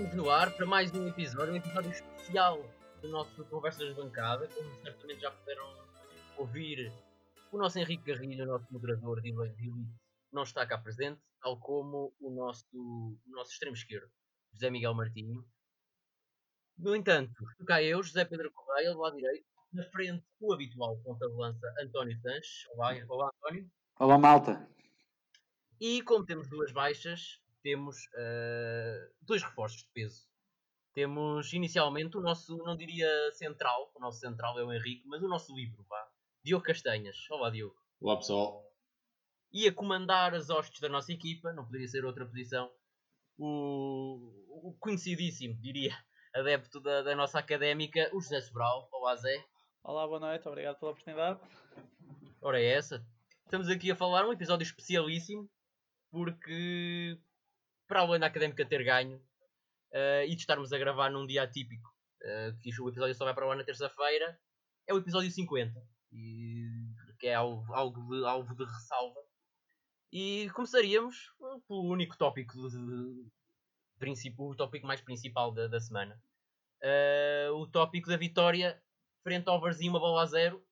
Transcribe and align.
Estamos 0.00 0.16
no 0.16 0.30
ar 0.30 0.50
para 0.56 0.64
mais 0.64 0.90
um 0.94 1.06
episódio, 1.06 1.52
um 1.52 1.56
episódio 1.56 1.90
especial 1.90 2.64
do 3.02 3.08
nosso 3.10 3.44
Conversas 3.44 3.86
de 3.86 3.92
Bancada. 3.92 4.48
Como 4.48 4.82
certamente 4.82 5.20
já 5.20 5.30
puderam 5.30 5.76
ouvir, 6.38 6.90
o 7.52 7.58
nosso 7.58 7.78
Henrique 7.78 8.04
Carrilho, 8.04 8.44
o 8.44 8.46
nosso 8.46 8.64
moderador 8.72 9.20
de 9.20 9.28
Elite, 9.28 9.86
não 10.32 10.44
está 10.44 10.66
cá 10.66 10.78
presente, 10.78 11.20
tal 11.42 11.60
como 11.60 12.14
o 12.18 12.30
nosso, 12.30 12.64
o 12.72 13.18
nosso 13.26 13.52
extremo 13.52 13.76
esquerdo, 13.76 14.10
José 14.54 14.70
Miguel 14.70 14.94
Martinho. 14.94 15.44
No 16.78 16.96
entanto, 16.96 17.44
cá 17.66 17.82
eu, 17.82 18.02
José 18.02 18.24
Pedro 18.24 18.50
Correia, 18.52 18.94
do 18.94 19.00
lado 19.00 19.16
direito, 19.16 19.44
na 19.70 19.84
frente 19.90 20.24
o 20.40 20.54
habitual 20.54 20.96
ponta 21.04 21.28
de 21.28 21.34
lança 21.34 21.74
António 21.78 22.18
Sanches. 22.22 22.66
Olá, 22.72 22.94
olá 23.06 23.30
António. 23.36 23.70
Olá, 23.98 24.16
malta. 24.16 24.66
E 25.78 26.00
como 26.00 26.24
temos 26.24 26.48
duas 26.48 26.72
baixas, 26.72 27.38
temos 27.62 27.96
uh, 27.96 29.14
dois 29.22 29.42
reforços 29.42 29.82
de 29.82 29.90
peso. 29.92 30.28
Temos 30.92 31.52
inicialmente 31.52 32.16
o 32.16 32.20
nosso, 32.20 32.56
não 32.58 32.76
diria 32.76 33.08
central, 33.32 33.92
o 33.94 34.00
nosso 34.00 34.18
central 34.18 34.58
é 34.58 34.64
o 34.64 34.72
Henrique, 34.72 35.06
mas 35.06 35.22
o 35.22 35.28
nosso 35.28 35.54
livro, 35.54 35.84
vá. 35.88 36.08
Diogo 36.42 36.64
Castanhas. 36.64 37.16
Olá, 37.30 37.50
Diogo. 37.50 37.76
Olá, 38.00 38.16
pessoal. 38.16 38.64
E 39.52 39.68
a 39.68 39.72
comandar 39.72 40.34
as 40.34 40.50
hostes 40.50 40.80
da 40.80 40.88
nossa 40.88 41.12
equipa, 41.12 41.52
não 41.52 41.64
poderia 41.64 41.86
ser 41.86 42.04
outra 42.04 42.26
posição, 42.26 42.70
o, 43.38 44.68
o 44.68 44.76
conhecidíssimo, 44.78 45.60
diria, 45.60 45.96
adepto 46.34 46.80
da, 46.80 47.02
da, 47.02 47.14
nossa 47.14 47.38
académica, 47.38 48.10
o 48.12 48.20
José 48.20 48.40
Sobral. 48.40 48.88
Olá, 48.92 49.16
Zé. 49.16 49.44
Olá, 49.82 50.06
boa 50.06 50.20
noite, 50.20 50.46
obrigado 50.48 50.78
pela 50.78 50.92
oportunidade. 50.92 51.40
Ora, 52.42 52.60
é 52.60 52.66
essa. 52.66 53.04
Estamos 53.44 53.68
aqui 53.68 53.90
a 53.90 53.96
falar 53.96 54.26
um 54.26 54.32
episódio 54.32 54.64
especialíssimo, 54.64 55.50
porque 56.10 57.18
para 57.90 58.02
além 58.02 58.20
da 58.20 58.26
académica 58.26 58.64
ter 58.64 58.84
ganho 58.84 59.16
uh, 59.16 60.22
e 60.24 60.36
de 60.36 60.40
estarmos 60.40 60.72
a 60.72 60.78
gravar 60.78 61.10
num 61.10 61.26
dia 61.26 61.42
atípico, 61.42 61.90
uh, 62.22 62.56
que 62.60 62.70
o 62.80 62.88
episódio 62.88 63.16
só 63.16 63.24
vai 63.24 63.34
para 63.34 63.50
ar 63.50 63.56
na 63.56 63.64
terça-feira, 63.64 64.38
é 64.86 64.94
o 64.94 64.98
episódio 64.98 65.28
50, 65.28 65.74
e, 66.12 66.68
que 67.18 67.26
é 67.26 67.34
alvo, 67.34 67.74
algo 67.74 68.00
de, 68.08 68.24
alvo 68.24 68.54
de 68.54 68.64
ressalva. 68.64 69.18
E 70.12 70.48
começaríamos 70.54 71.32
pelo 71.66 71.90
único 71.90 72.16
tópico 72.16 72.54
de, 72.68 72.78
de, 73.98 74.14
de 74.14 74.34
o 74.38 74.54
tópico 74.54 74.86
mais 74.86 75.00
principal 75.00 75.52
da, 75.52 75.66
da 75.66 75.80
semana. 75.80 76.16
Uh, 76.82 77.54
o 77.56 77.66
tópico 77.66 78.08
da 78.08 78.16
vitória 78.16 78.80
frente 79.24 79.48
ao 79.48 79.60
Varzinho, 79.60 79.90
uma 79.90 80.00
bola 80.00 80.22
a 80.22 80.26
zero. 80.26 80.64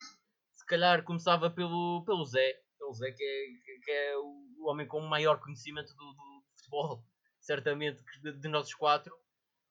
Se 0.55 0.64
calhar 0.66 1.03
começava 1.03 1.50
pelo, 1.50 2.05
pelo 2.06 2.25
Zé, 2.25 2.60
pelo 2.78 2.94
Zé 2.94 3.10
que 3.10 3.25
é, 3.25 3.84
que 3.84 3.91
é 3.91 4.16
o 4.16 4.66
homem 4.69 4.86
com 4.86 5.00
o 5.00 5.08
maior 5.08 5.41
conhecimento 5.41 5.94
do, 5.94 6.12
do 6.12 6.42
futebol, 6.69 7.05
certamente, 7.48 8.02
de, 8.22 8.32
de 8.32 8.48
nós 8.48 8.72
quatro. 8.74 9.14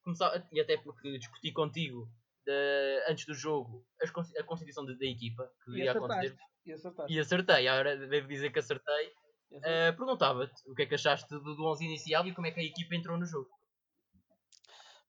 Começar, 0.04 0.48
e 0.52 0.60
até 0.60 0.78
porque 0.78 1.20
discuti 1.20 1.52
contigo 1.52 2.10
de, 2.44 3.06
antes 3.08 3.26
do 3.26 3.34
jogo 3.36 3.86
a, 4.02 4.42
a 4.42 4.44
constituição 4.44 4.84
da, 4.84 4.94
equipa 5.02 5.48
que 5.64 5.72
e 5.72 5.84
ia 5.84 5.92
acontecer. 5.92 6.36
E 6.66 6.74
acertei. 6.74 7.06
E 7.08 7.20
acertei, 7.20 7.68
agora 7.68 7.96
devo 8.08 8.28
dizer 8.28 8.52
que 8.52 8.60
acertei. 8.60 9.14
Uh, 9.52 9.96
Perguntava-te 9.96 10.70
o 10.70 10.74
que 10.74 10.84
é 10.84 10.86
que 10.86 10.96
achaste 10.96 11.30
do, 11.30 11.56
do 11.56 11.66
11 11.66 11.86
inicial 11.86 12.26
e 12.28 12.34
como 12.34 12.48
é 12.48 12.52
que 12.52 12.60
a 12.60 12.64
equipa 12.64 12.96
entrou 12.96 13.18
no 13.18 13.26
jogo. 13.26 13.50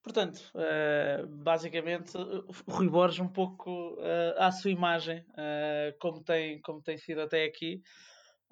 Portanto, 0.02 0.38
uh, 0.54 1.26
basicamente, 1.26 2.16
o 2.16 2.72
Rui 2.72 2.88
Borges 2.88 3.20
um 3.20 3.28
pouco 3.28 3.94
uh, 3.94 4.34
à 4.38 4.50
sua 4.50 4.70
imagem, 4.70 5.20
uh, 5.30 5.98
como, 5.98 6.22
tem, 6.22 6.60
como 6.60 6.82
tem 6.82 6.98
sido 6.98 7.22
até 7.22 7.44
aqui. 7.44 7.82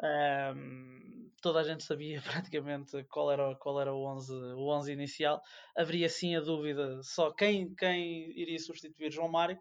Um, 0.03 1.31
toda 1.41 1.61
a 1.61 1.65
gente 1.65 1.85
sabia 1.85 2.21
praticamente 2.23 3.03
qual 3.05 3.31
era, 3.31 3.55
qual 3.57 3.81
era 3.81 3.95
o, 3.95 4.05
11, 4.05 4.33
o 4.33 4.69
11 4.69 4.93
inicial. 4.93 5.43
Haveria 5.77 6.09
sim 6.09 6.37
a 6.37 6.41
dúvida 6.41 7.01
só 7.03 7.31
quem, 7.33 7.75
quem 7.75 8.31
iria 8.39 8.59
substituir 8.59 9.11
João 9.11 9.29
Mário. 9.29 9.59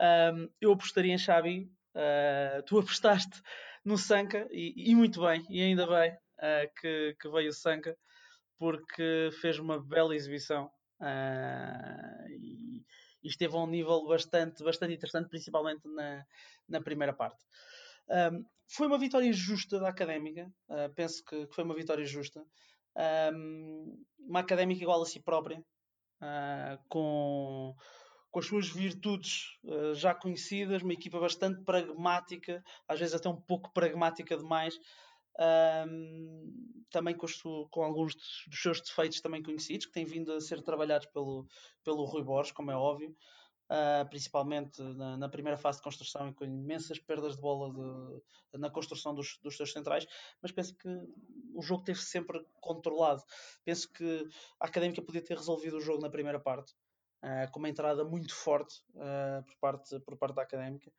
Um, 0.00 0.48
eu 0.60 0.72
apostaria 0.72 1.14
em 1.14 1.18
Xabi. 1.18 1.70
Uh, 1.94 2.62
tu 2.66 2.78
apostaste 2.80 3.40
no 3.84 3.96
Sanca 3.96 4.48
e, 4.50 4.90
e, 4.90 4.94
muito 4.94 5.20
bem, 5.20 5.44
e 5.48 5.62
ainda 5.62 5.86
bem 5.86 6.10
uh, 6.12 6.80
que, 6.80 7.16
que 7.20 7.28
veio 7.28 7.50
o 7.50 7.52
Sanca 7.52 7.96
porque 8.58 9.30
fez 9.40 9.58
uma 9.58 9.80
bela 9.80 10.14
exibição 10.14 10.70
uh, 11.00 12.28
e, 12.30 12.82
e, 13.22 13.28
esteve 13.28 13.54
a 13.54 13.58
um 13.58 13.66
nível 13.66 14.06
bastante, 14.06 14.64
bastante 14.64 14.94
interessante, 14.94 15.28
principalmente 15.28 15.86
na, 15.88 16.24
na 16.68 16.80
primeira 16.80 17.12
parte. 17.12 17.44
Um, 18.08 18.44
foi 18.68 18.86
uma 18.86 18.98
vitória 18.98 19.32
justa 19.32 19.78
da 19.78 19.88
Académica, 19.88 20.50
uh, 20.68 20.92
penso 20.94 21.24
que, 21.24 21.46
que, 21.46 21.54
foi 21.54 21.64
uma 21.64 21.74
vitória 21.74 22.04
justa. 22.04 22.44
Um, 23.34 24.04
uma 24.18 24.40
Académica 24.40 24.82
igual 24.82 25.02
a 25.02 25.06
si 25.06 25.20
própria, 25.20 25.58
uh, 26.20 26.82
com, 26.88 27.74
com 28.30 28.38
as 28.38 28.46
suas 28.46 28.68
virtudes 28.68 29.58
uh, 29.64 29.94
já 29.94 30.14
conhecidas, 30.14 30.82
uma 30.82 30.92
equipa 30.92 31.20
bastante 31.20 31.62
pragmática, 31.62 32.62
às 32.88 32.98
vezes 32.98 33.14
até 33.14 33.28
um 33.28 33.40
pouco 33.40 33.72
pragmática 33.72 34.36
demais. 34.36 34.74
Um, 35.36 36.84
também 36.90 37.16
com, 37.16 37.26
com, 37.68 37.82
alguns 37.82 38.14
dos 38.14 38.62
seus 38.62 38.80
defeitos 38.80 39.20
também 39.20 39.42
conhecidos, 39.42 39.86
que 39.86 39.92
têm 39.92 40.04
vindo 40.04 40.32
a 40.32 40.40
ser 40.40 40.62
trabalhados 40.62 41.08
pelo, 41.08 41.44
pelo 41.82 42.04
Rui 42.04 42.22
Borges, 42.22 42.52
como 42.52 42.70
é 42.70 42.76
óbvio 42.76 43.12
uh, 43.70 44.08
principalmente 44.08 44.82
na, 44.82 45.16
na, 45.16 45.28
primeira 45.28 45.56
fase 45.56 45.78
de 45.78 45.84
construção 45.84 46.28
e 46.28 46.34
com 46.34 46.44
imensas 46.44 46.98
perdas 46.98 47.34
de 47.34 47.40
bola 47.40 47.72
de, 47.72 48.58
na 48.58 48.70
construção 48.70 49.14
dos, 49.14 49.38
dos 49.42 49.56
seus 49.56 49.72
centrais, 49.72 50.06
mas 50.42 50.52
penso 50.52 50.74
que 50.76 50.88
o 51.54 51.62
jogo 51.62 51.84
teve 51.84 52.00
sempre 52.00 52.44
controlado. 52.60 53.22
Penso 53.64 53.90
que 53.92 54.28
a 54.60 54.66
Académica 54.66 55.02
podia 55.02 55.22
ter 55.22 55.36
resolvido 55.36 55.76
o 55.76 55.80
jogo 55.80 56.02
na 56.02 56.10
primeira 56.10 56.40
parte, 56.40 56.72
uh, 57.22 57.50
com 57.50 57.58
uma 57.58 57.68
entrada 57.68 58.04
muito 58.04 58.34
forte 58.34 58.82
uh, 58.94 59.44
por, 59.44 59.56
parte, 59.58 60.00
por 60.00 60.16
parte 60.16 60.36
da 60.36 60.42
Académica. 60.42 60.92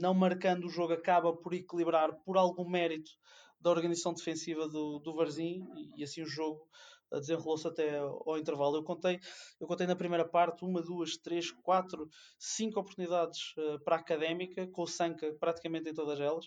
Não 0.00 0.12
marcando 0.14 0.64
o 0.64 0.68
jogo 0.68 0.94
acaba 0.94 1.32
por 1.32 1.54
equilibrar 1.54 2.12
por 2.24 2.36
algum 2.36 2.68
mérito 2.68 3.12
da 3.60 3.70
organização 3.70 4.12
defensiva 4.12 4.68
do, 4.68 4.98
do 4.98 5.14
Varzim 5.14 5.64
e, 5.76 6.00
e 6.00 6.02
assim 6.02 6.22
o 6.22 6.26
jogo 6.26 6.68
desenrolou-se 7.12 7.66
até 7.66 7.98
ao 7.98 8.38
intervalo. 8.38 8.76
Eu 8.76 8.84
contei, 8.84 9.20
eu 9.60 9.66
contei 9.66 9.86
na 9.86 9.96
primeira 9.96 10.26
parte 10.26 10.64
uma, 10.64 10.82
duas, 10.82 11.16
três, 11.16 11.50
quatro, 11.50 12.08
cinco 12.38 12.80
oportunidades 12.80 13.54
uh, 13.56 13.78
para 13.84 13.96
a 13.96 14.00
académica, 14.00 14.66
com 14.68 14.82
o 14.82 14.86
Sanca 14.86 15.34
praticamente 15.38 15.88
em 15.88 15.94
todas 15.94 16.20
elas. 16.20 16.46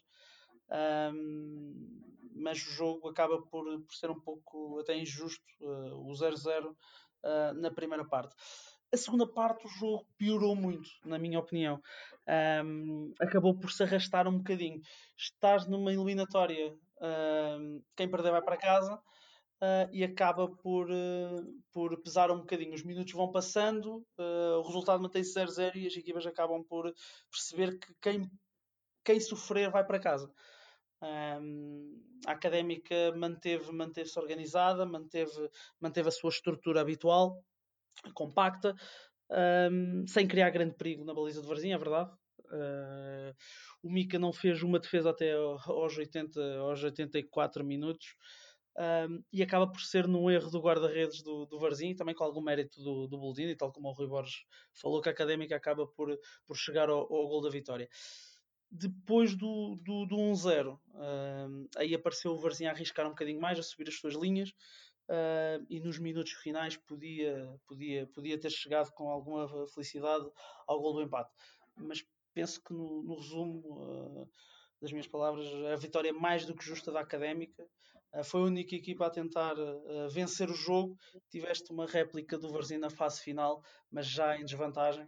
Um, 1.14 2.02
mas 2.36 2.60
o 2.60 2.72
jogo 2.72 3.10
acaba 3.10 3.42
por, 3.42 3.66
por 3.82 3.96
ser 3.96 4.12
um 4.12 4.20
pouco 4.20 4.80
até 4.80 4.98
injusto, 4.98 5.44
uh, 5.62 6.10
o 6.10 6.12
0-0 6.12 6.66
uh, 6.68 6.76
na 7.56 7.72
primeira 7.72 8.06
parte. 8.06 8.36
A 8.94 8.96
segunda 8.96 9.28
parte 9.28 9.66
o 9.66 9.70
jogo 9.70 10.08
piorou 10.18 10.56
muito, 10.56 10.90
na 11.04 11.20
minha 11.20 11.40
opinião. 11.40 11.82
Um, 12.64 13.14
acabou 13.20 13.58
por 13.58 13.70
se 13.70 13.84
arrastar 13.84 14.28
um 14.28 14.38
bocadinho. 14.38 14.80
Estás 15.18 15.68
numa 15.68 15.92
eliminatória, 15.92 16.74
um, 17.60 17.82
quem 17.98 18.10
perder 18.10 18.32
vai 18.32 18.42
para 18.42 18.56
casa, 18.56 18.98
uh, 19.62 19.90
e 19.92 20.04
acaba 20.04 20.48
por, 20.48 20.90
uh, 20.90 21.62
por 21.72 22.02
pesar 22.02 22.32
um 22.32 22.40
bocadinho. 22.40 22.74
Os 22.74 22.84
minutos 22.84 23.14
vão 23.14 23.32
passando, 23.32 24.06
uh, 24.20 24.60
o 24.60 24.64
resultado 24.64 25.02
mantém-se 25.02 25.34
0-0 25.34 25.76
e 25.76 25.88
as 25.88 25.96
equipas 25.96 26.26
acabam 26.26 26.64
por 26.64 26.94
perceber 27.32 27.78
que 27.78 27.94
quem, 28.02 28.30
quem 29.04 29.20
sofrer 29.20 29.70
vai 29.70 29.86
para 29.86 30.00
casa. 30.00 30.32
Um, 31.02 32.02
a 32.26 32.32
académica 32.32 33.14
manteve, 33.16 33.72
manteve-se 33.72 34.20
organizada, 34.20 34.86
manteve, 34.86 35.50
manteve 35.80 36.08
a 36.10 36.12
sua 36.12 36.30
estrutura 36.30 36.82
habitual, 36.82 37.40
compacta, 38.16 38.76
um, 39.72 40.08
sem 40.08 40.28
criar 40.28 40.50
grande 40.50 40.76
perigo 40.76 41.04
na 41.04 41.14
baliza 41.14 41.42
de 41.42 41.48
Varzinha, 41.48 41.76
é 41.76 41.78
verdade. 41.78 42.12
Uh, 42.46 43.36
o 43.84 43.92
Mika 43.92 44.18
não 44.18 44.32
fez 44.32 44.64
uma 44.64 44.80
defesa 44.80 45.10
até 45.10 45.34
aos, 45.34 45.98
80, 45.98 46.60
aos 46.60 46.82
84 46.82 47.64
minutos 47.64 48.16
um, 48.78 49.24
e 49.34 49.42
acaba 49.42 49.68
por 49.68 49.82
ser 49.82 50.08
num 50.08 50.30
erro 50.30 50.52
do 50.52 50.60
guarda-redes 50.60 51.24
do, 51.24 51.46
do 51.48 51.60
Varzim, 51.60 51.96
também 51.96 52.14
com 52.14 52.24
algum 52.24 52.42
mérito 52.42 52.82
do, 52.82 53.08
do 53.08 53.18
Boldini, 53.18 53.56
tal 53.56 53.72
como 53.72 53.90
o 53.90 53.92
Rui 53.92 54.08
Borges 54.08 54.46
falou, 54.74 55.02
que 55.02 55.10
a 55.10 55.12
Académica 55.12 55.56
acaba 55.56 55.88
por, 55.88 56.16
por 56.46 56.56
chegar 56.56 56.90
ao, 56.90 57.00
ao 57.00 57.28
gol 57.28 57.42
da 57.42 57.50
vitória. 57.50 57.90
Depois 58.70 59.36
do, 59.36 59.76
do, 59.78 60.06
do 60.06 60.16
1-0, 60.16 60.78
um, 60.94 61.68
aí 61.78 61.96
apareceu 61.96 62.34
o 62.34 62.38
Varzim 62.38 62.66
a 62.66 62.72
arriscar 62.72 63.08
um 63.08 63.12
bocadinho 63.12 63.40
mais, 63.40 63.58
a 63.58 63.64
subir 63.64 63.88
as 63.88 63.96
suas 63.96 64.14
linhas, 64.14 64.50
uh, 65.10 65.66
e 65.70 65.80
nos 65.80 65.98
minutos 65.98 66.34
finais 66.34 66.78
podia, 66.78 67.50
podia, 67.66 68.06
podia 68.08 68.40
ter 68.40 68.52
chegado 68.52 68.92
com 68.92 69.10
alguma 69.10 69.48
felicidade 69.70 70.30
ao 70.68 70.80
gol 70.80 70.94
do 70.94 71.02
empate. 71.02 71.32
Mas 71.76 72.06
penso 72.34 72.62
que 72.64 72.74
no, 72.74 73.02
no 73.04 73.16
resumo... 73.16 73.62
Uh, 73.82 74.30
das 74.82 74.92
minhas 74.92 75.08
palavras, 75.08 75.48
a 75.74 75.76
vitória 75.76 76.14
mais 76.14 76.46
do 76.46 76.56
que 76.56 76.64
justa 76.64 76.92
da 76.92 77.00
Académica. 77.00 77.66
Uh, 78.14 78.24
foi 78.24 78.42
a 78.42 78.46
única 78.46 78.76
equipa 78.76 79.06
a 79.06 79.10
tentar 79.10 79.56
uh, 79.58 80.10
vencer 80.10 80.50
o 80.50 80.56
jogo. 80.56 80.96
Tiveste 81.30 81.72
uma 81.72 81.86
réplica 81.86 82.38
do 82.38 82.52
Varzim 82.52 82.78
na 82.78 82.90
fase 82.90 83.22
final, 83.22 83.62
mas 83.92 84.08
já 84.08 84.38
em 84.38 84.46
desvantagem. 84.46 85.06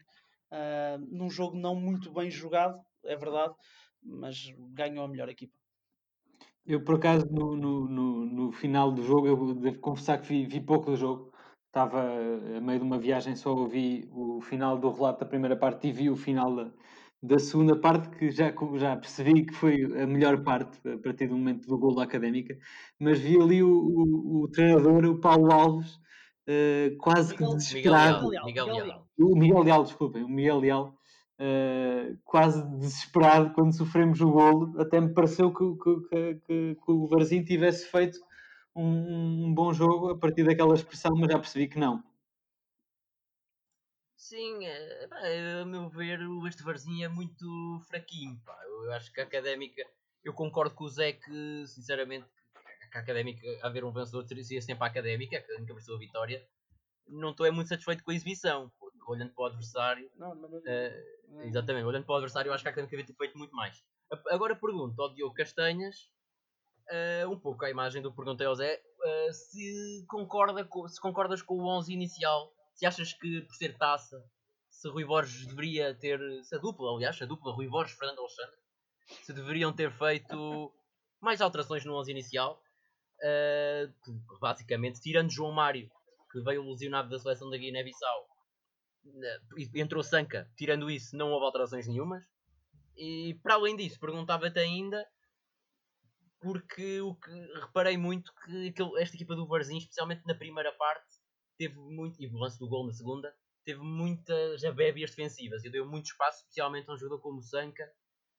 Uh, 0.52 0.98
num 1.10 1.30
jogo 1.30 1.58
não 1.58 1.76
muito 1.76 2.12
bem 2.12 2.30
jogado, 2.30 2.80
é 3.06 3.16
verdade, 3.16 3.54
mas 4.02 4.36
ganhou 4.74 5.06
a 5.06 5.08
melhor 5.08 5.30
equipa. 5.30 5.54
Eu, 6.66 6.84
por 6.84 6.96
acaso, 6.96 7.26
no, 7.32 7.56
no, 7.56 7.88
no, 7.88 8.26
no 8.26 8.52
final 8.52 8.92
do 8.92 9.04
jogo, 9.04 9.28
eu 9.28 9.56
devo 9.56 9.80
confessar 9.80 10.22
que 10.22 10.28
vi, 10.28 10.46
vi 10.46 10.62
pouco 10.62 10.92
do 10.92 10.98
jogo. 10.98 11.32
estava 11.68 12.02
a 12.02 12.62
meio 12.62 12.80
de 12.80 12.86
uma 12.86 13.00
viagem, 13.00 13.36
só 13.36 13.54
ouvi 13.54 14.08
o 14.12 14.42
final 14.42 14.78
do 14.78 14.92
relato 14.92 15.20
da 15.22 15.26
primeira 15.26 15.56
parte 15.58 15.88
e 15.88 15.92
vi 15.92 16.10
o 16.10 16.16
final 16.16 16.56
da, 16.56 16.72
da 17.22 17.38
segunda 17.38 17.76
parte, 17.76 18.10
que 18.18 18.32
já, 18.32 18.54
já 18.78 18.96
percebi 18.96 19.46
que 19.46 19.54
foi 19.54 19.84
a 19.84 20.08
melhor 20.08 20.42
parte 20.42 20.80
a 20.88 20.98
partir 20.98 21.28
do 21.28 21.38
momento 21.38 21.68
do 21.68 21.78
gol 21.78 21.94
da 21.94 22.04
Académica, 22.04 22.58
mas 22.98 23.20
vi 23.20 23.40
ali 23.40 23.62
o, 23.62 23.70
o, 23.70 24.44
o 24.44 24.48
treinador, 24.48 25.06
o 25.06 25.20
Paulo 25.20 25.52
Alves, 25.52 25.96
uh, 26.48 26.96
quase 26.98 27.34
Miguel, 27.34 27.50
que 27.50 27.56
desesperado. 27.58 28.30
Miguel 28.30 28.30
Leal, 28.30 28.46
Miguel 28.46 28.86
Leal. 28.86 29.08
O 29.20 29.36
Miguel 29.36 29.64
Leal, 29.64 29.84
desculpem, 29.84 30.24
o 30.24 30.30
Miguel 30.30 30.60
Leal. 30.60 30.96
Uh, 31.42 32.18
quase 32.26 32.62
desesperado 32.78 33.54
quando 33.54 33.74
sofremos 33.74 34.20
o 34.20 34.30
golo, 34.30 34.74
até 34.78 35.00
me 35.00 35.14
pareceu 35.14 35.54
que, 35.54 35.64
que, 35.78 36.36
que, 36.46 36.76
que 36.76 36.92
o 36.92 37.08
Varzim 37.08 37.44
tivesse 37.44 37.86
feito 37.86 38.20
um, 38.76 39.46
um, 39.46 39.54
bom 39.54 39.72
jogo 39.72 40.10
a 40.10 40.18
partir 40.18 40.44
daquela 40.44 40.74
expressão, 40.74 41.16
mas 41.18 41.32
já 41.32 41.40
percebi 41.40 41.68
que 41.68 41.80
não. 41.80 42.04
Sim, 44.30 44.64
é, 44.64 45.60
a 45.60 45.66
meu 45.66 45.90
ver, 45.90 46.20
este 46.48 46.62
Varzinho 46.62 47.04
é 47.04 47.08
muito 47.08 47.48
fraquinho. 47.88 48.40
Pá. 48.46 48.56
Eu 48.64 48.92
acho 48.92 49.12
que 49.12 49.20
a 49.20 49.24
académica, 49.24 49.82
eu 50.24 50.36
concordo 50.36 50.76
com 50.76 50.84
o 50.84 50.88
Zé 50.88 51.14
que, 51.14 51.66
sinceramente, 51.66 52.28
que 52.92 52.98
a 53.00 53.02
académica, 53.02 53.42
haver 53.64 53.84
um 53.84 53.92
vencedor 53.92 54.24
seria 54.28 54.62
sempre 54.62 54.84
a 54.84 54.88
académica, 54.88 55.36
a 55.36 55.40
académica 55.40 55.74
venceu 55.74 55.96
a 55.96 55.98
vitória. 55.98 56.48
Não 57.08 57.32
estou 57.32 57.44
é 57.44 57.50
muito 57.50 57.70
satisfeito 57.70 58.04
com 58.04 58.12
a 58.12 58.14
exibição, 58.14 58.72
olhando 59.08 59.34
para 59.34 59.46
o 59.46 59.48
adversário, 59.48 60.12
não, 60.16 60.36
não, 60.36 60.48
não, 60.48 60.60
uh, 60.60 61.42
exatamente, 61.42 61.86
olhando 61.86 62.06
para 62.06 62.14
o 62.14 62.18
adversário, 62.18 62.50
eu 62.50 62.54
acho 62.54 62.64
que 62.64 62.70
a 62.70 62.72
académica 62.72 62.96
devia 62.96 63.08
ter 63.08 63.18
feito 63.18 63.36
muito 63.36 63.56
mais. 63.56 63.84
Agora 64.28 64.56
pergunto 64.56 65.02
ao 65.02 65.12
Diogo 65.12 65.34
Castanhas 65.34 66.08
uh, 67.26 67.32
um 67.32 67.40
pouco 67.40 67.66
a 67.66 67.72
imagem 67.72 68.04
do 68.04 68.14
perguntei 68.14 68.46
ao 68.46 68.54
Zé, 68.54 68.80
uh, 68.80 69.34
se, 69.34 70.06
concorda 70.08 70.64
com, 70.64 70.88
se 70.88 71.02
concordas 71.02 71.42
com 71.42 71.56
o 71.56 71.66
11 71.66 71.92
inicial, 71.92 72.54
se 72.80 72.86
achas 72.86 73.12
que 73.12 73.42
por 73.42 73.56
ser 73.56 73.78
taça, 73.78 74.24
se 74.70 74.88
Rui 74.88 75.04
Borges 75.04 75.46
deveria 75.46 75.94
ter, 75.94 76.18
se 76.46 76.56
a 76.56 76.58
dupla, 76.58 76.96
aliás, 76.96 77.22
a 77.22 77.26
dupla 77.26 77.52
Rui 77.52 77.68
Borges 77.68 77.98
Fernando 77.98 78.20
Alexandre, 78.20 78.56
se 79.22 79.34
deveriam 79.34 79.74
ter 79.74 79.92
feito 79.92 80.74
mais 81.20 81.42
alterações 81.42 81.84
no 81.84 81.94
11 82.00 82.10
inicial, 82.10 82.64
uh, 83.22 84.40
basicamente 84.40 85.02
tirando 85.02 85.30
João 85.30 85.52
Mário, 85.52 85.92
que 86.32 86.40
veio 86.40 86.64
lesionado 86.64 87.10
da 87.10 87.20
seleção 87.20 87.50
da 87.50 87.58
Guiné-Bissau, 87.58 88.30
entrou 89.76 90.02
Sanca, 90.02 90.50
tirando 90.56 90.90
isso, 90.90 91.18
não 91.18 91.32
houve 91.32 91.48
alterações 91.48 91.86
nenhumas. 91.86 92.24
E 92.96 93.38
para 93.44 93.56
além 93.56 93.76
disso, 93.76 94.00
perguntava-te 94.00 94.60
ainda 94.60 95.06
porque 96.40 97.02
o 97.02 97.14
que 97.16 97.32
reparei 97.60 97.98
muito 97.98 98.32
que 98.46 98.74
esta 99.00 99.18
equipa 99.18 99.36
do 99.36 99.48
Varzim, 99.48 99.80
especialmente 99.80 100.26
na 100.26 100.36
primeira 100.36 100.72
parte, 100.78 101.19
teve 101.60 101.76
muito, 101.76 102.24
e 102.24 102.28
o 102.28 102.38
lance 102.38 102.58
do 102.58 102.70
gol 102.70 102.88
na 102.88 102.94
segunda, 102.94 103.36
teve 103.66 103.82
muitas 103.82 104.64
abébias 104.64 105.10
defensivas 105.10 105.64
e 105.66 105.70
deu 105.70 105.86
muito 105.86 106.06
espaço, 106.06 106.40
especialmente 106.40 106.90
a 106.90 106.94
um 106.94 106.98
jogador 106.98 107.20
como 107.20 107.40
o 107.40 107.44
Sanca, 107.44 107.92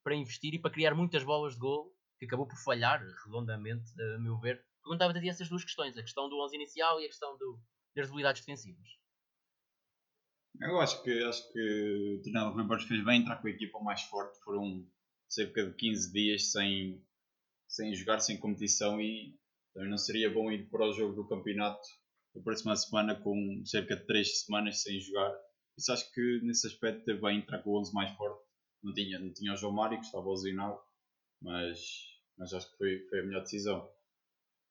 para 0.02 0.14
investir 0.14 0.54
e 0.54 0.58
para 0.58 0.70
criar 0.70 0.94
muitas 0.94 1.22
bolas 1.22 1.52
de 1.52 1.60
gol, 1.60 1.94
que 2.18 2.24
acabou 2.24 2.48
por 2.48 2.56
falhar 2.56 3.04
redondamente, 3.24 3.92
a 4.00 4.18
meu 4.18 4.38
ver. 4.40 4.64
Perguntava-te 4.82 5.28
essas 5.28 5.50
duas 5.50 5.62
questões, 5.62 5.96
a 5.98 6.02
questão 6.02 6.30
do 6.30 6.42
11 6.42 6.56
inicial 6.56 6.98
e 6.98 7.04
a 7.04 7.08
questão 7.08 7.36
do, 7.36 7.60
das 7.94 8.08
habilidades 8.08 8.40
defensivas. 8.40 8.88
Eu 10.58 10.80
acho 10.80 11.02
que, 11.02 11.22
acho 11.24 11.52
que 11.52 12.18
o 12.18 12.22
treinador 12.22 12.54
Rui 12.54 12.64
Borges 12.64 12.88
fez 12.88 13.04
bem 13.04 13.20
entrar 13.20 13.36
com 13.36 13.48
a 13.48 13.50
equipa 13.50 13.78
mais 13.80 14.02
forte. 14.02 14.38
Foram 14.42 14.86
cerca 15.28 15.66
de 15.66 15.74
15 15.74 16.12
dias 16.12 16.50
sem, 16.50 17.04
sem 17.68 17.94
jogar, 17.94 18.20
sem 18.20 18.38
competição 18.38 18.98
e 19.00 19.38
também 19.74 19.90
não 19.90 19.98
seria 19.98 20.32
bom 20.32 20.50
ir 20.50 20.68
para 20.70 20.88
o 20.88 20.92
jogo 20.92 21.14
do 21.14 21.28
campeonato 21.28 21.86
a 22.36 22.40
próxima 22.40 22.76
semana 22.76 23.14
com 23.14 23.62
cerca 23.64 23.96
de 23.96 24.06
3 24.06 24.42
semanas 24.42 24.82
sem 24.82 25.00
jogar. 25.00 25.32
Isso 25.76 25.92
acho 25.92 26.12
que 26.12 26.40
nesse 26.42 26.66
aspecto 26.66 27.04
teve 27.04 27.20
bem 27.20 27.38
entrar 27.38 27.62
com 27.62 27.70
o 27.70 27.80
11 27.80 27.92
mais 27.94 28.16
forte. 28.16 28.44
Não 28.82 28.92
tinha, 28.92 29.18
não 29.18 29.32
tinha 29.32 29.52
o 29.52 29.56
João 29.56 29.72
Mário, 29.72 29.98
que 29.98 30.06
estava 30.06 30.28
lesionado, 30.30 30.78
mas, 31.42 31.80
mas 32.38 32.52
acho 32.52 32.70
que 32.70 32.78
foi, 32.78 33.06
foi 33.08 33.20
a 33.20 33.22
melhor 33.24 33.42
decisão. 33.42 33.90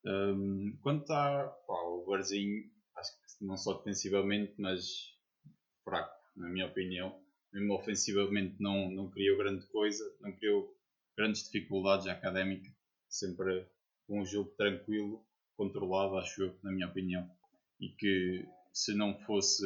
Um, 0.04 0.78
quanto 0.82 1.10
a 1.12 1.48
pá, 1.66 1.82
o 1.82 2.04
Barzinho, 2.06 2.70
acho 2.96 3.12
que 3.12 3.44
não 3.44 3.56
só 3.56 3.74
defensivamente, 3.74 4.54
mas 4.58 5.14
fraco, 5.84 6.14
na 6.36 6.48
minha 6.48 6.66
opinião. 6.66 7.20
Mesmo 7.52 7.74
ofensivamente 7.74 8.56
não, 8.60 8.90
não 8.90 9.10
criou 9.10 9.36
grande 9.36 9.66
coisa, 9.66 10.04
não 10.20 10.32
criou 10.32 10.76
grandes 11.16 11.44
dificuldades 11.44 12.06
à 12.06 12.12
académica 12.12 12.70
sempre 13.10 13.66
um 14.08 14.24
jogo 14.24 14.50
tranquilo, 14.56 15.26
controlado, 15.56 16.16
acho 16.16 16.42
eu, 16.42 16.58
na 16.62 16.70
minha 16.70 16.86
opinião. 16.86 17.28
E 17.80 17.88
que 17.90 18.46
se 18.72 18.94
não 18.94 19.18
fosse 19.20 19.64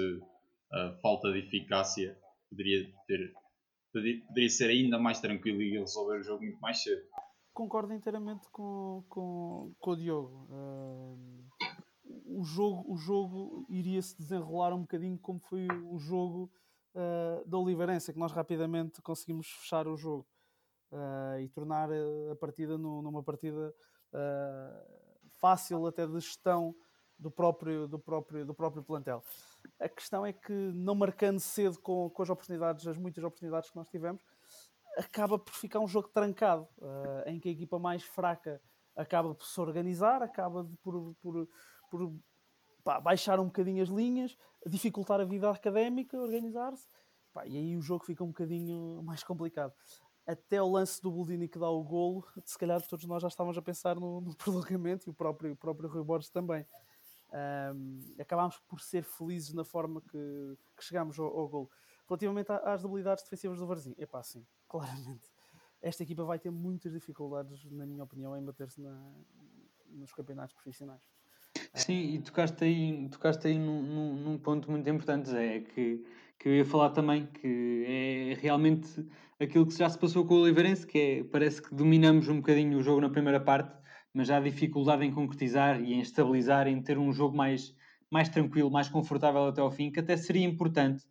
a 0.72 0.92
falta 1.02 1.32
de 1.32 1.40
eficácia, 1.40 2.18
poderia 2.48 2.90
ter 3.06 3.32
poderia 3.92 4.50
ser 4.50 4.70
ainda 4.70 4.98
mais 4.98 5.20
tranquilo 5.20 5.62
e 5.62 5.78
resolver 5.78 6.18
o 6.18 6.22
jogo 6.22 6.42
muito 6.42 6.60
mais 6.60 6.82
cedo. 6.82 7.02
Concordo 7.52 7.94
inteiramente 7.94 8.48
com, 8.50 9.04
com, 9.08 9.72
com 9.78 9.90
o 9.92 9.96
Diogo. 9.96 10.48
Uh, 10.50 11.44
o, 12.26 12.42
jogo, 12.42 12.92
o 12.92 12.96
jogo 12.96 13.66
iria 13.68 14.02
se 14.02 14.18
desenrolar 14.18 14.74
um 14.74 14.80
bocadinho 14.80 15.16
como 15.18 15.38
foi 15.38 15.68
o 15.88 15.96
jogo 15.96 16.50
uh, 16.94 17.48
da 17.48 17.56
Oliveirense, 17.56 18.12
que 18.12 18.18
nós 18.18 18.32
rapidamente 18.32 19.00
conseguimos 19.00 19.48
fechar 19.48 19.86
o 19.86 19.96
jogo 19.96 20.26
uh, 20.90 21.38
e 21.40 21.48
tornar 21.50 21.88
a 21.92 22.36
partida 22.36 22.76
no, 22.76 23.00
numa 23.00 23.22
partida 23.22 23.72
uh, 24.12 25.30
fácil 25.40 25.86
até 25.86 26.04
de 26.04 26.14
gestão 26.14 26.74
do 27.18 27.30
próprio, 27.30 27.86
do, 27.86 27.98
próprio, 27.98 28.44
do 28.44 28.54
próprio 28.54 28.82
plantel. 28.82 29.22
A 29.80 29.88
questão 29.88 30.24
é 30.24 30.32
que, 30.32 30.52
não 30.52 30.94
marcando 30.94 31.40
cedo 31.40 31.78
com, 31.80 32.10
com 32.10 32.22
as 32.22 32.30
oportunidades, 32.30 32.86
as 32.86 32.98
muitas 32.98 33.22
oportunidades 33.22 33.70
que 33.70 33.76
nós 33.76 33.88
tivemos, 33.88 34.22
acaba 34.96 35.38
por 35.38 35.52
ficar 35.54 35.80
um 35.80 35.88
jogo 35.88 36.08
trancado, 36.08 36.68
uh, 36.78 37.28
em 37.28 37.40
que 37.40 37.48
a 37.48 37.52
equipa 37.52 37.78
mais 37.78 38.02
fraca 38.02 38.60
acaba 38.96 39.34
por 39.34 39.46
se 39.46 39.60
organizar, 39.60 40.22
acaba 40.22 40.68
por, 40.82 41.14
por, 41.20 41.48
por 41.90 42.14
pá, 42.84 43.00
baixar 43.00 43.40
um 43.40 43.46
bocadinho 43.46 43.82
as 43.82 43.88
linhas, 43.88 44.36
dificultar 44.66 45.20
a 45.20 45.24
vida 45.24 45.50
académica, 45.50 46.16
organizar-se, 46.16 46.88
e 47.46 47.56
aí 47.56 47.76
o 47.76 47.82
jogo 47.82 48.04
fica 48.04 48.22
um 48.22 48.28
bocadinho 48.28 49.02
mais 49.02 49.24
complicado 49.24 49.72
até 50.26 50.60
o 50.60 50.70
lance 50.70 51.00
do 51.02 51.10
Boldini 51.10 51.48
que 51.48 51.58
dá 51.58 51.68
o 51.68 51.82
golo, 51.82 52.26
se 52.44 52.58
calhar 52.58 52.80
todos 52.86 53.04
nós 53.04 53.22
já 53.22 53.28
estávamos 53.28 53.58
a 53.58 53.62
pensar 53.62 53.96
no, 53.96 54.20
no 54.20 54.34
prolongamento 54.36 55.08
e 55.08 55.10
o 55.10 55.14
próprio, 55.14 55.52
o 55.52 55.56
próprio 55.56 55.88
Rui 55.88 56.02
Borges 56.02 56.30
também. 56.30 56.66
Um, 57.34 58.14
acabámos 58.20 58.58
por 58.68 58.80
ser 58.80 59.02
felizes 59.02 59.52
na 59.54 59.64
forma 59.64 60.00
que, 60.00 60.56
que 60.76 60.84
chegámos 60.84 61.18
ao, 61.18 61.26
ao 61.26 61.48
golo. 61.48 61.70
Relativamente 62.08 62.52
às 62.52 62.82
debilidades 62.82 63.24
defensivas 63.24 63.58
do 63.58 63.66
Varzim, 63.66 63.94
é 63.98 64.06
pá, 64.06 64.22
sim, 64.22 64.46
claramente. 64.68 65.28
Esta 65.82 66.02
equipa 66.02 66.24
vai 66.24 66.38
ter 66.38 66.50
muitas 66.50 66.92
dificuldades, 66.92 67.64
na 67.70 67.84
minha 67.84 68.04
opinião, 68.04 68.36
em 68.36 68.44
bater-se 68.44 68.80
nos 69.90 70.12
campeonatos 70.12 70.54
profissionais. 70.54 71.02
Sim, 71.74 72.14
e 72.14 72.20
tocaste 72.20 72.64
aí, 72.64 73.08
tocaste 73.10 73.48
aí 73.48 73.58
num, 73.58 73.82
num, 73.82 74.14
num 74.14 74.38
ponto 74.38 74.70
muito 74.70 74.88
importante, 74.88 75.28
Zé, 75.28 75.60
que, 75.60 76.04
que 76.38 76.48
eu 76.48 76.54
ia 76.54 76.64
falar 76.64 76.90
também, 76.90 77.26
que 77.26 77.84
é 77.86 78.34
realmente 78.40 79.06
aquilo 79.40 79.66
que 79.66 79.76
já 79.76 79.88
se 79.90 79.98
passou 79.98 80.24
com 80.24 80.34
o 80.34 80.42
Oliveirense, 80.42 80.86
que 80.86 80.98
é, 80.98 81.24
parece 81.24 81.60
que 81.60 81.74
dominamos 81.74 82.28
um 82.28 82.36
bocadinho 82.36 82.78
o 82.78 82.82
jogo 82.82 83.00
na 83.00 83.10
primeira 83.10 83.40
parte, 83.40 83.76
mas 84.14 84.28
já 84.28 84.36
há 84.36 84.40
dificuldade 84.40 85.04
em 85.04 85.10
concretizar 85.10 85.82
e 85.82 85.92
em 85.92 86.00
estabilizar, 86.00 86.68
em 86.68 86.80
ter 86.80 86.96
um 86.96 87.12
jogo 87.12 87.36
mais, 87.36 87.74
mais 88.08 88.28
tranquilo, 88.28 88.70
mais 88.70 88.88
confortável 88.88 89.48
até 89.48 89.60
ao 89.60 89.72
fim, 89.72 89.90
que 89.90 89.98
até 89.98 90.16
seria 90.16 90.46
importante 90.46 91.04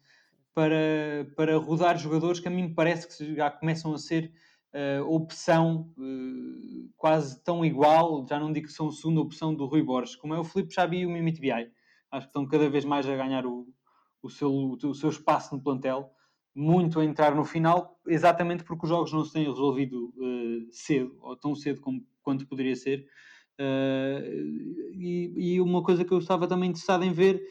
para, 0.53 1.27
para 1.35 1.57
rodar 1.57 1.97
jogadores 1.97 2.39
que 2.39 2.47
a 2.47 2.51
mim 2.51 2.63
me 2.63 2.73
parece 2.73 3.07
que 3.07 3.35
já 3.35 3.51
começam 3.51 3.93
a 3.93 3.97
ser 3.97 4.31
uh, 4.73 5.03
opção 5.13 5.91
uh, 5.97 6.89
quase 6.95 7.43
tão 7.43 7.65
igual, 7.65 8.25
já 8.27 8.39
não 8.39 8.53
digo 8.53 8.67
que 8.67 8.73
são 8.73 8.89
segunda 8.89 9.19
opção 9.19 9.53
do 9.53 9.65
Rui 9.65 9.83
Borges, 9.83 10.15
como 10.15 10.33
é 10.33 10.39
o 10.39 10.43
Felipe 10.43 10.73
Xabi 10.73 10.99
e 10.99 11.05
o 11.05 11.09
Mimit. 11.09 11.41
Acho 11.51 12.27
que 12.27 12.29
estão 12.29 12.47
cada 12.47 12.69
vez 12.69 12.85
mais 12.85 13.07
a 13.07 13.15
ganhar 13.15 13.45
o, 13.45 13.67
o, 14.21 14.29
seu, 14.29 14.51
o 14.51 14.95
seu 14.95 15.09
espaço 15.09 15.53
no 15.53 15.61
plantel, 15.61 16.09
muito 16.55 16.99
a 16.99 17.05
entrar 17.05 17.35
no 17.35 17.43
final, 17.43 17.99
exatamente 18.07 18.63
porque 18.63 18.85
os 18.85 18.89
jogos 18.89 19.11
não 19.11 19.23
se 19.25 19.33
têm 19.33 19.45
resolvido 19.45 20.13
uh, 20.17 20.71
cedo, 20.71 21.15
ou 21.21 21.35
tão 21.35 21.55
cedo 21.55 21.81
como 21.81 22.05
quanto 22.21 22.47
poderia 22.47 22.75
ser. 22.75 23.05
E, 24.93 25.33
e, 25.35 25.61
uma 25.61 25.83
coisa 25.83 26.03
que 26.03 26.11
eu 26.11 26.17
estava 26.17 26.47
também 26.47 26.69
interessado 26.69 27.03
em 27.03 27.13
ver, 27.13 27.41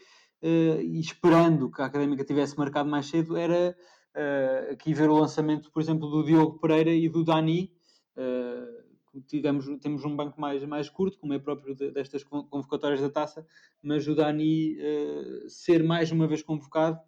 e 0.41 0.99
esperando 0.99 1.71
que 1.71 1.81
a 1.81 1.85
Académica 1.85 2.25
tivesse 2.25 2.57
marcado 2.57 2.89
mais 2.89 3.05
cedo, 3.05 3.37
era 3.37 3.75
uh, 4.15 4.71
aqui 4.71 4.93
ver 4.93 5.09
o 5.09 5.19
lançamento, 5.19 5.71
por 5.71 5.81
exemplo, 5.81 6.09
do 6.09 6.23
Diogo 6.23 6.59
Pereira 6.59 6.91
e 6.91 7.09
do 7.09 7.23
Dani. 7.23 7.71
Uh, 8.15 8.83
temos 9.81 10.03
um 10.05 10.15
banco 10.15 10.41
mais, 10.41 10.63
mais 10.65 10.89
curto, 10.89 11.19
como 11.19 11.33
é 11.33 11.39
próprio 11.39 11.75
de, 11.75 11.91
destas 11.91 12.23
convocatórias 12.23 12.99
da 12.99 13.09
taça, 13.09 13.45
mas 13.81 14.07
o 14.07 14.15
Dani 14.15 14.75
uh, 14.75 15.49
ser 15.49 15.83
mais 15.83 16.11
uma 16.11 16.27
vez 16.27 16.41
convocado, 16.41 16.99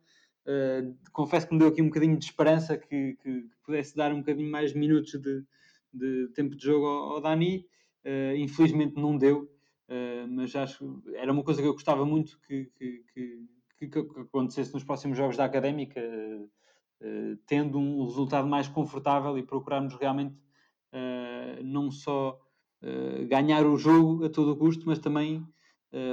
uh, 0.45 0.95
confesso 1.11 1.47
que 1.47 1.53
me 1.53 1.59
deu 1.59 1.69
aqui 1.69 1.81
um 1.81 1.87
bocadinho 1.87 2.17
de 2.17 2.25
esperança 2.25 2.77
que, 2.77 3.17
que, 3.21 3.41
que 3.43 3.57
pudesse 3.63 3.95
dar 3.95 4.11
um 4.13 4.19
bocadinho 4.19 4.49
mais 4.49 4.73
minutos 4.73 5.13
de, 5.19 5.43
de 5.93 6.27
tempo 6.33 6.55
de 6.55 6.63
jogo 6.63 6.85
ao, 6.85 7.13
ao 7.13 7.21
Dani. 7.21 7.65
Uh, 8.05 8.35
infelizmente 8.37 8.95
não 8.95 9.17
deu. 9.17 9.49
uh, 9.89 10.27
mas 10.29 10.55
acho 10.55 11.01
era 11.15 11.31
uma 11.31 11.43
coisa 11.43 11.61
que 11.61 11.67
eu 11.67 11.73
gostava 11.73 12.05
muito 12.05 12.39
que, 12.47 12.71
que, 12.77 13.03
que, 13.77 13.99
acontecesse 13.99 14.73
nos 14.73 14.83
próximos 14.83 15.17
jogos 15.17 15.37
da 15.37 15.45
Académica, 15.45 16.01
tendo 17.45 17.77
um 17.77 18.03
resultado 18.05 18.47
mais 18.47 18.67
confortável 18.67 19.37
e 19.37 19.43
procurarmos 19.43 19.93
realmente 19.95 20.35
não 21.63 21.91
só 21.91 22.39
ganhar 23.27 23.63
o 23.65 23.77
jogo 23.77 24.25
a 24.25 24.29
todo 24.29 24.55
custo, 24.55 24.87
mas 24.87 24.97
também 24.97 25.45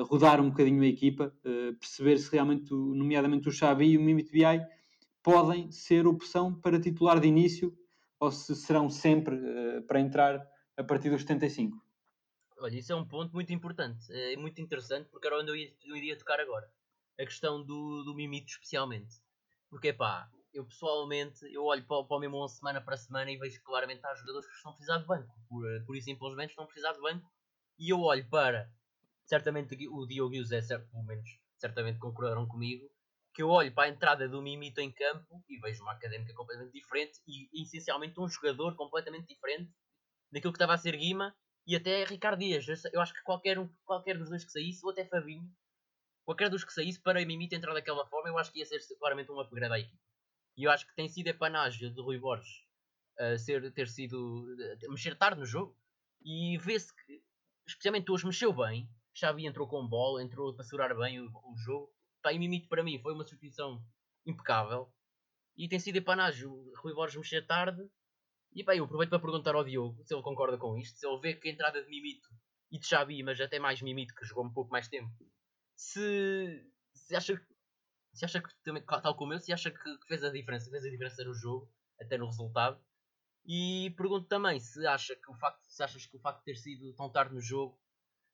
rodar 0.09 0.41
um 0.41 0.51
bocadinho 0.51 0.83
a 0.83 0.87
equipa, 0.87 1.35
perceber 1.79 2.19
se 2.19 2.31
realmente, 2.31 2.73
nomeadamente 2.73 3.49
o 3.49 3.53
Xavi 3.53 3.91
e 3.91 3.99
o 3.99 4.01
Mimit 4.01 4.31
BI, 4.31 4.45
podem 5.23 5.71
ser 5.71 6.07
opção 6.07 6.55
para 6.55 6.81
titular 6.81 7.21
de 7.21 7.29
início 7.29 7.77
ou 8.19 8.31
se 8.31 8.55
serão 8.55 8.89
sempre 8.89 9.35
uh, 9.35 9.83
para 9.83 10.01
entrar 10.01 10.49
a 10.77 10.85
partir 10.85 11.11
dos 11.11 11.23
75? 11.23 11.77
Olha, 12.59 12.77
isso 12.77 12.93
é 12.93 12.97
um 12.97 13.05
ponto 13.05 13.33
muito 13.33 13.53
importante, 13.53 14.07
é 14.13 14.37
muito 14.37 14.61
interessante, 14.61 15.09
porque 15.11 15.27
era 15.27 15.41
onde 15.41 15.51
eu, 15.51 15.57
ia, 15.57 15.75
eu 15.85 15.97
iria 15.97 16.17
tocar 16.17 16.39
agora. 16.39 16.71
A 17.19 17.25
questão 17.25 17.65
do, 17.65 18.05
do 18.05 18.15
mimito 18.15 18.53
especialmente. 18.53 19.17
Porque, 19.69 19.93
pá, 19.93 20.31
eu 20.55 20.65
pessoalmente, 20.65 21.45
eu 21.53 21.65
olho 21.65 21.85
para, 21.85 22.05
para 22.05 22.17
o 22.17 22.21
mesmo 22.21 22.49
semana 22.49 22.81
para 22.81 22.97
semana 22.97 23.31
e 23.31 23.37
vejo 23.37 23.61
claramente 23.65 24.07
há 24.07 24.15
jogadores 24.15 24.47
que 24.47 24.55
estão 24.55 24.71
a 24.71 24.75
precisar 24.75 24.99
de 24.99 25.07
banco. 25.07 25.35
Por, 25.49 25.65
por 25.85 25.97
isso, 25.97 26.05
simplesmente, 26.05 26.51
estão 26.51 26.65
a 26.65 26.67
precisar 26.69 26.93
de 26.93 27.01
banco. 27.01 27.29
E 27.77 27.91
eu 27.93 28.01
olho 28.01 28.29
para, 28.29 28.71
certamente 29.33 29.75
o 29.89 30.07
Diogo 30.07 30.35
e 30.35 30.41
o 30.41 30.45
Zé, 30.45 30.61
pelo 30.61 31.05
menos, 31.05 31.27
certamente 31.57 31.99
concordaram 31.99 32.47
comigo, 32.47 32.87
que 33.33 33.43
eu 33.43 33.49
olho 33.49 33.73
para 33.73 33.85
a 33.85 33.89
entrada 33.89 34.29
do 34.29 34.43
Mimito 34.43 34.79
em 34.79 34.93
campo 34.93 35.43
e 35.49 35.59
vejo 35.59 35.83
uma 35.83 35.93
académica 35.93 36.35
completamente 36.35 36.75
diferente 36.75 37.19
e 37.27 37.63
essencialmente 37.63 38.21
um 38.21 38.29
jogador 38.29 38.77
completamente 38.77 39.29
diferente 39.29 39.73
daquilo 40.31 40.53
que 40.53 40.59
estava 40.59 40.75
a 40.75 40.77
ser 40.77 40.95
Guima 40.99 41.35
e 41.67 41.75
até 41.75 42.05
Ricardo 42.05 42.41
Dias. 42.41 42.67
Eu 42.93 43.01
acho 43.01 43.15
que 43.15 43.23
qualquer, 43.23 43.59
um, 43.59 43.75
qualquer 43.87 44.19
dos 44.19 44.29
dois 44.29 44.45
que 44.45 44.53
saísse, 44.53 44.85
ou 44.85 44.93
até 44.93 45.07
Fabinho, 45.07 45.51
qualquer 46.27 46.51
dos 46.51 46.63
que 46.63 46.73
saísse 46.75 47.01
para 47.01 47.23
o 47.23 47.27
Mimito 47.27 47.55
entrar 47.55 47.73
daquela 47.73 48.07
forma, 48.09 48.29
eu 48.29 48.37
acho 48.37 48.53
que 48.53 48.59
ia 48.59 48.67
ser 48.67 48.81
claramente 48.99 49.33
um 49.33 49.41
upgrade 49.41 49.73
à 49.73 49.79
equipe. 49.79 50.03
E 50.59 50.65
eu 50.65 50.71
acho 50.71 50.87
que 50.87 50.95
tem 50.95 51.09
sido 51.09 51.29
a 51.29 51.35
panagem 51.35 51.91
de 51.91 52.03
Rui 52.03 52.19
Borges 52.19 52.67
uh, 53.19 53.39
ser, 53.39 53.73
ter 53.73 53.89
sido 53.89 54.45
uh, 54.45 54.91
mexer 54.91 55.17
tarde 55.17 55.41
no 55.41 55.47
jogo 55.47 55.75
e 56.23 56.59
vê-se 56.59 56.95
que, 56.95 57.23
especialmente 57.67 58.13
hoje, 58.13 58.27
mexeu 58.27 58.53
bem. 58.53 58.87
Xavi 59.15 59.47
entrou 59.47 59.69
com 59.69 59.87
bola, 59.87 60.23
entrou 60.23 60.55
para 60.55 60.65
segurar 60.65 60.95
bem 60.95 61.21
o, 61.21 61.27
o 61.27 61.57
jogo 61.57 61.93
Pá, 62.23 62.33
e 62.33 62.39
Mimito 62.39 62.69
para 62.69 62.85
mim 62.85 63.01
foi 63.01 63.13
uma 63.13 63.25
substituição 63.25 63.85
impecável. 64.25 64.91
E 65.57 65.69
tem 65.69 65.79
sido 65.79 65.97
epanagem 65.97 66.47
o 66.47 66.73
Rui 66.81 66.95
Borges 66.95 67.17
mexer 67.17 67.45
tarde. 67.47 67.83
E 68.55 68.63
pá, 68.63 68.77
eu 68.77 68.85
aproveito 68.85 69.11
para 69.11 69.19
perguntar 69.19 69.55
ao 69.55 69.65
Diogo 69.65 70.03
se 70.05 70.15
ele 70.15 70.23
concorda 70.23 70.57
com 70.57 70.79
isto. 70.79 70.99
Se 70.99 71.07
ele 71.07 71.21
vê 71.21 71.35
que 71.35 71.49
a 71.49 71.53
entrada 71.53 71.83
de 71.83 71.91
Mimito 71.91 72.29
e 72.71 72.79
de 72.79 72.87
Xabi, 72.87 73.23
mas 73.23 73.41
até 73.41 73.59
mais 73.59 73.83
Mimito, 73.83 74.15
que 74.15 74.25
jogou 74.25 74.45
um 74.45 74.53
pouco 74.53 74.71
mais 74.71 74.89
tempo, 74.89 75.11
se, 75.75 76.65
se 76.95 77.17
acha, 77.17 77.35
se 78.15 78.25
acha 78.25 78.41
que, 78.41 78.49
tal 78.87 79.17
como 79.17 79.35
eu, 79.35 79.41
se 79.41 79.53
acha 79.53 79.71
que 79.71 79.99
fez 80.07 80.23
a 80.23 80.31
diferença, 80.31 80.71
fez 80.71 80.85
a 80.85 80.91
diferença 80.91 81.25
no 81.25 81.35
jogo, 81.35 81.69
até 82.01 82.17
no 82.17 82.27
resultado. 82.27 82.81
E 83.45 83.93
pergunto 83.97 84.29
também 84.29 84.61
se 84.61 84.87
acha 84.87 85.17
que 85.17 85.31
o 85.31 85.35
facto, 85.35 85.65
se 85.65 85.83
achas 85.83 86.07
que 86.07 86.17
o 86.17 86.21
facto 86.21 86.39
de 86.39 86.45
ter 86.45 86.57
sido 86.57 86.95
tão 86.95 87.11
tarde 87.11 87.35
no 87.35 87.41
jogo 87.41 87.77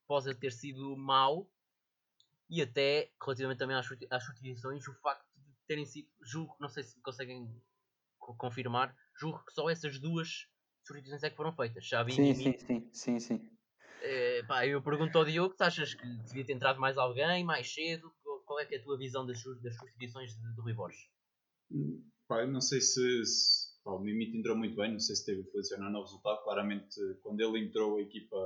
pode 0.08 0.34
ter 0.34 0.50
sido 0.50 0.96
mau 0.96 1.48
e 2.50 2.62
até, 2.62 3.12
relativamente 3.22 3.58
também 3.58 3.76
às, 3.76 3.86
às 4.10 4.24
substituições, 4.24 4.88
o 4.88 4.94
facto 4.94 5.24
de 5.36 5.54
terem 5.66 5.84
sido, 5.84 6.08
julgo, 6.22 6.56
não 6.58 6.68
sei 6.68 6.82
se 6.82 6.98
conseguem 7.02 7.46
confirmar, 8.18 8.96
julgo 9.20 9.44
que 9.44 9.52
só 9.52 9.68
essas 9.68 10.00
duas 10.00 10.48
substituições 10.84 11.22
é 11.22 11.30
que 11.30 11.36
foram 11.36 11.54
feitas. 11.54 11.84
Xavi 11.84 12.12
sim, 12.12 12.34
sim, 12.34 12.58
sim, 12.58 12.90
sim, 12.92 13.20
sim. 13.20 13.50
É, 14.00 14.42
pá, 14.44 14.66
eu 14.66 14.82
pergunto 14.82 15.18
ao 15.18 15.24
Diogo, 15.24 15.54
tu 15.54 15.62
achas 15.62 15.92
que 15.92 16.06
devia 16.24 16.46
ter 16.46 16.54
entrado 16.54 16.80
mais 16.80 16.96
alguém, 16.96 17.44
mais 17.44 17.72
cedo? 17.72 18.10
Qual 18.46 18.58
é, 18.58 18.66
é 18.70 18.76
a 18.78 18.82
tua 18.82 18.96
visão 18.96 19.26
das, 19.26 19.42
das 19.62 19.76
substituições 19.76 20.34
de, 20.34 20.54
de 20.54 20.60
Rui 20.62 20.72
Borges? 20.72 21.10
Pá, 22.26 22.40
eu 22.40 22.48
não 22.48 22.62
sei 22.62 22.80
se, 22.80 23.24
se 23.26 23.82
pá, 23.84 23.90
o 23.90 23.98
Mimito 23.98 24.36
entrou 24.36 24.56
muito 24.56 24.74
bem, 24.76 24.92
não 24.92 25.00
sei 25.00 25.16
se 25.16 25.26
teve 25.26 25.42
influenciar 25.42 25.78
no 25.78 26.00
resultado. 26.00 26.42
Claramente, 26.44 26.96
quando 27.22 27.40
ele 27.40 27.66
entrou, 27.66 27.98
a 27.98 28.02
equipa 28.02 28.36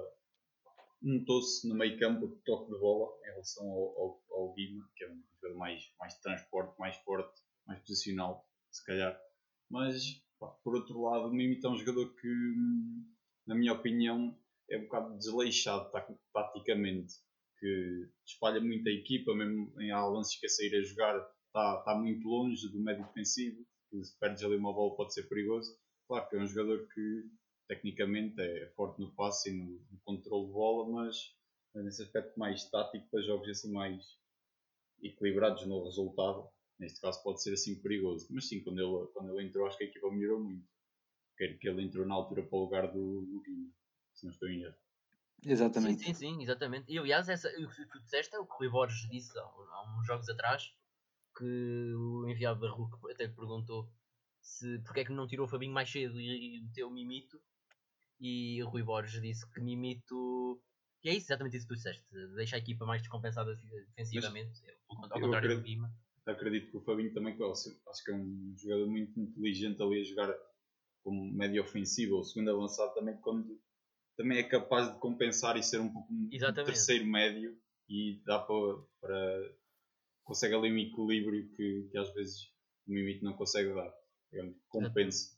notou-se 1.02 1.68
no 1.68 1.75
meio 1.75 1.99
campo 1.99 2.26
o 2.26 2.37
toque 2.44 2.73
de 2.73 2.78
bola 2.78 3.18
em 3.23 3.30
relação 3.30 3.68
ao, 3.68 4.00
ao, 4.00 4.23
ao 4.30 4.54
Guima, 4.54 4.88
que 4.97 5.04
é 5.04 5.11
um 5.11 5.23
jogador 5.35 5.59
mais, 5.59 5.92
mais 5.99 6.14
de 6.14 6.23
transporte, 6.23 6.78
mais 6.78 6.97
forte, 6.99 7.40
mais 7.66 7.80
posicional, 7.80 8.47
se 8.71 8.85
calhar. 8.85 9.18
Mas, 9.68 10.23
pá, 10.38 10.49
por 10.62 10.75
outro 10.75 11.00
lado, 11.02 11.28
o 11.28 11.32
Mimita 11.32 11.68
é 11.68 11.71
um 11.71 11.76
jogador 11.76 12.14
que, 12.14 12.28
na 13.47 13.54
minha 13.54 13.73
opinião, 13.73 14.38
é 14.71 14.78
um 14.78 14.82
bocado 14.82 15.16
desleixado 15.16 15.90
taticamente, 16.32 17.14
que 17.59 18.09
espalha 18.26 18.61
muito 18.61 18.88
a 18.88 18.92
equipa, 18.92 19.35
mesmo 19.35 19.73
em 19.80 19.92
lances 19.92 20.38
que 20.38 20.47
a 20.47 20.49
sair 20.49 20.75
a 20.75 20.82
jogar 20.82 21.16
está, 21.47 21.78
está 21.78 21.94
muito 21.94 22.26
longe 22.26 22.68
do 22.68 22.80
médio 22.80 23.04
defensivo, 23.06 23.64
que 23.90 24.02
se 24.02 24.18
perdes 24.18 24.42
ali 24.42 24.56
uma 24.56 24.73
bola 24.73 24.97
pode 24.97 25.12
ser 25.12 25.28
perigoso. 25.28 25.76
Claro 26.09 26.28
que 26.28 26.37
é 26.37 26.40
um 26.40 26.47
jogador 26.47 26.88
que 26.88 27.25
tecnicamente 27.72 28.38
é 28.38 28.66
forte 28.76 29.00
no 29.00 29.10
passe 29.12 29.50
e 29.50 29.56
no, 29.56 29.80
no 29.90 29.98
controle 30.04 30.46
de 30.46 30.52
bola, 30.52 30.90
mas 30.90 31.34
nesse 31.74 32.02
aspecto 32.02 32.38
mais 32.38 32.68
tático 32.68 33.08
para 33.10 33.22
jogos 33.22 33.48
assim 33.48 33.72
mais 33.72 34.18
equilibrados 35.02 35.66
no 35.66 35.82
resultado, 35.84 36.48
neste 36.78 37.00
caso 37.00 37.22
pode 37.22 37.42
ser 37.42 37.54
assim 37.54 37.80
perigoso. 37.80 38.28
Mas 38.30 38.46
sim, 38.46 38.62
quando 38.62 38.78
ele, 38.78 39.06
quando 39.12 39.30
ele 39.32 39.48
entrou, 39.48 39.66
acho 39.66 39.78
que 39.78 39.84
a 39.84 39.86
equipa 39.86 40.10
melhorou 40.10 40.44
muito. 40.44 40.68
Quero 41.36 41.58
que 41.58 41.68
ele 41.68 41.82
entrou 41.82 42.06
na 42.06 42.14
altura 42.14 42.42
para 42.42 42.58
o 42.58 42.62
lugar 42.62 42.92
do, 42.92 43.22
do 43.22 43.40
Guinho, 43.40 43.72
se 44.12 44.24
não 44.24 44.32
estou 44.32 44.48
em 44.48 44.62
erro. 44.62 44.76
Exatamente. 45.44 46.04
Sim, 46.04 46.14
sim, 46.14 46.14
sim, 46.14 46.42
exatamente. 46.42 46.92
E 46.92 46.98
aliás, 46.98 47.28
essa, 47.28 47.48
o 47.48 47.68
que 47.68 47.86
tu 47.86 48.00
disseste 48.02 48.36
é 48.36 48.38
o 48.38 48.46
que 48.46 48.52
o 48.52 48.58
Rui 48.58 48.68
Borges 48.68 49.08
disse 49.10 49.36
há, 49.38 49.42
há 49.42 49.98
uns 49.98 50.06
jogos 50.06 50.28
atrás, 50.28 50.72
que 51.36 51.94
o 51.94 52.28
enviado 52.28 52.60
da 52.60 52.70
RUC 52.70 53.10
até 53.10 53.24
lhe 53.24 53.32
perguntou 53.32 53.90
se 54.42 54.78
porque 54.80 55.00
é 55.00 55.04
que 55.04 55.12
não 55.12 55.26
tirou 55.26 55.46
o 55.46 55.48
Fabinho 55.48 55.72
mais 55.72 55.90
cedo 55.90 56.20
e, 56.20 56.58
e 56.58 56.60
meteu 56.60 56.88
o 56.88 56.90
Mimito 56.92 57.40
e 58.22 58.62
o 58.62 58.68
Rui 58.68 58.84
Borges 58.84 59.20
disse 59.20 59.50
que 59.50 59.60
Mimito. 59.60 60.62
Que 61.02 61.08
é 61.08 61.16
isso, 61.16 61.26
exatamente 61.26 61.56
isso 61.56 61.66
que 61.66 61.74
tu 61.74 61.76
disseste. 61.76 62.04
Deixa 62.36 62.54
a 62.54 62.60
equipa 62.60 62.86
mais 62.86 63.02
descompensada 63.02 63.56
defensivamente, 63.56 64.60
Mas, 64.88 65.10
ao 65.10 65.20
contrário 65.20 65.36
acredito, 65.36 65.58
do 65.58 65.64
Guima. 65.64 65.92
Acredito 66.24 66.70
que 66.70 66.76
o 66.76 66.80
Fabinho 66.82 67.12
também, 67.12 67.36
acho 67.42 68.04
que 68.04 68.12
é 68.12 68.14
um 68.14 68.54
jogador 68.56 68.86
muito 68.86 69.18
inteligente 69.18 69.82
ali 69.82 70.00
a 70.00 70.04
jogar 70.04 70.32
como 71.02 71.32
médio 71.32 71.60
ofensivo 71.60 72.14
ou 72.14 72.22
segundo 72.22 72.52
avançado 72.52 72.94
também, 72.94 73.16
quando 73.16 73.60
também 74.16 74.38
é 74.38 74.44
capaz 74.44 74.92
de 74.92 75.00
compensar 75.00 75.56
e 75.56 75.62
ser 75.64 75.80
um 75.80 75.92
pouco 75.92 76.12
um 76.12 76.28
terceiro 76.64 77.04
médio 77.04 77.58
e 77.88 78.22
dá 78.24 78.38
para, 78.38 78.76
para 79.00 79.54
consegue 80.22 80.54
ali 80.54 80.72
um 80.72 80.78
equilíbrio 80.78 81.48
que, 81.56 81.88
que 81.90 81.98
às 81.98 82.14
vezes 82.14 82.52
o 82.86 82.92
Mimito 82.92 83.24
não 83.24 83.32
consegue 83.32 83.74
dar. 83.74 83.92
Compensa. 84.68 85.36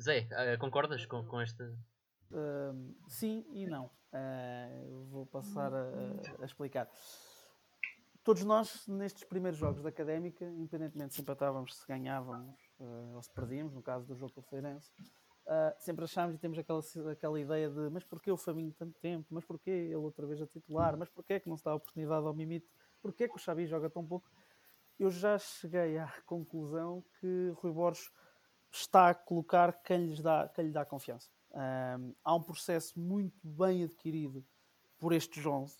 Zé, 0.00 0.26
uh, 0.32 0.58
concordas 0.58 1.06
com, 1.06 1.24
com 1.24 1.40
esta? 1.40 1.64
Uh, 2.30 2.94
sim 3.08 3.44
e 3.52 3.66
não. 3.66 3.86
Uh, 4.12 5.04
vou 5.10 5.26
passar 5.26 5.72
a, 5.72 5.88
a, 6.40 6.44
explicar. 6.44 6.88
Todos 8.24 8.44
nós, 8.44 8.86
nestes 8.88 9.24
primeiros 9.24 9.58
jogos 9.58 9.82
da 9.82 9.88
Académica, 9.90 10.44
independentemente 10.44 11.14
se 11.14 11.20
empatávamos, 11.20 11.76
se 11.76 11.86
ganhávamos 11.86 12.58
uh, 12.80 13.14
ou 13.14 13.22
se 13.22 13.30
perdíamos, 13.32 13.72
no 13.72 13.82
caso 13.82 14.06
do 14.06 14.16
jogo 14.16 14.32
com 14.32 14.40
o 14.40 14.44
Feirense, 14.44 14.90
sempre 15.78 16.04
achámos 16.04 16.34
e 16.34 16.38
temos 16.38 16.58
aquela, 16.58 16.80
aquela 17.12 17.38
ideia 17.38 17.68
de 17.68 17.90
mas 17.90 18.02
porquê 18.02 18.32
o 18.32 18.36
Fabinho 18.36 18.72
tanto 18.72 18.98
tempo? 18.98 19.26
Mas 19.30 19.44
porquê 19.44 19.70
ele 19.70 19.96
outra 19.96 20.26
vez 20.26 20.40
a 20.40 20.46
titular? 20.46 20.96
Mas 20.96 21.10
porquê 21.10 21.38
que 21.38 21.50
não 21.50 21.56
se 21.56 21.62
dá 21.62 21.72
a 21.72 21.74
oportunidade 21.74 22.26
ao 22.26 22.32
Mimito? 22.32 22.66
Porquê 23.02 23.28
que 23.28 23.34
o 23.34 23.38
Xavi 23.38 23.66
joga 23.66 23.90
tão 23.90 24.06
pouco? 24.06 24.26
Eu 24.98 25.10
já 25.10 25.38
cheguei 25.38 25.98
à 25.98 26.10
conclusão 26.24 27.04
que 27.20 27.52
Rui 27.56 27.72
Borges 27.72 28.10
está 28.76 29.10
a 29.10 29.14
colocar 29.14 29.72
quem, 29.82 30.06
lhes 30.06 30.20
dá, 30.20 30.48
quem 30.48 30.66
lhe 30.66 30.72
dá 30.72 30.84
confiança. 30.84 31.28
Um, 31.52 32.14
há 32.24 32.34
um 32.34 32.42
processo 32.42 32.98
muito 32.98 33.38
bem 33.46 33.84
adquirido 33.84 34.44
por 34.98 35.12
estes 35.12 35.44
11. 35.44 35.76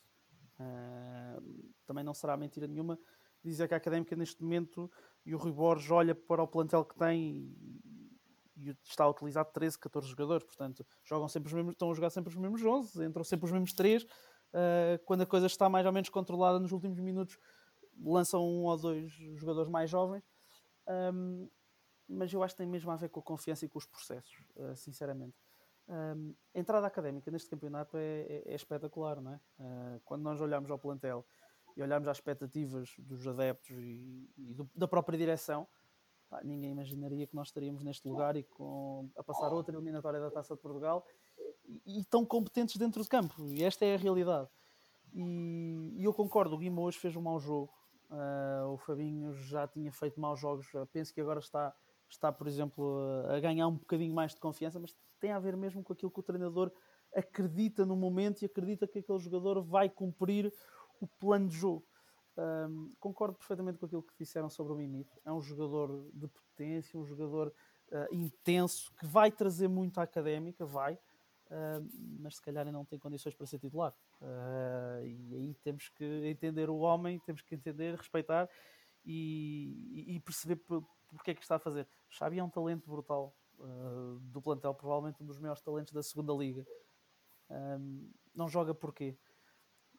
Um, 0.60 1.72
também 1.84 2.04
não 2.04 2.14
será 2.14 2.36
mentira 2.36 2.66
nenhuma 2.66 2.98
dizer 3.42 3.68
que 3.68 3.74
a 3.74 3.76
Académica 3.76 4.16
neste 4.16 4.42
momento 4.42 4.90
e 5.26 5.34
o 5.34 5.38
Rui 5.38 5.52
Borges 5.52 5.90
olha 5.90 6.14
para 6.14 6.42
o 6.42 6.48
plantel 6.48 6.84
que 6.84 6.96
tem 6.96 7.52
e, 8.56 8.68
e 8.68 8.76
está 8.82 9.04
a 9.04 9.10
utilizar 9.10 9.44
13, 9.44 9.78
14 9.78 10.08
jogadores, 10.08 10.44
portanto 10.44 10.86
jogam 11.02 11.28
sempre 11.28 11.48
os 11.48 11.52
mesmos, 11.52 11.72
estão 11.72 11.90
a 11.90 11.94
jogar 11.94 12.10
sempre 12.10 12.30
os 12.30 12.36
mesmos 12.36 12.64
11, 12.64 13.04
entram 13.04 13.24
sempre 13.24 13.46
os 13.46 13.52
mesmos 13.52 13.72
3. 13.72 14.02
Uh, 14.04 14.06
ah, 14.54 14.98
quando 15.04 15.22
a 15.22 15.26
coisa 15.26 15.46
está 15.46 15.68
mais 15.68 15.84
ou 15.84 15.92
menos 15.92 16.08
controlada 16.08 16.60
nos 16.60 16.72
últimos 16.72 16.98
minutos, 17.00 17.36
lançam 18.02 18.42
um 18.42 18.64
ou 18.64 18.76
dois 18.78 19.12
jogadores 19.34 19.68
mais 19.68 19.90
jovens. 19.90 20.22
Um, 20.86 21.48
mas 22.08 22.32
eu 22.32 22.42
acho 22.42 22.54
que 22.54 22.58
tem 22.58 22.66
mesmo 22.66 22.90
a 22.90 22.96
ver 22.96 23.08
com 23.08 23.20
a 23.20 23.22
confiança 23.22 23.64
e 23.64 23.68
com 23.68 23.78
os 23.78 23.86
processos, 23.86 24.36
uh, 24.56 24.74
sinceramente. 24.76 25.36
Um, 25.86 26.34
a 26.54 26.58
entrada 26.58 26.86
académica 26.86 27.30
neste 27.30 27.48
campeonato 27.50 27.96
é, 27.96 28.20
é, 28.20 28.42
é 28.46 28.54
espetacular, 28.54 29.20
não 29.20 29.34
é? 29.34 29.40
Uh, 29.58 30.00
quando 30.04 30.22
nós 30.22 30.40
olhamos 30.40 30.70
ao 30.70 30.78
plantel 30.78 31.26
e 31.76 31.82
olhamos 31.82 32.08
às 32.08 32.16
expectativas 32.16 32.94
dos 32.98 33.26
adeptos 33.26 33.76
e, 33.76 34.30
e 34.38 34.54
do, 34.54 34.68
da 34.74 34.88
própria 34.88 35.18
direção, 35.18 35.66
pá, 36.30 36.40
ninguém 36.42 36.70
imaginaria 36.70 37.26
que 37.26 37.34
nós 37.34 37.48
estaríamos 37.48 37.82
neste 37.82 38.08
lugar 38.08 38.36
e 38.36 38.42
com, 38.44 39.10
a 39.16 39.22
passar 39.22 39.52
outra 39.52 39.74
eliminatória 39.74 40.20
da 40.20 40.30
Taça 40.30 40.54
de 40.54 40.60
Portugal 40.60 41.06
e, 41.66 42.00
e 42.00 42.04
tão 42.04 42.24
competentes 42.24 42.76
dentro 42.76 43.02
de 43.02 43.08
campo. 43.08 43.34
E 43.48 43.62
esta 43.62 43.84
é 43.84 43.94
a 43.94 43.98
realidade. 43.98 44.48
E, 45.12 45.94
e 45.96 46.04
eu 46.04 46.14
concordo, 46.14 46.54
o 46.54 46.58
Guima 46.58 46.80
hoje 46.80 46.98
fez 46.98 47.14
um 47.14 47.22
mau 47.22 47.38
jogo. 47.38 47.72
Uh, 48.10 48.72
o 48.72 48.76
Fabinho 48.78 49.32
já 49.32 49.66
tinha 49.66 49.92
feito 49.92 50.20
maus 50.20 50.40
jogos. 50.40 50.66
Penso 50.92 51.12
que 51.12 51.20
agora 51.20 51.40
está, 51.40 51.74
está 52.14 52.32
por 52.32 52.46
exemplo, 52.46 52.98
a 53.28 53.38
ganhar 53.40 53.68
um 53.68 53.74
bocadinho 53.74 54.14
mais 54.14 54.34
de 54.34 54.40
confiança, 54.40 54.78
mas 54.78 54.96
tem 55.20 55.32
a 55.32 55.38
ver 55.38 55.56
mesmo 55.56 55.82
com 55.82 55.92
aquilo 55.92 56.10
que 56.10 56.20
o 56.20 56.22
treinador 56.22 56.72
acredita 57.14 57.86
no 57.86 57.96
momento 57.96 58.42
e 58.42 58.46
acredita 58.46 58.86
que 58.86 58.98
aquele 58.98 59.18
jogador 59.18 59.62
vai 59.62 59.88
cumprir 59.88 60.52
o 61.00 61.06
plano 61.06 61.48
de 61.48 61.56
jogo. 61.56 61.86
Um, 62.36 62.90
concordo 62.98 63.36
perfeitamente 63.36 63.78
com 63.78 63.86
aquilo 63.86 64.02
que 64.02 64.14
disseram 64.18 64.50
sobre 64.50 64.72
o 64.72 64.76
Mimito. 64.76 65.20
É 65.24 65.32
um 65.32 65.40
jogador 65.40 66.10
de 66.12 66.26
potência, 66.26 66.98
um 66.98 67.04
jogador 67.04 67.52
uh, 67.92 68.14
intenso 68.14 68.92
que 68.96 69.06
vai 69.06 69.30
trazer 69.30 69.68
muito 69.68 69.98
à 69.98 70.02
académica, 70.02 70.66
vai, 70.66 70.94
uh, 70.94 71.88
mas 72.18 72.36
se 72.36 72.42
calhar 72.42 72.66
ainda 72.66 72.76
não 72.76 72.84
tem 72.84 72.98
condições 72.98 73.34
para 73.34 73.46
ser 73.46 73.60
titular. 73.60 73.94
Uh, 74.20 75.04
e 75.04 75.36
aí 75.36 75.54
temos 75.62 75.88
que 75.90 76.04
entender 76.26 76.68
o 76.68 76.78
homem, 76.78 77.20
temos 77.20 77.42
que 77.42 77.54
entender, 77.54 77.94
respeitar 77.94 78.48
e, 79.04 80.14
e 80.16 80.20
perceber 80.20 80.60
porque 81.14 81.30
é 81.30 81.34
que 81.34 81.42
está 81.42 81.56
a 81.56 81.60
fazer. 81.60 81.88
Xavi 82.08 82.38
é 82.38 82.44
um 82.44 82.50
talento 82.50 82.88
brutal 82.88 83.34
do 84.20 84.42
plantel, 84.42 84.74
provavelmente 84.74 85.22
um 85.22 85.26
dos 85.26 85.38
maiores 85.38 85.62
talentos 85.62 85.92
da 85.92 86.02
segunda 86.02 86.32
liga. 86.32 86.66
Um, 87.50 88.10
não 88.34 88.48
joga 88.48 88.74
porquê? 88.74 89.16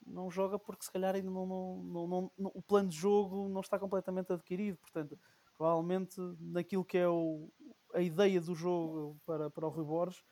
Não 0.06 0.30
joga 0.30 0.60
porque 0.60 0.86
se 0.86 0.92
calhar 0.92 1.16
ainda 1.16 1.32
não, 1.32 1.46
não, 1.46 2.08
não, 2.08 2.32
não, 2.38 2.52
o 2.54 2.62
plano 2.62 2.90
de 2.90 2.96
jogo 2.96 3.50
não 3.50 3.62
está 3.62 3.80
completamente 3.80 4.32
adquirido. 4.32 4.78
Portanto, 4.78 5.18
provavelmente 5.58 6.20
naquilo 6.40 6.86
que 6.86 6.98
é 6.98 7.08
o, 7.08 7.50
a 7.94 8.02
ideia 8.02 8.40
do 8.42 8.54
jogo 8.54 9.20
para, 9.26 9.50
para 9.50 9.66
o 9.66 9.70
Rui 9.70 9.86
Borges, 9.86 10.24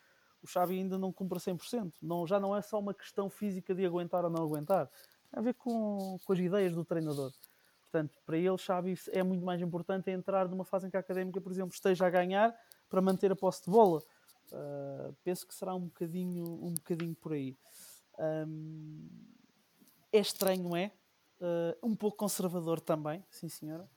o 0.41 0.47
Xavi 0.47 0.79
ainda 0.79 0.97
não 0.97 1.11
cumpre 1.11 1.39
100%. 1.39 1.93
Não, 2.01 2.27
já 2.27 2.39
não 2.39 2.55
é 2.55 2.61
só 2.61 2.77
uma 2.77 2.93
questão 2.93 3.29
física 3.29 3.73
de 3.73 3.85
aguentar 3.85 4.25
ou 4.25 4.29
não 4.29 4.43
aguentar. 4.43 4.87
Tem 5.31 5.39
a 5.39 5.41
ver 5.41 5.53
com, 5.53 6.19
com 6.23 6.33
as 6.33 6.39
ideias 6.39 6.75
do 6.75 6.83
treinador. 6.83 7.31
Portanto, 7.93 8.17
para 8.25 8.37
ele, 8.39 8.57
Xavi 8.57 8.95
é 9.11 9.21
muito 9.21 9.45
mais 9.45 9.61
importante 9.61 10.09
entrar 10.09 10.49
numa 10.49 10.65
fase 10.65 10.87
em 10.87 10.89
que 10.89 10.97
a 10.97 10.99
académica, 10.99 11.39
por 11.39 11.51
exemplo, 11.51 11.71
esteja 11.71 12.07
a 12.07 12.09
ganhar 12.09 12.51
para 12.89 12.99
manter 12.99 13.31
a 13.31 13.35
posse 13.35 13.63
de 13.65 13.69
bola. 13.69 14.01
Uh, 14.51 15.15
penso 15.23 15.45
que 15.45 15.53
será 15.53 15.75
um 15.75 15.81
bocadinho, 15.81 16.43
um 16.43 16.73
bocadinho 16.73 17.13
por 17.13 17.33
aí. 17.33 17.55
Um, 18.47 19.07
é 20.11 20.17
estranho, 20.17 20.75
é? 20.75 20.91
Uh, 21.39 21.87
um 21.87 21.95
pouco 21.95 22.17
conservador 22.17 22.79
também, 22.79 23.23
sim 23.29 23.47
senhora, 23.47 23.87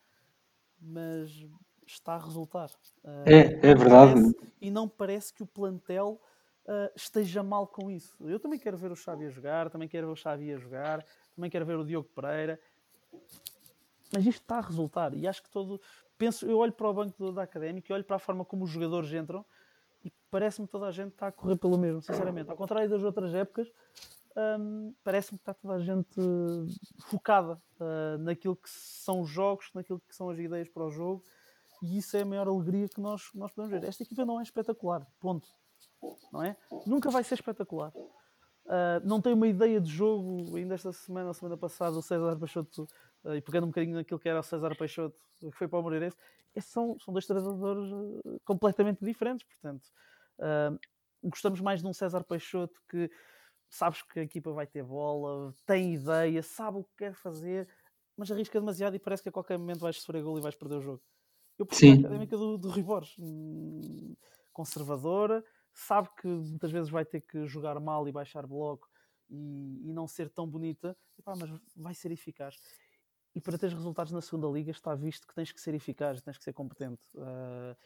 mas 0.79 1.31
está 1.87 2.17
a 2.17 2.19
resultar. 2.19 2.69
Uh, 3.03 3.25
é, 3.25 3.71
é 3.71 3.75
verdade. 3.75 4.13
Parece, 4.13 4.53
e 4.61 4.71
não 4.71 4.87
parece 4.87 5.33
que 5.33 5.43
o 5.43 5.47
plantel 5.47 6.21
esteja 6.97 7.45
mal 7.45 7.67
com 7.69 7.89
isso. 7.89 8.17
Eu 8.29 8.41
também 8.41 8.59
quero 8.59 8.77
ver 8.77 8.91
o 8.91 8.97
Xavi 8.97 9.25
a 9.25 9.31
jogar, 9.31 9.71
também 9.71 9.89
quero 9.89 10.09
ver 10.09 10.13
o 10.13 10.17
Xavi 10.17 10.53
a 10.53 10.59
jogar, 10.59 11.07
também 11.35 11.49
quero 11.49 11.65
ver 11.65 11.79
o 11.79 11.85
Diogo 11.85 12.09
Pereira, 12.13 12.61
mas 14.13 14.27
isto 14.27 14.43
está 14.43 14.59
a 14.59 14.61
resultar 14.61 15.15
e 15.15 15.27
acho 15.27 15.43
que 15.43 15.51
todo. 15.51 15.81
Penso, 16.19 16.47
eu 16.47 16.59
olho 16.59 16.73
para 16.73 16.89
o 16.89 16.95
banco 16.95 17.33
da 17.33 17.43
Académica 17.43 17.93
e 17.93 17.95
olho 17.95 18.05
para 18.05 18.17
a 18.17 18.19
forma 18.19 18.45
como 18.45 18.65
os 18.65 18.71
jogadores 18.71 19.13
entram 19.13 19.45
e 20.05 20.13
parece-me 20.31 20.67
que 20.67 20.73
toda 20.73 20.87
a 20.87 20.93
gente 20.93 21.13
está 21.13 21.27
a 21.27 21.33
correr 21.33 21.57
pelo 21.57 21.77
mesmo, 21.77 22.01
sinceramente. 22.01 22.51
Ao 22.51 22.57
contrário 22.57 22.89
das 22.89 23.03
outras 23.03 23.35
épocas, 23.35 23.71
um, 24.37 24.95
parece-me 25.03 25.39
que 25.39 25.43
está 25.43 25.55
toda 25.55 25.75
a 25.75 25.81
gente 25.81 26.21
focada 27.07 27.61
uh, 27.81 28.19
naquilo 28.19 28.55
que 28.55 28.69
são 28.71 29.21
os 29.21 29.29
jogos, 29.29 29.71
naquilo 29.75 30.01
que 30.01 30.15
são 30.15 30.31
as 30.31 30.39
ideias 30.39 30.69
para 30.69 30.85
o 30.85 30.91
jogo, 30.91 31.25
e 31.83 31.99
isso 31.99 32.17
é 32.17 32.23
a 32.23 32.25
maior 32.25 32.47
alegria 32.47 32.89
que 32.89 33.01
nós, 33.01 33.31
nós 33.35 33.53
podemos 33.53 33.81
ver. 33.81 33.89
Esta 33.89 34.03
equipa 34.03 34.25
não 34.25 34.39
é 34.39 34.43
espetacular, 34.43 35.07
ponto. 35.21 35.49
Não 36.33 36.43
é? 36.43 36.57
Nunca 36.87 37.11
vai 37.11 37.25
ser 37.25 37.35
espetacular. 37.35 37.93
Uh, 38.67 39.01
não 39.05 39.21
tem 39.21 39.33
uma 39.33 39.47
ideia 39.47 39.81
de 39.81 39.91
jogo, 39.91 40.57
ainda 40.57 40.75
esta 40.75 40.93
semana, 40.93 41.31
a 41.31 41.35
semana 41.35 41.57
passada, 41.57 41.97
o 41.97 42.03
César 42.03 42.37
Peixoto, 42.37 42.87
e 43.35 43.41
pegando 43.41 43.65
um 43.65 43.69
bocadinho 43.69 43.97
naquilo 43.97 44.21
que 44.21 44.29
era 44.29 44.41
o 44.41 44.43
César 44.43 44.77
Peixoto, 44.77 45.17
que 45.41 45.51
foi 45.53 45.67
para 45.69 45.79
o 45.79 45.83
Moreirense, 45.83 46.17
esses 46.55 46.71
são, 46.71 46.99
são 46.99 47.13
dois 47.13 47.27
treinadores 47.27 47.93
uh, 47.93 48.41
completamente 48.45 49.05
diferentes, 49.05 49.47
portanto, 49.47 49.91
gostamos 51.23 51.61
mais 51.61 51.81
de 51.81 51.87
um 51.87 51.93
César 51.93 52.23
Peixoto 52.25 52.81
que 52.89 53.11
sabes 53.69 54.03
que 54.03 54.21
a 54.21 54.23
equipa 54.23 54.53
vai 54.53 54.67
ter 54.67 54.83
bola, 54.83 55.55
tem 55.67 55.95
ideia, 55.95 56.43
sabe 56.43 56.79
o 56.79 56.85
que 56.85 56.97
quer 56.99 57.15
fazer, 57.15 57.69
mas 58.17 58.31
arrisca 58.31 58.59
demasiado 58.59 58.97
e 58.97 58.99
parece 58.99 59.23
que 59.23 59.29
a 59.29 59.33
qualquer 59.33 59.59
momento 59.59 59.81
vais 59.81 59.97
sofrer 60.01 60.23
gol 60.23 60.39
e 60.39 60.43
vais 60.43 60.55
perder 60.55 60.77
o 60.77 60.81
jogo. 60.81 61.03
Eu 61.59 61.67
prefiro 61.67 61.97
a 61.97 62.01
académica 62.01 62.37
do, 62.37 62.59
do 62.59 62.69
Ribores, 62.69 63.17
hum, 63.19 64.15
conservadora, 64.53 65.45
sabe 65.73 66.09
que 66.21 66.27
muitas 66.27 66.71
vezes 66.71 66.91
vai 66.91 67.05
ter 67.05 67.21
que 67.23 67.47
jogar 67.47 67.79
mal 67.81 68.07
e 68.09 68.13
baixar 68.13 68.47
bloco 68.47 68.89
e, 69.29 69.89
e 69.89 69.93
não 69.93 70.07
ser 70.07 70.31
tão 70.31 70.47
bonita, 70.47 70.97
mas 71.25 71.51
vai 71.75 71.95
ser 71.95 72.13
eficaz. 72.13 72.57
E 73.37 73.41
para 73.41 73.59
ter 73.59 73.71
resultados 73.71 74.13
na 74.13 74.23
segunda 74.23 74.49
liga 74.49 74.71
está 74.71 74.95
visto 74.95 75.29
que 75.29 75.35
tens 75.35 75.53
que 75.53 75.61
ser 75.61 75.75
eficaz, 75.75 76.23
tens 76.23 76.39
que 76.39 76.43
ser 76.43 76.55
competente. 76.55 77.03
Uh, 77.15 77.77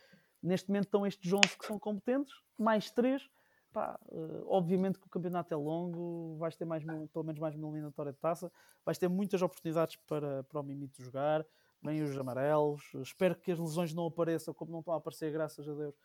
neste 0.40 0.68
momento 0.68 0.84
estão 0.84 1.04
estes 1.04 1.32
11 1.32 1.58
que 1.58 1.66
são 1.66 1.76
competentes, 1.76 2.32
mais 2.56 2.88
3. 2.92 3.28
Pá, 3.72 3.98
uh, 4.06 4.44
obviamente 4.46 5.00
que 5.00 5.06
o 5.06 5.10
campeonato 5.10 5.52
é 5.52 5.56
longo, 5.56 6.36
vais 6.38 6.56
ter 6.56 6.64
mais, 6.64 6.84
pelo 6.84 7.24
menos 7.24 7.40
mais 7.40 7.56
uma 7.56 7.66
eliminatória 7.66 8.12
de 8.12 8.18
taça, 8.18 8.50
vais 8.84 8.96
ter 8.96 9.08
muitas 9.08 9.42
oportunidades 9.42 9.96
para, 10.06 10.44
para 10.44 10.60
o 10.60 10.62
Mimito 10.62 11.02
jogar, 11.02 11.44
bem 11.82 12.00
os 12.00 12.16
amarelos. 12.16 12.84
Espero 13.02 13.34
que 13.34 13.50
as 13.50 13.58
lesões 13.58 13.92
não 13.92 14.06
apareçam, 14.06 14.54
como 14.54 14.70
não 14.70 14.78
estão 14.78 14.94
a 14.94 14.98
aparecer, 14.98 15.32
graças 15.32 15.68
a 15.68 15.74
Deus 15.74 15.96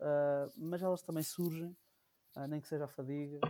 uh, 0.00 0.50
mas 0.56 0.82
elas 0.82 1.02
também 1.02 1.22
surgem, 1.22 1.76
nem 2.48 2.60
que 2.60 2.68
seja 2.68 2.84
a 2.84 2.88
fadiga. 2.88 3.40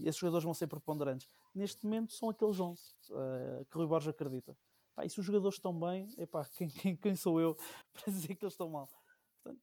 Esses 0.00 0.16
jogadores 0.16 0.44
vão 0.44 0.54
ser 0.54 0.66
preponderantes. 0.66 1.28
Neste 1.54 1.84
momento 1.84 2.12
são 2.12 2.30
aqueles 2.30 2.58
11 2.58 2.80
que 3.70 3.76
o 3.76 3.80
Rui 3.80 3.86
Borges 3.86 4.08
acredita. 4.08 4.56
Pá, 4.94 5.04
e 5.04 5.10
se 5.10 5.20
os 5.20 5.26
jogadores 5.26 5.56
estão 5.58 5.78
bem, 5.78 6.08
epá, 6.16 6.42
quem, 6.56 6.68
quem, 6.68 6.96
quem 6.96 7.14
sou 7.14 7.38
eu 7.40 7.54
para 7.92 8.12
dizer 8.12 8.34
que 8.34 8.44
eles 8.44 8.54
estão 8.54 8.70
mal? 8.70 8.88
Portanto, 9.42 9.62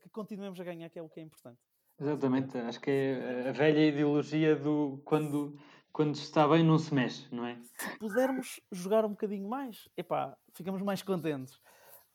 que 0.00 0.08
continuemos 0.10 0.60
a 0.60 0.64
ganhar, 0.64 0.90
que 0.90 0.98
é 0.98 1.02
o 1.02 1.08
que 1.08 1.20
é 1.20 1.22
importante. 1.22 1.60
Exatamente, 2.00 2.58
acho 2.58 2.80
que 2.80 2.90
é 2.90 3.48
a 3.48 3.52
velha 3.52 3.86
ideologia 3.86 4.56
do 4.56 5.00
quando, 5.04 5.56
quando 5.92 6.16
está 6.16 6.48
bem 6.48 6.64
não 6.64 6.78
se 6.78 6.92
mexe, 6.92 7.32
não 7.32 7.46
é? 7.46 7.60
Se 7.78 7.98
pudermos 7.98 8.60
jogar 8.72 9.04
um 9.04 9.10
bocadinho 9.10 9.48
mais, 9.48 9.88
epá, 9.96 10.36
ficamos 10.52 10.82
mais 10.82 11.00
contentes. 11.02 11.60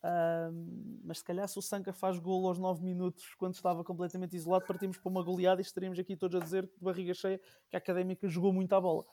Uh, 0.07 1.01
mas 1.03 1.17
se 1.17 1.23
calhar 1.23 1.45
se 1.49 1.59
o 1.59 1.61
Sanca 1.61 1.91
faz 1.91 2.17
golo 2.17 2.47
aos 2.47 2.57
9 2.57 2.81
minutos 2.81 3.35
quando 3.35 3.55
estava 3.55 3.83
completamente 3.83 4.37
isolado, 4.37 4.65
partimos 4.65 4.97
para 4.97 5.09
uma 5.09 5.21
goleada 5.21 5.59
e 5.59 5.63
estaríamos 5.63 5.99
aqui 5.99 6.15
todos 6.15 6.39
a 6.39 6.43
dizer 6.43 6.63
de 6.63 6.79
barriga 6.79 7.13
cheia 7.13 7.41
que 7.69 7.75
a 7.75 7.79
Académica 7.79 8.25
jogou 8.29 8.53
muito 8.53 8.71
à 8.73 8.79
bola. 8.79 9.05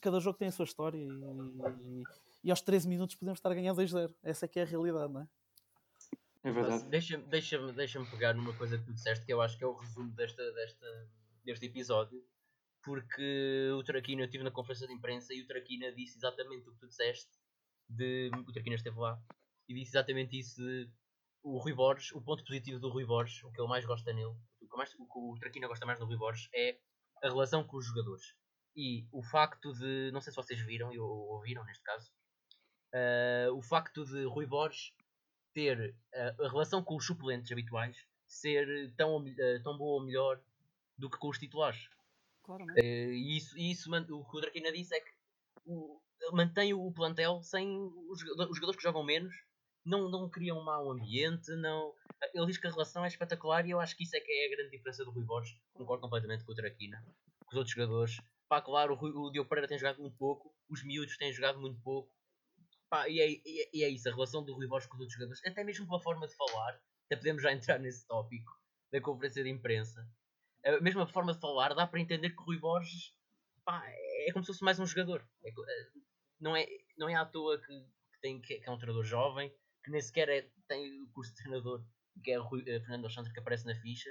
Cada 0.00 0.18
jogo 0.18 0.36
tem 0.36 0.48
a 0.48 0.52
sua 0.52 0.64
história 0.64 0.98
e, 0.98 1.08
e, 1.08 2.02
e 2.42 2.50
aos 2.50 2.60
13 2.60 2.88
minutos 2.88 3.14
podemos 3.14 3.38
estar 3.38 3.52
a 3.52 3.54
ganhar 3.54 3.72
2-0. 3.72 4.12
Essa 4.24 4.46
é 4.46 4.48
que 4.48 4.58
é 4.58 4.62
a 4.62 4.66
realidade, 4.66 5.12
não 5.12 5.20
é? 5.20 5.28
É 6.42 6.50
verdade. 6.50 6.84
Deixa-me 6.88 7.24
deixa 7.24 7.72
deixa 7.72 8.04
pegar 8.06 8.34
numa 8.34 8.52
coisa 8.54 8.76
que 8.76 8.84
tu 8.84 8.92
disseste 8.92 9.24
que 9.24 9.32
eu 9.32 9.40
acho 9.40 9.56
que 9.56 9.62
é 9.62 9.66
o 9.66 9.74
resumo 9.74 10.10
desta, 10.10 10.42
desta, 10.54 11.08
deste 11.44 11.66
episódio. 11.66 12.20
Porque 12.82 13.70
o 13.78 13.82
Traquina, 13.84 14.22
eu 14.22 14.26
estive 14.26 14.42
na 14.42 14.50
conferência 14.50 14.88
de 14.88 14.92
imprensa 14.92 15.32
e 15.32 15.40
o 15.40 15.46
Traquina 15.46 15.92
disse 15.92 16.18
exatamente 16.18 16.68
o 16.68 16.72
que 16.72 16.80
tu 16.80 16.88
disseste. 16.88 17.30
De, 17.88 18.30
o 18.34 18.52
Traquina 18.52 18.74
esteve 18.74 18.98
lá 18.98 19.22
e 19.68 19.74
disse 19.74 19.90
exatamente 19.92 20.38
isso 20.38 20.60
de 20.60 20.88
o 21.44 21.58
Rui 21.58 21.74
Borges, 21.74 22.10
o 22.12 22.22
ponto 22.22 22.42
positivo 22.42 22.80
do 22.80 22.88
Rui 22.88 23.04
Borges, 23.04 23.44
o 23.44 23.52
que 23.52 23.60
ele 23.60 23.68
mais 23.68 23.84
gosta 23.84 24.12
nele, 24.12 24.34
o 24.60 24.68
que, 24.68 24.76
mais, 24.76 24.94
o, 24.94 25.06
que 25.06 25.18
o 25.18 25.36
Traquina 25.38 25.68
gosta 25.68 25.84
mais 25.84 25.98
do 25.98 26.06
Rui 26.06 26.16
Borges 26.16 26.48
é 26.54 26.78
a 27.22 27.28
relação 27.28 27.62
com 27.62 27.76
os 27.76 27.86
jogadores. 27.86 28.34
E 28.74 29.06
o 29.12 29.22
facto 29.22 29.72
de, 29.74 30.10
não 30.10 30.20
sei 30.22 30.32
se 30.32 30.36
vocês 30.36 30.60
viram 30.60 30.90
ou 30.90 31.34
ouviram 31.34 31.62
neste 31.64 31.84
caso, 31.84 32.10
uh, 32.94 33.54
o 33.54 33.62
facto 33.62 34.04
de 34.06 34.24
Rui 34.24 34.46
Borges 34.46 34.92
ter 35.52 35.94
uh, 36.14 36.44
a 36.44 36.48
relação 36.48 36.82
com 36.82 36.96
os 36.96 37.06
suplentes 37.06 37.52
habituais 37.52 37.96
ser 38.26 38.92
tão, 38.96 39.18
uh, 39.18 39.62
tão 39.62 39.76
boa 39.76 40.00
ou 40.00 40.04
melhor 40.04 40.40
do 40.96 41.10
que 41.10 41.18
com 41.18 41.28
os 41.28 41.38
titulares. 41.38 41.88
Claro, 42.42 42.64
uh, 42.64 42.80
e 42.80 43.36
isso, 43.36 43.56
e 43.56 43.70
isso 43.70 43.90
o 43.94 44.24
que 44.24 44.36
o 44.36 44.40
Traquina 44.40 44.72
disse 44.72 44.94
é 44.94 45.00
que 45.00 45.10
o, 45.66 46.00
mantém 46.32 46.72
o 46.72 46.90
plantel 46.90 47.42
sem 47.42 47.76
os, 48.08 48.22
os 48.22 48.56
jogadores 48.56 48.76
que 48.76 48.82
jogam 48.82 49.04
menos 49.04 49.34
não, 49.84 50.08
não 50.08 50.28
cria 50.28 50.54
um 50.54 50.64
mau 50.64 50.90
ambiente, 50.90 51.50
não... 51.56 51.94
ele 52.32 52.46
diz 52.46 52.58
que 52.58 52.66
a 52.66 52.70
relação 52.70 53.04
é 53.04 53.08
espetacular 53.08 53.66
e 53.66 53.70
eu 53.70 53.80
acho 53.80 53.96
que 53.96 54.04
isso 54.04 54.16
é 54.16 54.20
que 54.20 54.32
é 54.32 54.46
a 54.46 54.56
grande 54.56 54.70
diferença 54.70 55.04
do 55.04 55.10
Rui 55.10 55.24
Borges. 55.24 55.56
Concordo 55.74 56.02
completamente 56.02 56.44
com 56.44 56.52
o 56.52 56.54
Traquina, 56.54 57.04
com 57.40 57.50
os 57.50 57.56
outros 57.56 57.74
jogadores. 57.74 58.16
Pá, 58.48 58.62
claro, 58.62 58.94
o, 58.94 59.26
o 59.26 59.30
Diogo 59.30 59.48
Pereira 59.48 59.68
tem 59.68 59.78
jogado 59.78 60.00
muito 60.00 60.16
pouco, 60.16 60.54
os 60.68 60.82
miúdos 60.82 61.16
têm 61.16 61.32
jogado 61.32 61.60
muito 61.60 61.80
pouco. 61.82 62.10
Pá, 62.88 63.08
e, 63.08 63.20
é, 63.20 63.30
e, 63.30 63.82
é, 63.82 63.86
é 63.86 63.88
isso, 63.88 64.08
a 64.08 64.12
relação 64.12 64.44
do 64.44 64.54
Rui 64.54 64.66
Borges 64.66 64.88
com 64.88 64.96
os 64.96 65.00
outros 65.00 65.14
jogadores, 65.14 65.44
até 65.44 65.64
mesmo 65.64 65.86
pela 65.86 66.00
forma 66.00 66.26
de 66.26 66.34
falar, 66.34 66.80
até 67.06 67.16
podemos 67.16 67.42
já 67.42 67.52
entrar 67.52 67.78
nesse 67.78 68.06
tópico 68.06 68.52
da 68.92 69.00
conferência 69.00 69.42
de 69.42 69.50
imprensa. 69.50 70.08
A 70.64 70.80
mesma 70.80 71.06
forma 71.06 71.34
de 71.34 71.40
falar, 71.40 71.74
dá 71.74 71.86
para 71.86 72.00
entender 72.00 72.30
que 72.30 72.40
o 72.40 72.44
Rui 72.44 72.58
Borges 72.58 73.14
pá, 73.64 73.82
é 73.86 74.32
como 74.32 74.44
se 74.44 74.52
fosse 74.52 74.64
mais 74.64 74.78
um 74.78 74.86
jogador. 74.86 75.26
É, 75.44 75.48
eh, 75.50 75.90
não, 76.40 76.56
é, 76.56 76.66
não 76.96 77.08
é 77.08 77.14
à 77.14 77.24
toa 77.24 77.58
que, 77.58 77.66
que 77.66 78.20
tem, 78.20 78.40
que 78.40 78.62
é 78.64 78.70
um 78.70 78.78
treinador 78.78 79.04
jovem, 79.04 79.52
que 79.84 79.90
nem 79.90 80.00
sequer 80.00 80.28
é, 80.28 80.50
tem 80.66 81.02
o 81.02 81.08
curso 81.10 81.30
de 81.32 81.42
treinador, 81.42 81.84
que 82.22 82.32
é 82.32 82.40
o 82.40 82.42
Rui, 82.42 82.62
uh, 82.62 82.80
Fernando 82.80 83.04
Alexandre 83.04 83.32
que 83.32 83.40
aparece 83.40 83.66
na 83.66 83.74
ficha. 83.74 84.10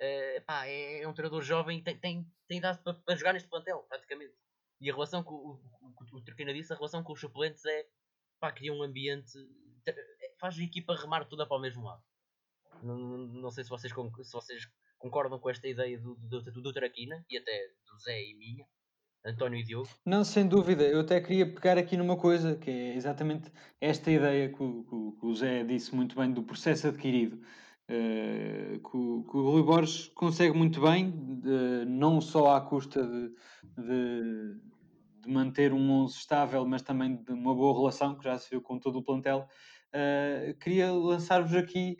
uh, 0.00 0.66
é, 0.66 1.02
é, 1.02 1.08
um 1.08 1.14
treinador 1.14 1.42
jovem 1.42 1.82
tem, 1.82 1.98
tem, 1.98 2.32
tem 2.46 2.58
idade 2.58 2.82
para, 2.82 2.94
para 2.94 3.16
jogar 3.16 3.32
neste 3.32 3.48
plantel, 3.48 3.84
praticamente. 3.88 4.34
E 4.80 4.90
a 4.90 4.92
relação 4.92 5.24
com 5.24 5.34
o, 5.34 5.54
o, 5.80 5.94
o, 6.12 6.18
o 6.18 6.52
disse, 6.52 6.72
a 6.72 6.76
relação 6.76 7.02
com 7.02 7.12
os 7.12 7.20
suplentes 7.20 7.64
é 7.64 7.86
pá, 8.38 8.52
cria 8.52 8.72
um 8.72 8.82
ambiente, 8.82 9.32
faz 10.38 10.58
a 10.58 10.62
equipa 10.62 10.94
remar 10.94 11.24
toda 11.24 11.46
para 11.46 11.56
o 11.56 11.60
mesmo 11.60 11.84
lado. 11.84 12.02
Não, 12.82 12.96
não 12.96 13.50
sei 13.50 13.64
se 13.64 13.70
vocês, 13.70 13.92
se 13.92 14.32
vocês 14.32 14.68
concordam 14.98 15.38
com 15.38 15.50
esta 15.50 15.66
ideia 15.66 15.98
do, 15.98 16.14
do, 16.16 16.42
do, 16.42 16.62
do 16.62 16.72
Traquina 16.72 17.24
e 17.28 17.36
até 17.36 17.68
do 17.86 17.98
Zé 17.98 18.22
e 18.22 18.34
minha, 18.34 18.66
António 19.24 19.58
e 19.58 19.64
Diogo. 19.64 19.88
Não, 20.04 20.24
sem 20.24 20.46
dúvida. 20.46 20.84
Eu 20.84 21.00
até 21.00 21.20
queria 21.20 21.46
pegar 21.52 21.76
aqui 21.76 21.96
numa 21.96 22.16
coisa 22.16 22.56
que 22.56 22.70
é 22.70 22.94
exatamente 22.94 23.50
esta 23.80 24.10
ideia 24.10 24.48
que 24.48 24.62
o, 24.62 25.16
que 25.18 25.26
o 25.26 25.34
Zé 25.34 25.64
disse 25.64 25.94
muito 25.94 26.16
bem 26.16 26.32
do 26.32 26.42
processo 26.42 26.88
adquirido. 26.88 27.40
Uh, 27.90 28.78
que, 28.80 28.96
o, 28.96 29.24
que 29.24 29.36
o 29.36 29.50
Rui 29.50 29.62
Borges 29.62 30.08
consegue 30.08 30.56
muito 30.56 30.78
bem, 30.80 31.10
de, 31.40 31.86
não 31.86 32.20
só 32.20 32.54
à 32.54 32.60
custa 32.60 33.02
de, 33.02 33.32
de, 33.78 34.60
de, 35.22 35.30
manter 35.30 35.72
um 35.72 35.90
11 36.02 36.14
estável, 36.14 36.66
mas 36.66 36.82
também 36.82 37.16
de 37.16 37.32
uma 37.32 37.54
boa 37.54 37.78
relação, 37.78 38.14
que 38.14 38.24
já 38.24 38.38
se 38.38 38.50
viu 38.50 38.60
com 38.60 38.78
todo 38.78 38.98
o 38.98 39.02
plantel. 39.02 39.48
Uh, 39.88 40.52
queria 40.58 40.92
lançar-vos 40.92 41.54
aqui 41.54 41.96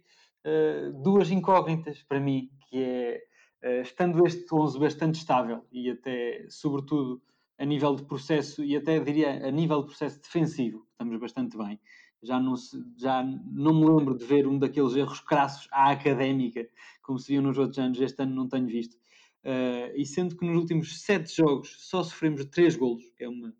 uh, 0.46 0.92
duas 1.02 1.30
incógnitas 1.30 2.02
para 2.02 2.20
mim, 2.20 2.50
que 2.68 2.82
é, 2.82 3.22
estando 3.62 4.26
este 4.26 4.46
11 4.52 4.78
bastante 4.78 5.16
estável 5.16 5.64
e 5.72 5.90
até, 5.90 6.46
sobretudo, 6.48 7.20
a 7.58 7.64
nível 7.64 7.96
de 7.96 8.04
processo 8.04 8.62
e 8.62 8.76
até 8.76 9.00
diria 9.00 9.46
a 9.46 9.50
nível 9.50 9.80
de 9.80 9.86
processo 9.88 10.20
defensivo, 10.20 10.86
estamos 10.92 11.18
bastante 11.18 11.56
bem 11.56 11.80
já 12.22 12.40
não, 12.40 12.56
se, 12.56 12.76
já 12.96 13.22
não 13.22 13.74
me 13.74 13.86
lembro 13.86 14.16
de 14.16 14.24
ver 14.24 14.46
um 14.46 14.58
daqueles 14.58 14.94
erros 14.96 15.20
crassos 15.20 15.68
à 15.70 15.90
académica, 15.90 16.68
como 17.02 17.18
se 17.18 17.32
viu 17.32 17.42
nos 17.42 17.58
outros 17.58 17.78
anos, 17.78 18.00
este 18.00 18.22
ano 18.22 18.34
não 18.34 18.48
tenho 18.48 18.66
visto. 18.66 18.96
Uh, 19.44 19.94
e 19.94 20.04
sendo 20.04 20.36
que 20.36 20.44
nos 20.44 20.56
últimos 20.56 21.00
sete 21.00 21.34
jogos 21.34 21.76
só 21.78 22.02
sofremos 22.02 22.44
três 22.46 22.76
golos, 22.76 23.04
que 23.16 23.24
é 23.24 23.28
uma, 23.28 23.54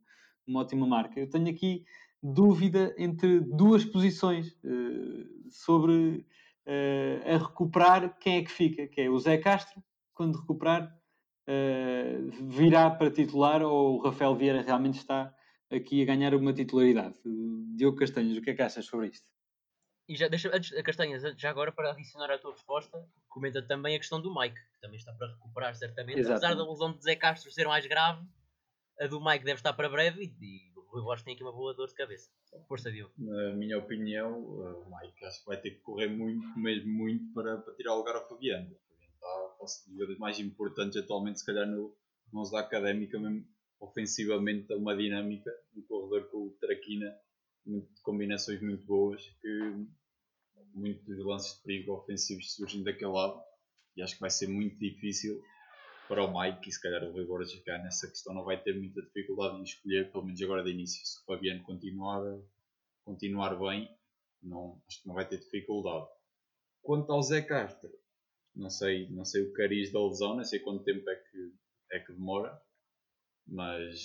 uma 0.46 0.60
ótima 0.60 0.86
marca, 0.86 1.18
eu 1.20 1.30
tenho 1.30 1.48
aqui 1.48 1.84
dúvida 2.22 2.94
entre 2.98 3.40
duas 3.40 3.84
posições 3.84 4.52
uh, 4.64 5.50
sobre 5.50 6.26
uh, 6.68 7.34
a 7.34 7.38
recuperar 7.38 8.16
quem 8.18 8.36
é 8.36 8.44
que 8.44 8.52
fica, 8.52 8.86
que 8.86 9.00
é 9.00 9.10
o 9.10 9.18
Zé 9.18 9.38
Castro, 9.38 9.82
quando 10.14 10.38
recuperar, 10.38 10.94
virá 12.42 12.90
para 12.90 13.10
titular 13.10 13.62
ou 13.62 13.94
o 13.94 14.02
Rafael 14.02 14.34
Vieira 14.34 14.60
realmente 14.60 14.98
está 14.98 15.34
aqui 15.70 16.02
a 16.02 16.04
ganhar 16.04 16.34
uma 16.34 16.52
titularidade. 16.52 17.14
Diogo 17.74 17.96
Castanhas, 17.96 18.36
o 18.36 18.42
que 18.42 18.50
é 18.50 18.54
que 18.54 18.60
achas 18.62 18.84
sobre 18.84 19.08
isto? 19.08 19.26
E 20.08 20.16
já, 20.16 20.26
deixa, 20.26 20.48
antes, 20.54 20.70
Castanhas, 20.82 21.22
já 21.36 21.50
agora 21.50 21.70
para 21.70 21.92
adicionar 21.92 22.30
à 22.30 22.38
tua 22.38 22.52
resposta, 22.52 23.06
comenta 23.28 23.62
também 23.62 23.94
a 23.94 23.98
questão 23.98 24.20
do 24.20 24.34
Mike, 24.34 24.56
que 24.56 24.80
também 24.80 24.96
está 24.96 25.12
para 25.12 25.28
recuperar 25.28 25.74
certamente. 25.74 26.18
Exato. 26.18 26.44
Apesar 26.44 26.54
da 26.54 26.70
lesão 26.70 26.92
de 26.92 27.02
Zé 27.02 27.14
Castro 27.14 27.50
ser 27.50 27.66
mais 27.66 27.86
grave, 27.86 28.26
a 28.98 29.06
do 29.06 29.22
Mike 29.22 29.44
deve 29.44 29.58
estar 29.58 29.74
para 29.74 29.88
breve 29.88 30.34
e, 30.40 30.44
e 30.44 30.77
Rui 30.88 31.02
Borges 31.02 31.24
tem 31.24 31.34
aqui 31.34 31.42
uma 31.42 31.52
boa 31.52 31.74
dor 31.74 31.86
de 31.86 31.94
cabeça. 31.94 32.30
Força, 32.66 32.90
Diogo. 32.90 33.12
Na 33.18 33.54
minha 33.54 33.78
opinião, 33.78 34.40
o 34.40 34.90
Mike 34.90 35.24
acho 35.24 35.40
que 35.40 35.46
vai 35.46 35.60
ter 35.60 35.72
que 35.72 35.80
correr 35.80 36.08
muito, 36.08 36.58
mesmo 36.58 36.90
muito, 36.90 37.32
para, 37.32 37.58
para 37.58 37.74
tirar 37.74 37.94
o 37.94 37.98
lugar 37.98 38.16
ao 38.16 38.28
Fabiano. 38.28 38.74
Está, 39.14 40.02
a 40.02 40.06
dos 40.06 40.18
mais 40.18 40.38
importantes 40.38 40.96
atualmente, 40.96 41.40
se 41.40 41.46
calhar 41.46 41.66
no, 41.66 41.94
no 42.32 42.40
11 42.40 42.52
da 42.52 42.60
Académica, 42.60 43.18
mesmo 43.18 43.46
ofensivamente, 43.80 44.72
uma 44.72 44.96
dinâmica 44.96 45.50
no 45.74 45.82
corredor 45.82 46.28
com 46.30 46.46
o 46.46 46.50
Traquina 46.60 47.14
muito, 47.64 48.02
combinações 48.02 48.60
muito 48.60 48.84
boas 48.84 49.22
que 49.40 49.86
muitos 50.74 51.18
lances 51.24 51.56
de 51.56 51.62
perigo 51.62 51.92
ofensivos 51.92 52.54
surgem 52.54 52.82
daquele 52.82 53.10
lado 53.10 53.40
e 53.96 54.02
acho 54.02 54.14
que 54.14 54.20
vai 54.20 54.30
ser 54.30 54.48
muito 54.48 54.78
difícil 54.78 55.42
para 56.08 56.24
o 56.24 56.40
Mike 56.40 56.68
e 56.68 56.72
se 56.72 56.80
calhar 56.80 57.04
o 57.04 57.12
Rui 57.12 57.26
Borges 57.26 57.62
cá 57.62 57.78
nessa 57.78 58.08
questão 58.08 58.34
não 58.34 58.44
vai 58.44 58.60
ter 58.60 58.74
muita 58.74 59.02
dificuldade 59.02 59.58
em 59.58 59.62
escolher, 59.62 60.10
pelo 60.10 60.24
menos 60.24 60.40
agora 60.42 60.64
de 60.64 60.70
início, 60.70 61.04
se 61.06 61.20
o 61.20 61.24
Fabiano 61.26 61.62
continuar, 61.62 62.22
continuar 63.04 63.58
bem, 63.58 63.88
não, 64.42 64.82
acho 64.88 65.02
que 65.02 65.06
não 65.06 65.14
vai 65.14 65.28
ter 65.28 65.38
dificuldade. 65.38 66.08
Quanto 66.82 67.12
ao 67.12 67.22
Zé 67.22 67.42
Castro, 67.42 67.90
não 68.56 68.70
sei, 68.70 69.08
não 69.10 69.24
sei 69.24 69.42
o 69.42 69.52
cariz 69.52 69.92
da 69.92 70.04
lesão, 70.04 70.36
não 70.36 70.44
sei 70.44 70.58
quanto 70.60 70.84
tempo 70.84 71.08
é 71.08 71.14
que, 71.14 71.54
é 71.92 71.98
que 72.00 72.12
demora, 72.12 72.60
mas, 73.46 74.00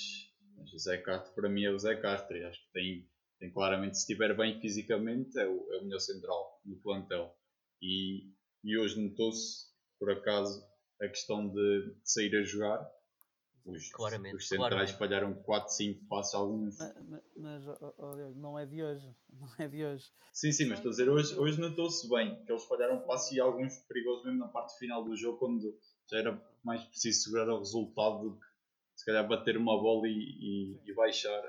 mas 0.58 0.74
o 0.74 0.78
Zé 0.78 0.98
Castro 0.98 1.34
para 1.34 1.50
mim 1.50 1.64
é 1.64 1.72
o 1.72 1.80
Zé 1.80 1.96
Castro 1.96 2.36
acho 2.48 2.62
que 2.66 2.72
tem 2.74 3.08
tem 3.44 3.52
claramente, 3.52 3.98
se 3.98 4.04
estiver 4.04 4.34
bem 4.38 4.58
fisicamente, 4.62 5.38
é 5.38 5.46
o, 5.46 5.74
é 5.74 5.78
o 5.80 5.84
melhor 5.84 6.00
central 6.00 6.62
no 6.64 6.78
plantel. 6.78 7.36
E, 7.82 8.32
e 8.64 8.78
hoje 8.78 8.98
notou-se, 9.02 9.68
por 10.00 10.10
acaso, 10.12 10.66
a 11.04 11.10
questão 11.10 11.48
de, 11.48 11.94
de 11.96 12.12
sair 12.12 12.36
a 12.36 12.44
jogar. 12.44 12.92
Os, 13.66 13.90
claramente, 13.92 14.36
os 14.36 14.48
centrais 14.48 14.92
claramente. 14.92 14.98
falharam 14.98 15.44
4, 15.44 15.74
5 15.74 16.06
passos, 16.08 16.34
alguns. 16.36 16.78
Mas, 16.78 17.24
mas 17.38 17.68
oh, 17.68 17.94
oh, 17.98 18.16
não 18.36 18.60
é 18.60 18.66
de 18.66 18.84
hoje. 18.84 19.16
Não 19.34 19.50
é 19.58 19.68
de 19.68 19.84
hoje. 19.84 20.06
Sim, 20.32 20.52
sim, 20.52 20.66
mas 20.66 20.80
estou 20.80 20.90
a 20.90 20.92
dizer, 20.92 21.10
hoje, 21.10 21.36
hoje 21.38 21.60
notou-se 21.60 22.08
bem 22.10 22.44
que 22.46 22.52
eles 22.52 22.64
falharam 22.66 23.02
passos 23.02 23.32
e 23.32 23.40
alguns 23.40 23.78
perigosos 23.80 24.26
mesmo 24.26 24.40
na 24.40 24.48
parte 24.48 24.78
final 24.78 25.04
do 25.04 25.16
jogo, 25.16 25.38
quando 25.38 25.76
já 26.10 26.18
era 26.18 26.42
mais 26.64 26.84
preciso 26.84 27.24
segurar 27.24 27.50
o 27.50 27.60
resultado 27.60 28.30
do 28.30 28.40
que 28.40 28.46
se 28.96 29.06
calhar 29.06 29.28
bater 29.28 29.58
uma 29.58 29.80
bola 29.82 30.08
e, 30.08 30.12
e, 30.12 30.82
e 30.86 30.94
baixar 30.94 31.44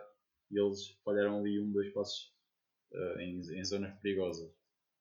e 0.50 0.58
eles 0.58 0.90
falharam 1.04 1.38
ali 1.38 1.60
um, 1.60 1.70
dois 1.70 1.92
passos 1.92 2.32
uh, 2.92 3.20
em, 3.20 3.40
em, 3.40 3.64
zonas 3.64 3.92
perigosas. 4.00 4.50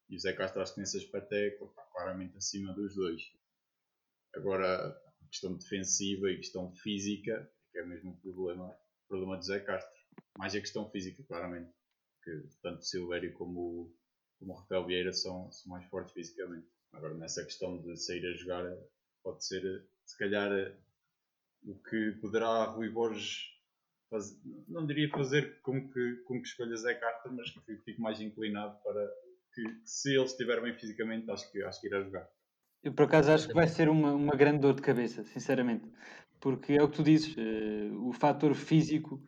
E 0.10 0.16
o 0.16 0.20
Zé 0.20 0.34
Castro, 0.34 0.62
acho 0.62 0.74
que 0.74 0.80
nesse 0.80 0.98
aspecto 0.98 1.34
é 1.34 1.52
claramente 1.92 2.38
acima 2.38 2.74
dos 2.74 2.96
dois. 2.96 3.22
Agora, 4.36 4.88
a 4.88 5.28
questão 5.28 5.56
defensiva 5.56 6.30
e 6.30 6.36
a 6.36 6.38
questão 6.38 6.72
física, 6.76 7.50
que 7.72 7.80
é 7.80 7.86
mesmo 7.86 8.12
o 8.12 8.18
problema, 8.18 8.66
o 8.66 9.08
problema 9.08 9.38
do 9.38 9.44
Zé 9.44 9.60
Castro. 9.60 9.94
Mais 10.38 10.56
a 10.56 10.60
questão 10.60 10.90
física, 10.90 11.24
claramente. 11.24 11.72
Que 12.24 12.32
tanto 12.62 12.80
o 12.80 12.84
Silvério 12.84 13.34
como 13.34 13.94
como 14.44 14.54
o 14.54 14.56
Rafael 14.58 14.86
Vieira 14.86 15.14
são, 15.14 15.52
são 15.52 15.72
mais 15.72 15.86
fortes 15.86 16.14
fisicamente. 16.14 16.68
Agora, 16.92 17.14
nessa 17.16 17.44
questão 17.44 17.82
de 17.82 17.98
sair 17.98 18.26
a 18.26 18.34
jogar, 18.34 18.78
pode 19.24 19.46
ser, 19.46 19.88
se 20.06 20.18
calhar, 20.18 20.52
o 21.64 21.76
que 21.76 22.12
poderá 22.22 22.66
Rui 22.66 22.90
Borges 22.90 23.50
faz, 24.10 24.38
não 24.68 24.86
diria 24.86 25.10
fazer 25.10 25.62
com 25.62 25.90
que, 25.90 26.16
com 26.26 26.42
que 26.42 26.48
escolha 26.48 26.76
Zé 26.76 26.94
Carter, 26.94 27.32
mas 27.32 27.50
que 27.50 27.78
fico 27.78 28.02
mais 28.02 28.20
inclinado 28.20 28.78
para 28.84 29.12
que, 29.54 29.64
se 29.86 30.14
ele 30.14 30.26
estiver 30.26 30.62
bem 30.62 30.78
fisicamente, 30.78 31.32
acho 31.32 31.50
que, 31.52 31.64
acho 31.64 31.82
que 31.82 31.88
irá 31.88 32.04
jogar. 32.04 32.30
Eu 32.84 32.92
por 32.94 33.06
acaso 33.06 33.32
acho 33.32 33.48
que 33.48 33.54
vai 33.54 33.68
ser 33.68 33.90
uma, 33.90 34.14
uma 34.14 34.36
grande 34.36 34.60
dor 34.60 34.74
de 34.74 34.82
cabeça, 34.82 35.24
sinceramente, 35.24 35.86
porque 36.40 36.74
é 36.74 36.84
o 36.84 36.90
que 36.90 36.98
tu 36.98 37.04
dizes, 37.04 37.36
uh, 37.36 38.08
o 38.08 38.12
fator 38.12 38.54
físico 38.54 39.22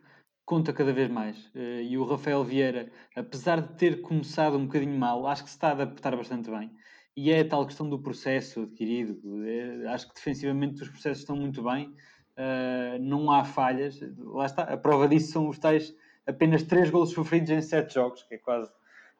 conta 0.44 0.72
cada 0.72 0.92
vez 0.92 1.08
mais. 1.08 1.46
Uh, 1.54 1.80
e 1.82 1.96
o 1.96 2.04
Rafael 2.04 2.44
Vieira, 2.44 2.90
apesar 3.16 3.60
de 3.62 3.74
ter 3.76 4.02
começado 4.02 4.56
um 4.56 4.66
bocadinho 4.66 4.98
mal, 4.98 5.26
acho 5.26 5.44
que 5.44 5.50
se 5.50 5.56
está 5.56 5.68
a 5.68 5.72
adaptar 5.72 6.16
bastante 6.16 6.50
bem. 6.50 6.70
E 7.16 7.32
é 7.32 7.40
a 7.40 7.48
tal 7.48 7.66
questão 7.66 7.88
do 7.88 7.98
processo 7.98 8.62
adquirido. 8.62 9.18
É, 9.46 9.88
acho 9.88 10.08
que 10.08 10.14
defensivamente 10.14 10.82
os 10.82 10.88
processos 10.90 11.20
estão 11.20 11.34
muito 11.34 11.62
bem 11.62 11.94
uh, 12.36 12.98
não 13.00 13.30
há 13.30 13.44
falhas. 13.44 13.98
Lá 14.18 14.46
está, 14.46 14.62
a 14.62 14.76
prova 14.76 15.08
disso 15.08 15.32
são 15.32 15.48
os 15.48 15.58
tais 15.58 15.94
apenas 16.26 16.62
3 16.62 16.90
golos 16.90 17.12
sofridos 17.12 17.50
em 17.50 17.60
7 17.60 17.94
jogos, 17.94 18.22
que 18.24 18.34
é 18.34 18.38
quase, 18.38 18.70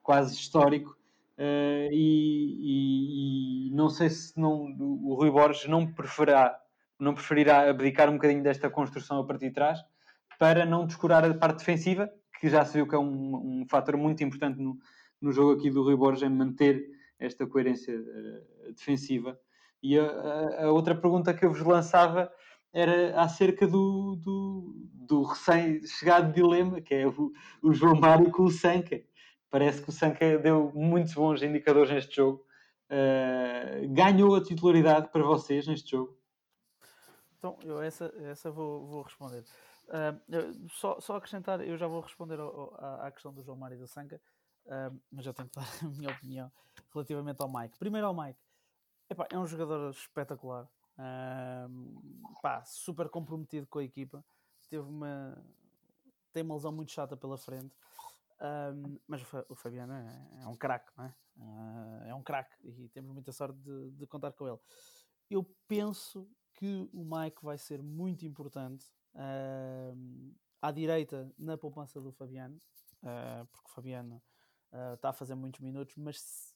quase 0.02 0.34
histórico. 0.34 0.96
Uh, 1.38 1.92
e, 1.92 2.56
e, 2.60 3.68
e, 3.68 3.70
não 3.72 3.90
sei 3.90 4.08
se 4.08 4.38
não, 4.40 4.74
o 4.78 5.14
Rui 5.14 5.30
Borges 5.30 5.68
não 5.68 5.86
preferirá, 5.86 6.58
não 6.98 7.12
preferirá 7.12 7.68
abdicar 7.68 8.08
um 8.08 8.14
bocadinho 8.14 8.42
desta 8.42 8.70
construção 8.70 9.20
a 9.20 9.26
partir 9.26 9.48
de 9.48 9.54
trás 9.54 9.78
para 10.38 10.64
não 10.64 10.86
descurar 10.86 11.24
a 11.24 11.34
parte 11.34 11.58
defensiva, 11.58 12.10
que 12.40 12.48
já 12.48 12.64
se 12.64 12.74
viu 12.74 12.88
que 12.88 12.94
é 12.94 12.98
um, 12.98 13.62
um 13.62 13.66
fator 13.68 13.96
muito 13.96 14.22
importante 14.22 14.58
no, 14.60 14.78
no 15.20 15.32
jogo 15.32 15.58
aqui 15.58 15.70
do 15.70 15.82
Rui 15.82 15.96
Borges, 15.96 16.22
em 16.22 16.30
manter 16.30 16.86
esta 17.18 17.46
coerência 17.46 17.94
uh, 17.94 18.72
defensiva. 18.72 19.38
E 19.82 19.98
a, 19.98 20.04
a, 20.04 20.64
a, 20.64 20.72
outra 20.72 20.94
pergunta 20.94 21.34
que 21.34 21.44
eu 21.44 21.52
vos 21.52 21.62
lançava 21.62 22.30
era 22.72 23.20
acerca 23.20 23.66
do, 23.66 24.16
do, 24.16 24.74
do 24.92 25.22
recém-chegado 25.22 26.32
dilema, 26.32 26.80
que 26.80 26.94
é 26.94 27.06
o, 27.06 27.32
o, 27.62 27.72
João 27.72 27.98
Mário 27.98 28.30
com 28.30 28.44
o 28.44 28.50
Sanca. 28.50 29.00
Parece 29.56 29.80
que 29.80 29.88
o 29.88 29.92
Sanca 29.92 30.38
deu 30.38 30.70
muitos 30.74 31.14
bons 31.14 31.42
indicadores 31.42 31.90
neste 31.90 32.16
jogo. 32.16 32.44
Uh, 32.90 33.88
ganhou 33.88 34.36
a 34.36 34.42
titularidade 34.42 35.08
para 35.08 35.22
vocês 35.22 35.66
neste 35.66 35.92
jogo? 35.92 36.14
Então, 37.38 37.58
eu 37.62 37.80
essa, 37.80 38.12
essa 38.18 38.50
vou, 38.50 38.86
vou 38.86 39.00
responder. 39.00 39.46
Uh, 39.84 40.68
só, 40.68 41.00
só 41.00 41.16
acrescentar, 41.16 41.66
eu 41.66 41.74
já 41.78 41.86
vou 41.86 42.02
responder 42.02 42.38
ao, 42.38 42.74
à, 43.00 43.10
questão 43.10 43.32
do 43.32 43.42
João 43.42 43.56
Mário 43.56 43.76
e 43.76 43.78
do 43.78 43.86
Sanca, 43.86 44.20
uh, 44.66 45.00
mas 45.10 45.24
já 45.24 45.32
tenho 45.32 45.48
que 45.48 45.54
dar 45.54 45.64
a 45.82 45.88
minha 45.88 46.10
opinião 46.10 46.52
relativamente 46.92 47.40
ao 47.40 47.48
Mike. 47.50 47.78
Primeiro 47.78 48.08
ao 48.08 48.14
Mike. 48.14 48.38
Epá, 49.08 49.26
é 49.32 49.38
um 49.38 49.46
jogador 49.46 49.88
espetacular 49.88 50.68
pá, 52.42 52.62
super 52.66 53.08
comprometido 53.08 53.66
com 53.68 53.78
a 53.78 53.84
equipa. 53.84 54.22
Teve 54.68 54.86
uma, 54.86 55.42
tem 56.34 56.42
uma 56.42 56.56
lesão 56.56 56.72
muito 56.72 56.92
chata 56.92 57.16
pela 57.16 57.38
frente. 57.38 57.74
Um, 58.40 58.98
mas 59.06 59.22
o 59.48 59.54
Fabiano 59.54 59.94
é, 59.94 60.42
é 60.42 60.46
um 60.46 60.56
craque, 60.56 60.92
não 60.96 61.04
é? 61.04 61.14
Uh, 61.38 62.04
é 62.08 62.14
um 62.14 62.22
craque 62.22 62.54
e 62.64 62.88
temos 62.88 63.12
muita 63.12 63.32
sorte 63.32 63.58
de, 63.58 63.90
de, 63.92 64.06
contar 64.06 64.32
com 64.32 64.46
ele. 64.46 64.58
eu 65.30 65.44
penso 65.66 66.28
que 66.54 66.88
o 66.92 67.04
Mike 67.04 67.42
vai 67.42 67.58
ser 67.58 67.82
muito 67.82 68.24
importante 68.26 68.86
uh, 69.14 70.34
à 70.60 70.70
direita 70.70 71.30
na 71.38 71.56
poupança 71.56 72.00
do 72.00 72.12
Fabiano, 72.12 72.56
uh, 73.02 73.46
porque 73.50 73.68
o 73.68 73.72
Fabiano 73.72 74.22
está 74.94 75.10
a 75.10 75.12
fazer 75.12 75.34
muitos 75.34 75.60
minutos, 75.60 75.94
mas 75.96 76.18
se, 76.18 76.54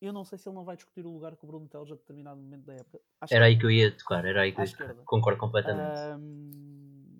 eu 0.00 0.12
não 0.12 0.24
sei 0.24 0.38
se 0.38 0.48
ele 0.48 0.54
não 0.54 0.64
vai 0.64 0.76
discutir 0.76 1.04
o 1.04 1.12
lugar 1.12 1.34
com 1.34 1.46
o 1.46 1.50
Bruno 1.50 1.68
Teles 1.68 1.90
a 1.90 1.94
determinado 1.94 2.40
momento 2.40 2.64
da 2.64 2.74
época. 2.74 3.00
era 3.30 3.46
aí 3.46 3.58
que 3.58 3.66
eu 3.66 3.70
ia 3.70 3.96
tocar, 3.96 4.24
era 4.24 4.42
aí 4.42 4.52
que 4.52 4.60
eu 4.60 4.64
ia 4.64 4.94
concordo 5.04 5.40
completamente. 5.40 5.98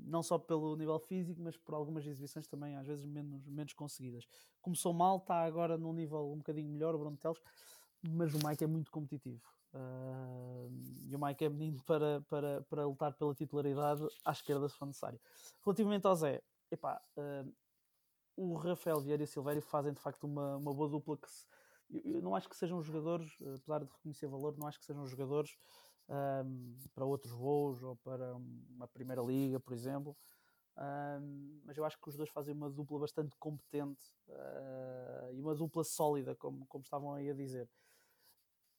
Não 0.07 0.23
só 0.23 0.39
pelo 0.39 0.77
nível 0.77 0.99
físico, 0.99 1.41
mas 1.43 1.57
por 1.57 1.75
algumas 1.75 2.07
exibições 2.07 2.47
também 2.47 2.77
às 2.77 2.87
vezes 2.87 3.05
menos, 3.05 3.47
menos 3.47 3.73
conseguidas. 3.73 4.27
Começou 4.63 4.93
mal, 4.93 5.19
está 5.19 5.43
agora 5.43 5.77
num 5.77 5.93
nível 5.93 6.33
um 6.33 6.39
bocadinho 6.39 6.71
melhor 6.71 6.95
o 6.95 6.99
Bruno 6.99 7.17
Teles, 7.17 7.41
mas 8.03 8.33
o 8.35 8.39
Mike 8.47 8.65
é 8.65 8.67
muito 8.67 8.91
competitivo. 8.91 9.43
Uh, 9.75 10.71
e 11.05 11.15
o 11.15 11.19
Mike 11.23 11.45
é 11.45 11.49
menino 11.49 11.83
para, 11.85 12.23
para, 12.29 12.63
para 12.63 12.87
lutar 12.87 13.13
pela 13.13 13.35
titularidade 13.35 14.07
à 14.25 14.31
esquerda 14.31 14.69
se 14.69 14.77
for 14.77 14.87
necessário. 14.87 15.21
Relativamente 15.65 16.07
ao 16.07 16.15
Zé, 16.15 16.43
epá, 16.71 17.01
uh, 17.19 17.53
o 18.37 18.55
Rafael 18.55 19.01
Vieira 19.01 19.23
e 19.23 19.25
o 19.25 19.29
Silvério 19.29 19.61
fazem 19.61 19.93
de 19.93 20.01
facto 20.01 20.25
uma, 20.25 20.57
uma 20.57 20.73
boa 20.73 20.89
dupla 20.89 21.17
que 21.17 21.31
se, 21.31 21.45
eu, 21.91 22.21
não 22.21 22.35
acho 22.35 22.49
que 22.49 22.57
sejam 22.57 22.83
jogadores, 22.83 23.31
apesar 23.55 23.85
de 23.85 23.91
reconhecer 23.91 24.27
valor, 24.27 24.57
não 24.57 24.67
acho 24.67 24.79
que 24.79 24.85
sejam 24.85 25.07
jogadores 25.07 25.57
um, 26.09 26.77
para 26.95 27.05
outros 27.05 27.33
voos 27.33 27.83
ou 27.83 27.97
para 27.97 28.35
uma 28.35 28.89
primeira 28.89 29.23
liga, 29.23 29.59
por 29.61 29.73
exemplo. 29.73 30.17
Um, 30.77 31.61
mas 31.65 31.77
eu 31.77 31.85
acho 31.85 31.99
que 31.99 32.09
os 32.09 32.17
dois 32.17 32.29
fazem 32.29 32.55
uma 32.55 32.69
dupla 32.69 32.99
bastante 32.99 33.35
competente 33.37 34.05
uh, 34.29 35.33
e 35.33 35.41
uma 35.41 35.55
dupla 35.55 35.83
sólida, 35.83 36.35
como, 36.37 36.67
como 36.67 36.83
estavam 36.83 37.15
aí 37.15 37.31
a 37.31 37.35
dizer. 37.35 37.69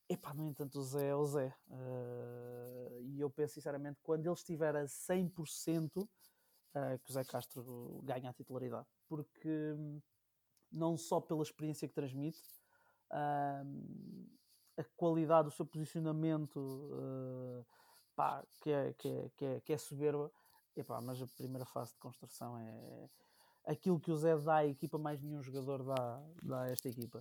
Epá, 0.09 0.33
no 0.33 0.47
entanto, 0.47 0.79
o 0.79 0.83
Zé 0.83 1.07
é 1.07 1.15
o 1.15 1.25
Zé. 1.25 1.53
Uh, 1.67 3.01
e 3.01 3.19
eu 3.19 3.29
penso 3.29 3.55
sinceramente, 3.55 3.99
quando 4.01 4.25
ele 4.25 4.33
estiver 4.33 4.75
a 4.75 4.85
100%, 4.85 6.03
uh, 6.03 6.09
ah, 6.73 6.97
que 6.99 7.09
o 7.09 7.13
Zé 7.13 7.23
Castro 7.25 8.01
ganha 8.03 8.29
a 8.29 8.33
titularidade. 8.33 8.87
Porque 9.09 9.49
hum, 9.49 10.01
não 10.71 10.95
só 10.95 11.19
pela 11.19 11.43
experiência 11.43 11.87
que 11.87 11.93
transmite, 11.93 12.39
uh, 13.11 14.27
a 14.77 14.83
qualidade 14.95 15.49
do 15.49 15.51
seu 15.51 15.65
posicionamento, 15.65 16.57
uh, 16.57 17.65
pá, 18.15 18.45
que, 18.61 18.69
é, 18.69 18.93
que, 18.93 19.07
é, 19.07 19.29
que, 19.35 19.45
é, 19.45 19.59
que 19.61 19.73
é 19.73 19.77
soberba. 19.77 20.31
Mas 21.01 21.19
a 21.19 21.25
primeira 21.25 21.65
fase 21.65 21.93
de 21.93 21.97
construção 21.97 22.55
é 22.55 23.09
aquilo 23.67 23.99
que 23.99 24.11
o 24.11 24.15
Zé 24.15 24.35
dá 24.37 24.57
à 24.57 24.65
equipa, 24.65 24.97
mais 24.97 25.21
nenhum 25.21 25.43
jogador 25.43 25.83
dá, 25.83 26.23
dá 26.41 26.61
a 26.61 26.69
esta 26.69 26.87
equipa. 26.87 27.19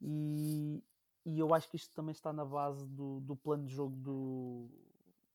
E, 0.00 0.82
e 1.24 1.38
eu 1.38 1.54
acho 1.54 1.70
que 1.70 1.76
isto 1.76 1.94
também 1.94 2.12
está 2.12 2.32
na 2.32 2.44
base 2.44 2.86
do, 2.88 3.20
do 3.20 3.36
plano 3.36 3.66
de 3.66 3.74
jogo 3.74 3.94
do, 3.96 4.68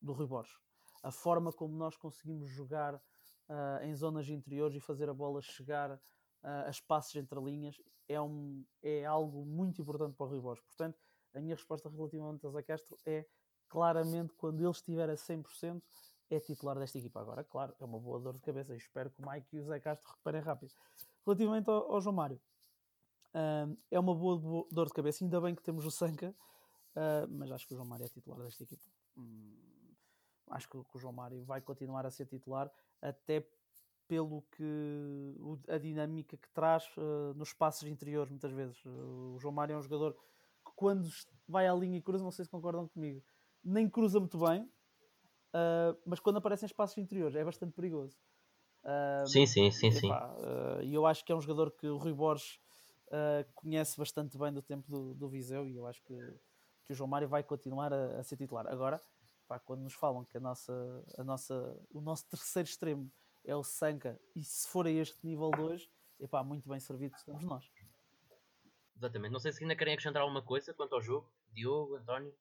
do 0.02 0.12
Rui 0.12 0.28
Borges. 0.28 0.58
A 1.02 1.12
forma 1.12 1.54
como 1.54 1.78
nós 1.78 1.96
conseguimos 1.96 2.50
jogar 2.50 2.96
uh, 2.96 3.84
em 3.84 3.96
zonas 3.96 4.28
interiores 4.28 4.76
e 4.76 4.80
fazer 4.80 5.10
a 5.10 5.14
bola 5.14 5.42
chegar 5.42 5.92
uh, 5.92 6.00
a 6.66 6.70
espaços 6.70 7.16
entre 7.16 7.40
linhas 7.40 7.80
é, 8.08 8.20
um, 8.20 8.66
é 8.82 9.06
algo 9.06 9.46
muito 9.46 9.82
importante 9.82 10.16
para 10.16 10.26
o 10.26 10.30
Rui 10.30 10.42
Borges. 10.42 10.66
Portanto, 10.66 11.00
a 11.36 11.42
minha 11.42 11.56
resposta 11.56 11.90
relativamente 11.90 12.46
a 12.46 12.50
Zé 12.50 12.64
Castro 12.64 12.98
é 13.06 13.26
claramente 13.68 14.34
quando 14.34 14.60
ele 14.62 14.70
estiver 14.70 15.10
a 15.10 15.16
100% 15.16 15.82
é 16.30 16.40
titular 16.40 16.78
desta 16.80 16.98
equipa. 16.98 17.20
Agora, 17.22 17.44
claro, 17.44 17.76
é 17.80 17.86
uma 17.86 18.00
boa 18.00 18.20
dor 18.20 18.34
de 18.34 18.42
cabeça 18.42 18.74
e 18.74 18.78
espero 18.78 19.10
que 19.12 19.22
o 19.22 19.30
Mike 19.30 19.56
e 19.56 19.60
o 19.60 19.66
Zé 19.66 19.80
Castro 19.80 20.10
recuperem 20.10 20.42
rápido. 20.42 20.74
Relativamente 21.26 21.70
ao, 21.70 21.92
ao 21.92 22.02
João 22.02 22.16
Mário, 22.16 22.40
Uh, 23.36 23.78
é 23.92 24.00
uma 24.00 24.16
boa 24.16 24.66
dor 24.72 24.88
de 24.88 24.94
cabeça, 24.94 25.22
ainda 25.22 25.42
bem 25.42 25.54
que 25.54 25.62
temos 25.62 25.86
o 25.86 25.92
Sanca, 25.92 26.34
uh, 26.96 27.28
mas 27.30 27.52
acho 27.52 27.68
que 27.68 27.74
o 27.74 27.76
João 27.76 27.86
Mário 27.86 28.06
é 28.06 28.08
titular 28.08 28.40
desta 28.40 28.64
equipa. 28.64 28.90
Hum, 29.18 29.54
acho 30.52 30.70
que, 30.70 30.82
que, 30.82 30.96
o 30.96 30.98
João 30.98 31.12
Mário 31.12 31.44
vai 31.44 31.60
continuar 31.60 32.06
a 32.06 32.12
ser 32.12 32.28
titular, 32.28 32.72
até 33.02 33.46
pelo 34.08 34.42
que 34.56 35.36
a 35.68 35.78
dinâmica 35.78 36.38
que 36.38 36.48
traz 36.52 36.86
uh, 36.96 37.34
nos 37.36 37.50
espaços 37.50 37.86
interiores, 37.90 38.30
muitas 38.30 38.54
vezes. 38.54 38.82
o 38.86 39.38
João 39.38 39.54
Mário 39.54 39.74
é 39.74 39.78
um 39.78 39.82
jogador 39.82 40.16
quando 40.76 41.10
vai 41.48 41.68
à 41.68 41.74
linha 41.74 41.98
e 41.98 42.02
cruza, 42.02 42.24
não 42.24 42.32
sei 42.32 42.46
se 42.46 42.52
concordam 42.52 42.88
comigo, 42.88 43.24
nem 43.64 43.90
cruza 43.90 44.20
muito 44.20 44.38
bem, 44.38 44.70
mas 46.06 46.20
quando 46.20 46.38
aparece 46.38 46.66
em 46.66 46.68
espaços 46.68 46.98
interiores 46.98 47.36
é 47.36 47.44
bastante 47.44 47.74
perigoso. 47.74 48.18
sim, 49.26 49.46
sim, 49.46 49.72
sim, 49.72 49.92
sim. 49.92 50.10
E 50.84 50.94
eu 50.94 51.06
acho 51.06 51.24
que 51.24 51.32
é 51.32 51.36
um 51.36 51.42
jogador 51.42 51.72
que 51.72 51.88
o 51.88 51.98
Rui 51.98 52.14
Borges 52.14 52.60
uh, 53.08 53.52
conhece 53.54 53.98
bastante 53.98 54.38
bem 54.38 54.52
do 54.52 54.62
tempo 54.62 54.90
do, 54.90 55.14
do 55.14 55.30
Viseu 55.30 55.68
e 55.68 55.76
eu 55.76 55.86
acho 55.86 56.04
que, 56.04 56.16
que 56.84 56.94
o 56.94 56.96
João 56.96 57.10
Mário 57.10 57.28
vai 57.28 57.44
continuar 57.44 57.94
a, 57.94 58.20
a 58.20 58.24
ser 58.24 58.38
titular. 58.38 58.68
Agora, 58.68 59.02
pá, 59.48 59.60
quando 59.60 59.82
nos 59.82 59.94
falam 59.94 60.26
que 60.26 60.38
a 60.38 60.40
nossa, 60.40 60.74
a 61.18 61.24
nossa, 61.24 61.80
o 61.92 62.02
nosso 62.02 62.28
terceiro 62.30 62.68
extremo 62.68 63.12
é 63.44 63.56
o 63.56 63.64
Sanca 63.64 64.20
e 64.36 64.44
se 64.44 64.68
for 64.68 64.86
a 64.86 64.92
este 64.92 65.26
nível 65.26 65.52
2, 65.52 65.90
epá, 66.20 66.44
muito 66.44 66.68
bem 66.68 66.80
servido 66.80 67.16
estamos 67.16 67.44
nós. 67.44 67.70
Exatamente. 68.96 69.32
Não 69.32 69.40
sei 69.40 69.52
se 69.52 69.64
ainda 69.64 69.76
querem 69.76 69.94
acrescentar 69.94 70.22
alguma 70.22 70.42
coisa 70.42 70.74
quanto 70.74 70.96
ao 70.96 71.02
jogo. 71.02 71.30
Diogo, 71.54 71.96
António? 71.96 72.34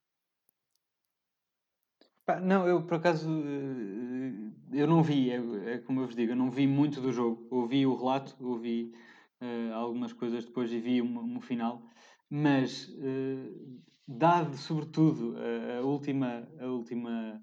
Não, 2.43 2.67
eu 2.67 2.83
por 2.87 2.95
acaso 2.95 3.29
eh, 3.29 4.81
eu 4.81 4.87
não 4.87 5.03
vi, 5.03 5.31
é, 5.31 5.37
é, 5.75 5.79
como 5.79 6.01
eu 6.01 6.07
vos 6.07 6.17
digo, 6.17 6.33
eu 6.33 6.37
não 6.37 6.51
vi 6.51 6.67
muito 6.67 7.01
do 7.01 7.13
jogo. 7.13 7.47
Ouvi 7.51 7.87
o 7.87 7.95
relato, 7.95 8.35
ouvi 8.41 8.93
uh, 9.41 9.75
algumas 9.75 10.13
coisas 10.13 10.45
depois 10.45 10.73
e 10.73 10.81
vi 10.81 11.03
um, 11.03 11.37
um 11.37 11.41
final, 11.41 11.83
mas 12.31 12.89
uh, 12.89 13.83
dado 14.09 14.57
sobretudo 14.57 15.37
a, 15.37 15.79
a, 15.79 15.81
última, 15.83 16.49
a 16.59 16.67
última 16.67 17.43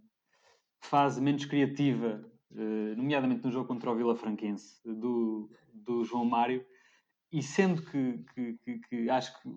fase 0.79 1.21
menos 1.21 1.45
criativa, 1.45 2.25
uh, 2.51 2.95
nomeadamente 2.97 3.43
no 3.43 3.51
jogo 3.51 3.67
contra 3.67 3.91
o 3.91 3.95
Vila 3.95 4.15
Franquense, 4.15 4.81
do, 4.83 5.49
do 5.73 6.03
João 6.03 6.25
Mário, 6.25 6.65
e 7.31 7.41
sendo 7.41 7.81
que, 7.81 8.23
que, 8.33 8.57
que, 8.63 8.79
que 8.79 9.09
acho 9.09 9.41
que 9.41 9.49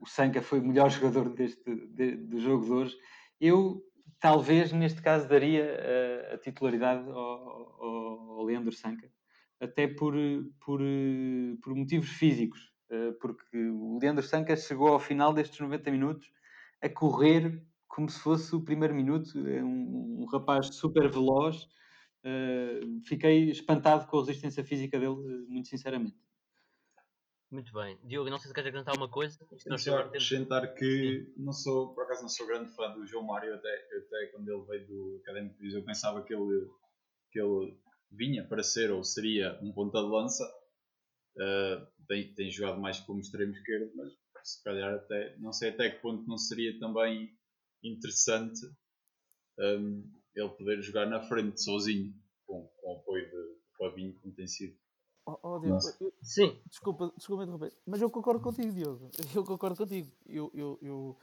o 0.00 0.06
Sanca 0.06 0.42
foi 0.42 0.60
o 0.60 0.66
melhor 0.66 0.90
jogador 0.90 1.28
deste, 1.34 1.62
de, 1.64 2.16
do 2.16 2.38
jogo 2.38 2.64
de 2.64 2.70
hoje, 2.72 2.96
eu 3.40 3.82
talvez 4.20 4.72
neste 4.72 5.02
caso 5.02 5.28
daria 5.28 5.64
a, 6.30 6.34
a 6.34 6.38
titularidade 6.38 7.08
ao, 7.08 7.14
ao, 7.14 8.30
ao 8.38 8.44
Leandro 8.44 8.72
Sanca 8.72 9.10
até 9.60 9.86
por, 9.88 10.14
por, 10.64 10.80
por 11.62 11.74
motivos 11.74 12.10
físicos, 12.10 12.72
eh, 12.90 13.12
porque 13.20 13.56
o 13.56 13.98
Leandro 13.98 14.22
Sanca 14.22 14.56
chegou 14.56 14.88
ao 14.88 14.98
final 15.00 15.32
destes 15.32 15.58
90 15.58 15.90
minutos 15.90 16.26
a 16.82 16.88
correr 16.88 17.62
como 17.88 18.10
se 18.10 18.18
fosse 18.18 18.54
o 18.54 18.62
primeiro 18.62 18.94
minuto, 18.94 19.38
é 19.46 19.62
um, 19.62 20.22
um 20.22 20.26
rapaz 20.26 20.74
super 20.74 21.08
veloz. 21.08 21.68
Fiquei 23.06 23.50
espantado 23.50 24.06
com 24.08 24.18
a 24.18 24.20
resistência 24.20 24.64
física 24.64 24.98
dele, 24.98 25.46
muito 25.48 25.68
sinceramente. 25.68 26.16
Muito 27.54 27.72
bem. 27.72 27.96
Diogo, 28.02 28.28
não 28.28 28.38
sei 28.40 28.48
se 28.48 28.52
queres 28.54 28.68
acrescentar 28.68 28.96
uma 28.96 29.08
coisa. 29.08 29.38
Só 29.78 29.98
acrescentar 29.98 30.74
que 30.74 31.32
não 31.36 31.52
sou, 31.52 31.94
por 31.94 32.02
acaso 32.02 32.22
não 32.22 32.28
sou 32.28 32.48
grande 32.48 32.74
fã 32.74 32.90
do 32.92 33.06
João 33.06 33.24
Mário, 33.24 33.54
até, 33.54 33.68
até 33.96 34.26
quando 34.32 34.48
ele 34.48 34.66
veio 34.66 34.86
do 34.88 35.20
Académico 35.22 35.62
de 35.62 35.72
eu 35.72 35.84
pensava 35.84 36.24
que 36.24 36.34
ele, 36.34 36.68
que 37.30 37.40
ele 37.40 37.78
vinha 38.10 38.44
para 38.44 38.64
ser 38.64 38.90
ou 38.90 39.04
seria 39.04 39.56
um 39.62 39.72
ponta 39.72 40.02
de 40.02 40.08
lança. 40.08 40.44
Uh, 41.36 41.86
tem, 42.08 42.34
tem 42.34 42.50
jogado 42.50 42.80
mais 42.80 42.98
como 42.98 43.20
extremo 43.20 43.52
esquerdo, 43.52 43.92
mas 43.94 44.12
se 44.42 44.62
calhar 44.64 44.92
até 44.92 45.36
não 45.38 45.52
sei 45.52 45.70
até 45.70 45.90
que 45.90 46.02
ponto 46.02 46.26
não 46.26 46.36
seria 46.36 46.76
também 46.80 47.38
interessante 47.84 48.66
um, 49.60 50.12
ele 50.34 50.48
poder 50.48 50.82
jogar 50.82 51.06
na 51.06 51.22
frente 51.22 51.62
sozinho 51.62 52.12
com, 52.46 52.66
com 52.66 52.94
o 52.94 52.96
apoio 52.96 53.30
de 53.30 53.76
Fabinho 53.78 54.12
como 54.14 54.34
tem 54.34 54.48
sido. 54.48 54.76
Oh, 55.26 55.38
oh 55.42 55.58
Diogo, 55.58 55.80
eu, 56.00 56.12
Sim. 56.22 56.60
Desculpa, 56.68 57.10
desculpa 57.16 57.44
interromper, 57.44 57.72
mas 57.86 58.00
eu 58.00 58.10
concordo 58.10 58.42
contigo, 58.42 58.72
Diogo. 58.72 59.10
Eu 59.34 59.44
concordo 59.44 59.76
contigo. 59.76 60.10
Eu, 60.26 60.50
eu, 60.52 60.78
eu, 60.82 61.16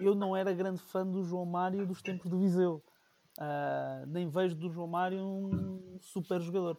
eu 0.00 0.14
não 0.14 0.36
era 0.36 0.52
grande 0.52 0.80
fã 0.80 1.06
do 1.06 1.22
João 1.22 1.46
Mário 1.46 1.86
dos 1.86 2.02
tempos 2.02 2.28
do 2.28 2.38
Viseu. 2.38 2.82
Uh, 3.38 4.06
nem 4.08 4.28
vejo 4.28 4.56
do 4.56 4.70
João 4.70 4.88
Mário 4.88 5.20
um 5.20 5.98
super 6.00 6.40
jogador. 6.40 6.78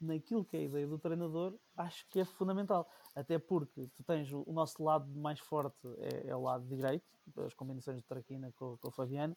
Naquilo 0.00 0.44
que 0.44 0.56
é 0.56 0.60
a 0.60 0.64
ideia 0.64 0.86
do 0.86 0.98
treinador, 0.98 1.58
acho 1.76 2.06
que 2.08 2.20
é 2.20 2.24
fundamental. 2.24 2.88
Até 3.16 3.36
porque 3.36 3.88
tu 3.96 4.04
tens 4.04 4.32
o, 4.32 4.44
o 4.46 4.52
nosso 4.52 4.80
lado 4.80 5.12
mais 5.16 5.40
forte 5.40 5.76
é, 5.98 6.28
é, 6.28 6.36
o 6.36 6.42
lado 6.42 6.64
direito, 6.68 7.04
as 7.44 7.52
combinações 7.54 7.96
de 7.96 8.04
Traquina 8.04 8.52
com, 8.52 8.76
com 8.76 8.88
o 8.88 8.92
Fabiano, 8.92 9.36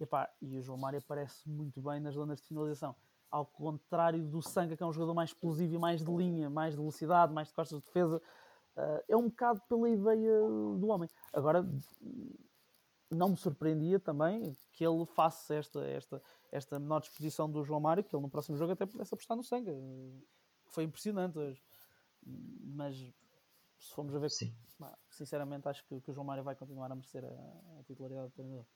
e, 0.00 0.04
epá, 0.04 0.30
e 0.40 0.56
o 0.56 0.62
João 0.62 0.78
Mário 0.78 1.00
aparece 1.00 1.46
muito 1.46 1.82
bem 1.82 2.00
nas 2.00 2.14
zonas 2.14 2.40
de 2.40 2.46
finalização. 2.46 2.96
Ao 3.30 3.44
contrário 3.44 4.24
do 4.24 4.40
Sanga, 4.40 4.76
que 4.76 4.82
é 4.82 4.86
um 4.86 4.92
jogador 4.92 5.14
mais 5.14 5.30
explosivo 5.30 5.74
e 5.74 5.78
mais 5.78 6.02
de 6.02 6.10
linha, 6.10 6.48
mais 6.48 6.72
de 6.72 6.78
velocidade, 6.78 7.32
mais 7.32 7.48
de 7.48 7.54
costas 7.54 7.78
de 7.78 7.84
defesa, 7.84 8.22
uh, 8.76 9.04
é 9.08 9.16
um 9.16 9.28
bocado 9.28 9.60
pela 9.68 9.88
ideia 9.88 10.40
do 10.40 10.88
homem. 10.88 11.08
Agora, 11.32 11.66
não 13.10 13.30
me 13.30 13.36
surpreendia 13.36 13.98
também 13.98 14.56
que 14.72 14.84
ele 14.84 15.04
faça 15.06 15.54
esta, 15.54 15.84
esta, 15.86 16.22
esta 16.52 16.78
menor 16.78 17.00
disposição 17.00 17.50
do 17.50 17.64
João 17.64 17.80
Mário, 17.80 18.04
que 18.04 18.14
ele 18.14 18.22
no 18.22 18.30
próximo 18.30 18.56
jogo 18.56 18.72
até 18.72 18.86
pudesse 18.86 19.12
apostar 19.12 19.36
no 19.36 19.42
sangue. 19.42 19.70
Foi 20.66 20.84
impressionante 20.84 21.38
hoje. 21.38 21.62
Mas 22.24 22.96
se 23.78 23.92
formos 23.94 24.14
a 24.14 24.18
ver, 24.18 24.30
Sim. 24.30 24.54
sinceramente 25.10 25.68
acho 25.68 25.84
que, 25.86 26.00
que, 26.00 26.10
o 26.10 26.14
João 26.14 26.26
Mário 26.26 26.44
vai 26.44 26.54
continuar 26.54 26.90
a 26.90 26.94
merecer 26.94 27.24
a, 27.24 27.78
a 27.78 27.82
titularidade 27.84 28.28
do 28.28 28.32
treinador. 28.32 28.66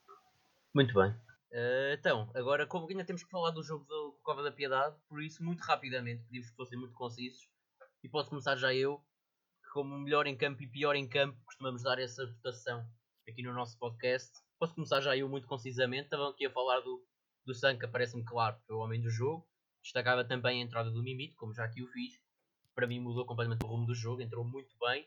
Muito 0.75 0.95
bem. 0.95 1.15
Uh, 1.53 1.93
então, 1.93 2.31
agora 2.35 2.67
como 2.67 2.89
ainda 2.89 3.05
temos 3.05 3.23
que 3.23 3.31
falar 3.31 3.51
do 3.51 3.63
jogo 3.63 3.85
do 3.85 4.19
Cova 4.23 4.43
da 4.43 4.51
Piedade, 4.51 4.97
por 5.07 5.23
isso, 5.23 5.45
muito 5.45 5.61
rapidamente, 5.61 6.25
pedimos 6.25 6.49
que 6.49 6.57
fossem 6.57 6.79
muito 6.79 6.95
concisos. 6.95 7.47
E 8.03 8.09
posso 8.09 8.31
começar 8.31 8.57
já 8.57 8.75
eu, 8.75 8.99
que 9.63 9.71
como 9.71 9.99
melhor 9.99 10.27
em 10.27 10.37
campo 10.37 10.63
e 10.63 10.67
pior 10.67 10.97
em 10.97 11.07
campo, 11.07 11.39
costumamos 11.45 11.83
dar 11.83 11.99
essa 11.99 12.27
votação 12.27 12.89
aqui 13.29 13.43
no 13.43 13.53
nosso 13.53 13.79
podcast. 13.79 14.33
Posso 14.59 14.75
começar 14.75 15.03
já 15.03 15.15
eu 15.15 15.29
muito 15.29 15.47
concisamente. 15.47 16.05
Estava 16.05 16.31
aqui 16.31 16.47
a 16.47 16.51
falar 16.51 16.81
do, 16.81 17.05
do 17.45 17.55
Sanka, 17.55 17.87
parece-me 17.87 18.25
claro, 18.25 18.59
foi 18.67 18.75
o 18.75 18.81
homem 18.81 19.01
do 19.01 19.11
jogo. 19.11 19.47
Destacava 19.83 20.25
também 20.25 20.63
a 20.63 20.65
entrada 20.65 20.91
do 20.91 21.03
Mimito, 21.03 21.37
como 21.37 21.53
já 21.53 21.65
aqui 21.65 21.83
o 21.83 21.89
fiz. 21.89 22.19
Para 22.75 22.87
mim 22.87 22.99
mudou 22.99 23.27
completamente 23.27 23.65
o 23.65 23.69
rumo 23.69 23.87
do 23.87 23.95
jogo, 23.95 24.23
entrou 24.23 24.43
muito 24.43 24.75
bem. 24.79 25.07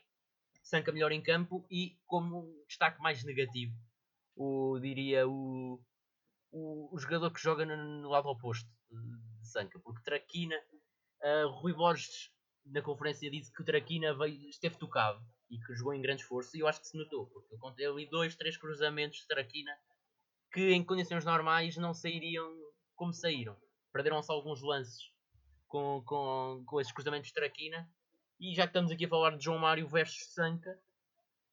Sanka 0.62 0.92
melhor 0.92 1.10
em 1.10 1.22
campo 1.22 1.66
e 1.70 1.98
como 2.06 2.64
destaque 2.68 3.00
mais 3.00 3.22
negativo, 3.24 3.74
o, 4.36 4.78
diria 4.80 5.26
o, 5.26 5.80
o, 6.56 6.88
o 6.90 6.98
jogador 6.98 7.30
que 7.30 7.40
joga 7.40 7.66
no, 7.66 7.76
no 7.76 8.08
lado 8.08 8.28
oposto 8.28 8.68
de 8.90 9.48
Sanka, 9.48 9.78
porque 9.80 10.02
Traquina, 10.02 10.56
uh, 11.22 11.48
Rui 11.48 11.74
Borges 11.74 12.30
na 12.64 12.80
conferência 12.80 13.30
disse 13.30 13.52
que 13.52 13.62
o 13.62 13.64
Traquina 13.64 14.14
veio, 14.16 14.48
esteve 14.48 14.76
tocado 14.76 15.22
e 15.50 15.58
que 15.58 15.74
jogou 15.74 15.92
em 15.92 16.00
grande 16.00 16.22
esforço 16.22 16.56
e 16.56 16.60
eu 16.60 16.66
acho 16.66 16.80
que 16.80 16.88
se 16.88 16.96
notou, 16.96 17.26
porque 17.26 17.54
eu 17.54 17.58
contei 17.58 17.86
ali 17.86 18.08
dois, 18.08 18.34
três 18.34 18.56
cruzamentos 18.56 19.18
de 19.18 19.26
Traquina 19.26 19.70
que 20.50 20.72
em 20.72 20.82
condições 20.82 21.24
normais 21.24 21.76
não 21.76 21.92
sairiam 21.92 22.50
como 22.94 23.12
saíram. 23.12 23.56
Perderam-se 23.92 24.32
alguns 24.32 24.62
lances 24.62 25.12
com, 25.68 26.02
com, 26.06 26.64
com 26.66 26.80
esses 26.80 26.92
cruzamentos 26.92 27.28
de 27.28 27.34
Traquina 27.34 27.88
e 28.40 28.54
já 28.54 28.62
que 28.62 28.70
estamos 28.70 28.90
aqui 28.90 29.04
a 29.04 29.08
falar 29.08 29.36
de 29.36 29.44
João 29.44 29.58
Mário 29.58 29.86
versus 29.86 30.32
Sanca, 30.32 30.78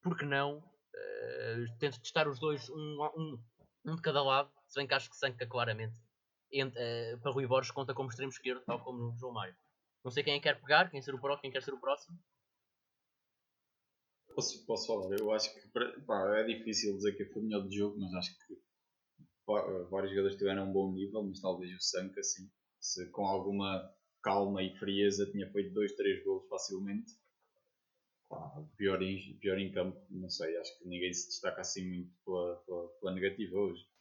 por 0.02 0.18
que 0.18 0.26
não? 0.26 0.60
Uh, 0.60 1.78
tento 1.80 2.00
testar 2.00 2.28
os 2.28 2.39
dois, 2.39 2.70
um, 2.70 3.10
um, 3.18 3.44
um 3.86 3.96
de 3.96 4.02
cada 4.02 4.24
lado, 4.24 4.52
se 4.74 4.80
bem 4.80 4.88
que 4.88 4.94
acho 4.96 5.08
que 5.08 5.16
Sanca 5.16 5.46
claramente 5.46 5.96
uh, 5.96 7.20
para 7.22 7.32
Rui 7.32 7.46
Borges 7.46 7.72
conta 7.72 7.94
como 7.94 8.10
extremo 8.10 8.32
esquerdo, 8.32 8.64
tal 8.66 8.84
como 8.84 9.12
o 9.12 9.18
João 9.18 9.32
Mário. 9.32 9.56
Não 10.04 10.12
sei 10.12 10.24
quem 10.24 10.34
é 10.34 10.40
quer 10.40 10.60
pegar, 10.60 10.90
quem, 10.90 11.00
ser 11.00 11.14
o 11.14 11.22
próximo, 11.22 11.42
quem 11.44 11.52
quer 11.52 11.62
ser 11.62 11.76
o 11.76 11.80
próximo. 11.80 12.18
Posso, 14.34 14.66
posso 14.66 14.88
falar? 14.88 15.16
Eu 15.16 15.32
acho 15.32 15.54
que 15.54 15.70
pá, 16.08 16.40
é 16.40 16.44
difícil 16.44 16.96
dizer 16.96 17.16
que 17.16 17.26
foi 17.26 17.44
o 17.44 17.46
melhor 17.46 17.62
do 17.62 17.72
jogo, 17.72 18.00
mas 18.00 18.16
acho 18.16 18.32
que 18.48 18.58
pá, 19.46 19.62
vários 19.92 20.10
jogadores 20.10 20.38
tiveram 20.38 20.68
um 20.68 20.74
bom 20.74 20.92
nível, 20.92 21.22
mas 21.22 21.40
talvez 21.40 21.72
o 21.72 21.80
Sanka, 21.80 22.20
assim, 22.20 22.50
se 22.80 23.12
com 23.12 23.28
alguma 23.28 23.94
calma 24.24 24.64
e 24.64 24.76
frieza 24.80 25.32
tinha 25.32 25.52
feito 25.52 25.72
2, 25.72 25.96
3 25.96 26.24
gols 26.24 26.48
facilmente. 26.50 27.14
Pá, 28.28 28.66
pior, 28.76 29.04
em, 29.04 29.38
pior 29.38 29.60
em 29.60 29.72
campo, 29.72 30.04
não 30.10 30.32
sei, 30.32 30.58
acho 30.58 30.80
que 30.80 30.88
ninguém 30.88 31.14
se 31.14 31.28
destaca 31.28 31.62
assim 31.62 31.88
muito 31.88 32.12
pela, 32.26 32.56
pela, 32.66 32.88
pela 32.88 33.14
negativa 33.14 33.56
hoje. 33.56 33.93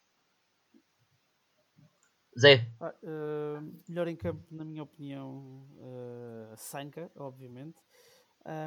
Zé. 2.38 2.66
Ah, 2.80 2.94
uh, 3.02 3.82
melhor 3.88 4.08
em 4.08 4.16
campo, 4.16 4.42
na 4.50 4.64
minha 4.64 4.82
opinião, 4.82 5.66
uh, 5.78 6.56
Sanka, 6.56 7.10
obviamente. 7.16 7.78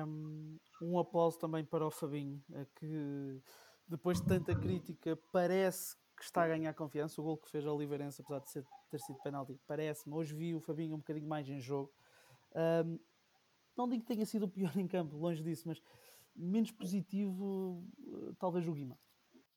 Um, 0.07 0.57
um 0.81 0.99
aplauso 0.99 1.37
também 1.37 1.65
para 1.65 1.85
o 1.85 1.91
Fabinho, 1.91 2.41
que 2.75 3.41
depois 3.87 4.21
de 4.21 4.27
tanta 4.27 4.55
crítica 4.55 5.17
parece 5.31 5.95
que 6.15 6.23
está 6.23 6.43
a 6.43 6.47
ganhar 6.47 6.73
confiança. 6.73 7.19
O 7.19 7.23
gol 7.25 7.37
que 7.37 7.49
fez 7.49 7.65
a 7.65 7.73
Oliveirense, 7.73 8.21
apesar 8.21 8.39
de 8.39 8.49
ser, 8.49 8.65
ter 8.89 8.99
sido 8.99 9.19
penalti, 9.21 9.59
parece-me. 9.67 10.15
Hoje 10.15 10.33
vi 10.33 10.55
o 10.55 10.61
Fabinho 10.61 10.95
um 10.95 10.99
bocadinho 10.99 11.27
mais 11.27 11.49
em 11.49 11.59
jogo. 11.59 11.91
Um, 12.85 12.97
não 13.75 13.89
digo 13.89 14.03
que 14.03 14.07
tenha 14.07 14.25
sido 14.25 14.43
o 14.45 14.49
pior 14.49 14.77
em 14.77 14.87
campo, 14.87 15.17
longe 15.17 15.43
disso, 15.43 15.67
mas 15.67 15.81
menos 16.33 16.71
positivo, 16.71 17.85
talvez 18.39 18.65
o 18.67 18.73
Guima. 18.73 18.97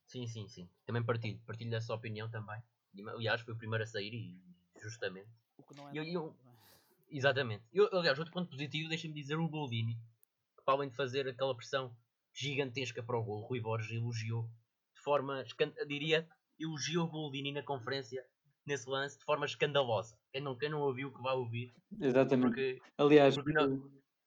Sim, 0.06 0.26
sim, 0.26 0.48
sim. 0.48 0.68
Também 0.84 1.04
partilho, 1.04 1.40
partilho 1.46 1.70
dessa 1.70 1.94
opinião 1.94 2.28
também. 2.28 2.60
Aliás, 3.08 3.40
foi 3.40 3.54
o 3.54 3.58
primeiro 3.58 3.84
a 3.84 3.86
sair 3.86 4.14
e 4.14 4.36
justamente. 4.80 5.28
O 5.56 5.62
que 5.62 5.76
não 5.76 5.88
é 5.88 5.92
eu, 5.94 6.04
eu, 6.04 6.36
exatamente. 7.10 7.64
Eu, 7.72 7.88
aliás, 7.92 8.18
outro 8.18 8.32
ponto 8.32 8.50
positivo, 8.50 8.88
deixa-me 8.88 9.14
dizer 9.14 9.36
o 9.36 9.48
Boldini, 9.48 9.94
que 10.56 10.64
para 10.64 10.74
além 10.74 10.88
de 10.88 10.96
fazer 10.96 11.28
aquela 11.28 11.56
pressão 11.56 11.94
gigantesca 12.34 13.02
para 13.02 13.18
o 13.18 13.24
gol, 13.24 13.46
Rui 13.46 13.60
Borges 13.60 13.90
elogiou 13.90 14.48
de 14.94 15.02
forma, 15.02 15.44
diria, 15.86 16.28
elogiou 16.58 17.06
o 17.06 17.10
Boldini 17.10 17.52
na 17.52 17.62
conferência 17.62 18.24
nesse 18.66 18.88
lance 18.88 19.18
de 19.18 19.24
forma 19.24 19.46
escandalosa. 19.46 20.16
Quem 20.30 20.42
não, 20.42 20.56
quem 20.56 20.68
não 20.68 20.80
ouviu, 20.80 21.12
que 21.12 21.22
vai 21.22 21.34
ouvir. 21.34 21.72
Exatamente. 22.00 22.48
Porque, 22.48 22.82
Aliás, 22.98 23.34
porque 23.34 23.52
não... 23.52 23.74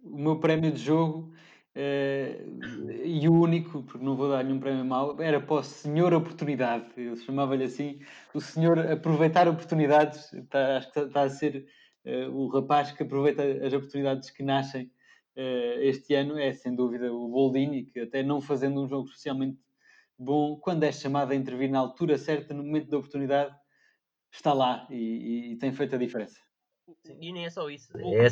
o, 0.03 0.15
o 0.15 0.17
meu 0.17 0.39
prémio 0.39 0.71
de 0.71 0.79
jogo 0.79 1.33
Uh, 1.73 2.91
e 3.05 3.29
o 3.29 3.33
único, 3.33 3.83
porque 3.83 4.03
não 4.03 4.15
vou 4.15 4.29
dar 4.29 4.43
nenhum 4.43 4.59
prémio 4.59 4.83
mau, 4.83 5.21
era 5.21 5.39
para 5.39 5.55
o 5.55 5.63
senhor 5.63 6.13
oportunidade. 6.13 6.85
Eu 6.97 7.15
chamava-lhe 7.15 7.63
assim, 7.63 7.99
o 8.33 8.41
senhor 8.41 8.77
aproveitar 8.79 9.47
oportunidades. 9.47 10.33
Está, 10.33 10.77
acho 10.77 10.91
que 10.91 10.99
está 10.99 11.21
a 11.21 11.29
ser 11.29 11.65
uh, 12.05 12.29
o 12.31 12.47
rapaz 12.49 12.91
que 12.91 13.03
aproveita 13.03 13.43
as 13.65 13.73
oportunidades 13.73 14.29
que 14.29 14.43
nascem 14.43 14.91
uh, 15.37 15.79
este 15.81 16.13
ano. 16.13 16.37
É 16.37 16.53
sem 16.53 16.75
dúvida 16.75 17.11
o 17.13 17.29
Boldini, 17.29 17.85
que 17.85 18.01
até 18.01 18.21
não 18.21 18.41
fazendo 18.41 18.81
um 18.81 18.87
jogo 18.87 19.07
especialmente 19.07 19.57
bom, 20.17 20.57
quando 20.57 20.83
é 20.83 20.91
chamado 20.91 21.31
a 21.31 21.35
intervir 21.35 21.69
na 21.71 21.79
altura 21.79 22.17
certa, 22.17 22.53
no 22.53 22.63
momento 22.63 22.89
da 22.89 22.97
oportunidade, 22.97 23.55
está 24.31 24.53
lá 24.53 24.87
e, 24.89 24.95
e, 24.95 25.53
e 25.53 25.55
tem 25.57 25.71
feito 25.71 25.95
a 25.95 25.97
diferença. 25.97 26.39
Sim, 27.03 27.17
e 27.19 27.31
nem 27.31 27.45
é 27.45 27.49
só 27.49 27.69
isso. 27.69 27.95
É, 27.97 28.25
é, 28.25 28.29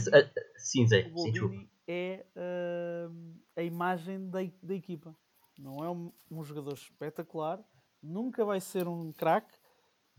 sim, 0.57 0.87
Zé. 0.87 1.11
Sim, 1.15 1.69
é 1.87 2.25
uh, 2.35 3.35
a 3.55 3.63
imagem 3.63 4.29
da, 4.29 4.39
da 4.61 4.73
equipa. 4.75 5.15
Não 5.57 5.83
é 5.83 5.89
um, 5.89 6.11
um, 6.31 6.43
jogador 6.43 6.73
espetacular, 6.73 7.59
nunca 8.01 8.45
vai 8.45 8.61
ser 8.61 8.87
um 8.87 9.11
craque, 9.11 9.53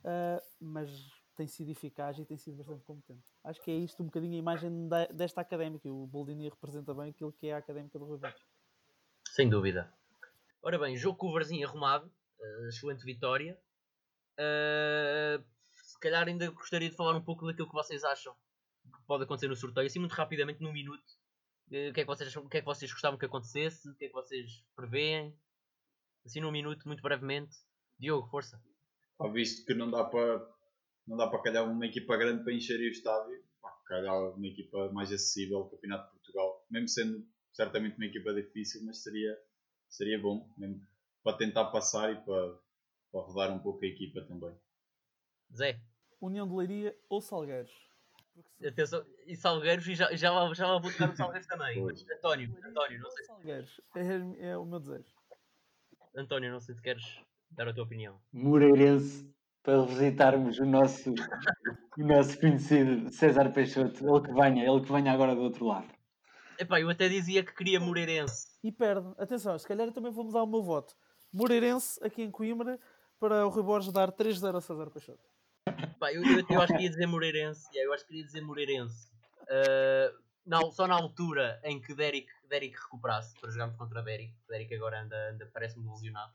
uh, 0.00 0.44
mas 0.60 0.90
tem 1.36 1.46
sido 1.46 1.70
eficaz 1.70 2.18
e 2.18 2.24
tem 2.24 2.36
sido 2.36 2.56
bastante 2.56 2.84
competente. 2.84 3.22
Acho 3.44 3.62
que 3.62 3.70
é 3.70 3.74
isto 3.74 4.02
um 4.02 4.06
bocadinho 4.06 4.34
a 4.34 4.38
imagem 4.38 4.88
da, 4.88 5.06
desta 5.06 5.40
académica. 5.40 5.88
O 5.88 6.06
Boldini 6.06 6.48
representa 6.48 6.92
bem 6.92 7.10
aquilo 7.10 7.32
que 7.32 7.46
é 7.46 7.54
a 7.54 7.58
académica 7.58 7.98
do 7.98 8.04
Rui 8.04 8.18
Sem 9.28 9.48
dúvida. 9.48 9.90
Ora 10.62 10.78
bem, 10.78 10.96
jogo 10.96 11.16
com 11.16 11.28
o 11.28 11.32
Varzinho 11.32 11.66
arrumado, 11.66 12.06
uh, 12.38 12.68
excelente 12.68 13.04
vitória. 13.04 13.58
Uh, 14.38 15.42
calhar 16.00 16.26
ainda 16.26 16.50
gostaria 16.50 16.90
de 16.90 16.96
falar 16.96 17.16
um 17.16 17.22
pouco 17.22 17.46
daquilo 17.46 17.68
que 17.68 17.74
vocês 17.74 18.02
acham 18.04 18.34
que 18.84 19.06
pode 19.06 19.24
acontecer 19.24 19.48
no 19.48 19.56
sorteio, 19.56 19.86
assim 19.86 19.98
muito 19.98 20.12
rapidamente, 20.12 20.60
num 20.60 20.72
minuto. 20.72 21.04
Uh, 21.70 21.90
o, 21.90 21.92
que 21.92 22.00
é 22.00 22.04
que 22.04 22.06
vocês, 22.06 22.34
o 22.36 22.48
que 22.48 22.56
é 22.56 22.60
que 22.60 22.66
vocês 22.66 22.90
gostavam 22.92 23.18
que 23.18 23.26
acontecesse? 23.26 23.88
O 23.88 23.94
que 23.94 24.06
é 24.06 24.08
que 24.08 24.14
vocês 24.14 24.64
preveem? 24.74 25.36
Assim 26.24 26.40
num 26.40 26.50
minuto, 26.50 26.86
muito 26.86 27.02
brevemente. 27.02 27.56
Diogo, 27.98 28.28
força. 28.28 28.60
Ah, 29.20 29.28
visto 29.28 29.64
que 29.66 29.74
não 29.74 29.90
dá 29.90 30.04
para 30.04 30.48
não 31.06 31.16
dá 31.16 31.26
para 31.26 31.42
calhar 31.42 31.68
uma 31.68 31.86
equipa 31.86 32.16
grande 32.16 32.44
para 32.44 32.52
encher 32.52 32.78
o 32.78 32.88
estádio, 32.88 33.42
pá, 33.60 33.70
calhar 33.86 34.14
uma 34.34 34.46
equipa 34.46 34.92
mais 34.92 35.10
acessível, 35.10 35.60
o 35.60 35.70
Campeonato 35.70 36.06
de 36.06 36.12
Portugal, 36.12 36.66
mesmo 36.70 36.88
sendo 36.88 37.26
certamente 37.52 37.96
uma 37.96 38.06
equipa 38.06 38.32
difícil, 38.32 38.84
mas 38.84 39.02
seria 39.02 39.36
seria 39.88 40.18
bom, 40.20 40.48
mesmo 40.56 40.86
para 41.22 41.36
tentar 41.36 41.66
passar 41.66 42.12
e 42.12 42.24
para, 42.24 42.58
para 43.12 43.20
rodar 43.20 43.52
um 43.52 43.58
pouco 43.58 43.84
a 43.84 43.88
equipa 43.88 44.22
também. 44.22 44.56
Zé. 45.52 45.80
União 46.20 46.46
de 46.46 46.54
Leiria 46.54 46.96
ou 47.08 47.20
Salgueiros? 47.20 47.72
Atenção, 48.66 49.04
e 49.26 49.36
Salgueiros, 49.36 49.86
e 49.88 49.94
já, 49.94 50.14
já, 50.14 50.30
lá, 50.30 50.52
já 50.54 50.66
lá 50.66 50.78
vou 50.78 50.90
tocar 50.90 51.08
no 51.08 51.16
Salgueiros 51.16 51.46
também. 51.46 51.78
António, 52.16 52.56
António, 52.64 53.00
não 53.00 53.10
sei. 53.10 53.24
Salgueiros, 53.24 53.80
é, 53.96 54.50
é 54.50 54.56
o 54.56 54.64
meu 54.64 54.80
desejo. 54.80 55.14
António, 56.16 56.52
não 56.52 56.60
sei 56.60 56.74
se 56.74 56.82
queres 56.82 57.20
dar 57.50 57.68
a 57.68 57.74
tua 57.74 57.84
opinião. 57.84 58.20
Moreirense, 58.32 59.32
para 59.62 59.82
visitarmos 59.82 60.58
o 60.58 60.64
nosso, 60.64 61.14
o 61.98 62.04
nosso 62.04 62.38
conhecido 62.40 63.10
César 63.10 63.52
Peixoto. 63.52 64.06
Ele 64.06 64.26
que 64.26 64.32
venha, 64.32 64.64
ele 64.64 64.80
que 64.80 64.92
venha 64.92 65.12
agora 65.12 65.34
do 65.34 65.42
outro 65.42 65.66
lado. 65.66 65.88
Epá, 66.58 66.80
eu 66.80 66.90
até 66.90 67.08
dizia 67.08 67.42
que 67.42 67.54
queria 67.54 67.80
Moreirense. 67.80 68.58
E 68.62 68.70
perde. 68.70 69.08
Atenção, 69.18 69.58
se 69.58 69.66
calhar 69.66 69.90
também 69.92 70.12
vou 70.12 70.24
mudar 70.24 70.42
o 70.42 70.46
meu 70.46 70.62
voto. 70.62 70.94
Moreirense, 71.32 71.98
aqui 72.04 72.22
em 72.22 72.30
Coimbra, 72.30 72.78
para 73.18 73.46
o 73.46 73.50
Rui 73.50 73.62
Borges 73.62 73.92
dar 73.92 74.10
3-0 74.12 74.56
a 74.56 74.60
César 74.60 74.90
Peixoto. 74.90 75.29
Epá, 75.78 76.12
eu, 76.12 76.22
eu, 76.24 76.44
eu, 76.48 76.60
acho 76.60 76.76
que 76.76 76.82
ia 76.82 76.90
dizer 76.90 77.06
Moreirense. 77.06 77.68
eu 77.74 77.92
acho 77.92 78.06
que 78.06 78.16
ia 78.16 78.24
dizer 78.24 78.40
Moreirense. 78.40 79.08
Uh, 79.42 80.18
não, 80.46 80.70
só 80.72 80.86
na 80.86 80.94
altura 80.94 81.60
em 81.64 81.80
que 81.80 81.94
Derek, 81.94 82.28
Derek 82.48 82.76
recuperasse 82.76 83.38
para 83.40 83.50
jogarmos 83.50 83.76
contra 83.76 84.02
Derek. 84.02 84.34
Derek 84.48 84.74
agora 84.74 85.02
anda, 85.02 85.30
anda 85.30 85.50
parece-me 85.52 85.84
ilusionado. 85.84 86.32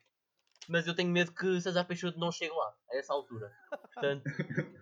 Mas 0.67 0.87
eu 0.87 0.95
tenho 0.95 1.11
medo 1.11 1.31
que 1.31 1.61
César 1.61 1.85
Peixoto 1.85 2.17
não 2.17 2.31
chegue 2.31 2.53
lá, 2.53 2.73
a 2.91 2.97
essa 2.97 3.13
altura. 3.13 3.51
Portanto, 3.69 4.23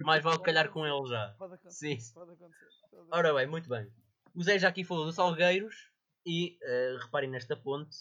mais 0.01 0.23
vale 0.23 0.39
calhar 0.39 0.69
com 0.69 0.85
ele 0.85 1.09
já. 1.09 1.35
Pode 1.37 1.55
acontecer. 1.55 1.99
Sim. 1.99 2.13
Pode 2.13 2.31
acontecer. 2.31 2.67
Ora 3.11 3.33
bem, 3.33 3.47
muito 3.47 3.67
bem. 3.67 3.91
O 4.35 4.43
Zé 4.43 4.57
já 4.57 4.69
aqui 4.69 4.83
falou 4.83 5.05
do 5.05 5.11
Salgueiros 5.11 5.91
e 6.25 6.57
uh, 6.63 6.97
reparem 7.03 7.29
nesta 7.29 7.55
ponte. 7.55 7.95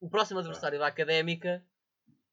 O 0.00 0.08
próximo 0.08 0.38
adversário 0.38 0.78
da 0.78 0.86
Académica 0.86 1.64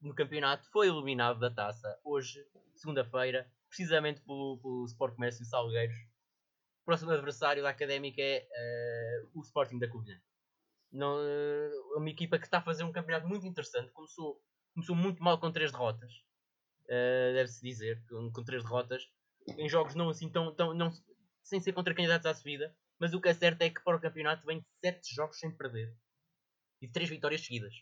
no 0.00 0.14
campeonato 0.14 0.70
foi 0.70 0.88
eliminado 0.88 1.40
da 1.40 1.50
taça 1.50 1.98
hoje, 2.04 2.46
segunda-feira, 2.74 3.50
precisamente 3.74 4.20
pelo, 4.20 4.58
pelo 4.62 4.84
Sport 4.86 5.16
Comércio 5.16 5.44
Salgueiros. 5.44 5.96
O 5.96 6.84
próximo 6.84 7.10
adversário 7.10 7.62
da 7.62 7.70
Académica 7.70 8.22
é 8.22 8.46
uh, 8.46 9.38
o 9.38 9.42
Sporting 9.42 9.78
da 9.78 9.88
Covilhã. 9.88 10.16
Uh, 10.92 11.98
uma 11.98 12.08
equipa 12.08 12.38
que 12.38 12.44
está 12.44 12.58
a 12.58 12.62
fazer 12.62 12.84
um 12.84 12.92
campeonato 12.92 13.26
muito 13.26 13.46
interessante. 13.46 13.90
Começou, 13.90 14.40
começou 14.74 14.94
muito 14.94 15.22
mal 15.22 15.40
com 15.40 15.50
três 15.50 15.72
derrotas. 15.72 16.12
uh, 16.84 17.34
deve-se 17.34 17.60
dizer, 17.62 18.04
com, 18.08 18.30
com 18.30 18.44
três 18.44 18.62
derrotas, 18.62 19.02
em 19.58 19.68
jogos 19.68 19.94
não 19.94 20.08
assim 20.08 20.30
tão, 20.30 20.54
tão 20.54 20.72
não, 20.72 20.92
sem 21.42 21.60
ser 21.60 21.72
contra 21.72 21.94
candidatos 21.94 22.26
à 22.26 22.34
subida, 22.34 22.74
mas 23.00 23.12
o 23.12 23.20
que 23.20 23.28
é 23.28 23.34
certo 23.34 23.62
é 23.62 23.70
que 23.70 23.82
para 23.82 23.96
o 23.96 24.00
campeonato 24.00 24.46
vem 24.46 24.64
sete 24.84 25.14
jogos 25.14 25.38
sem 25.38 25.50
perder 25.50 25.94
e 26.80 26.88
três 26.88 27.08
vitórias 27.08 27.44
seguidas. 27.44 27.74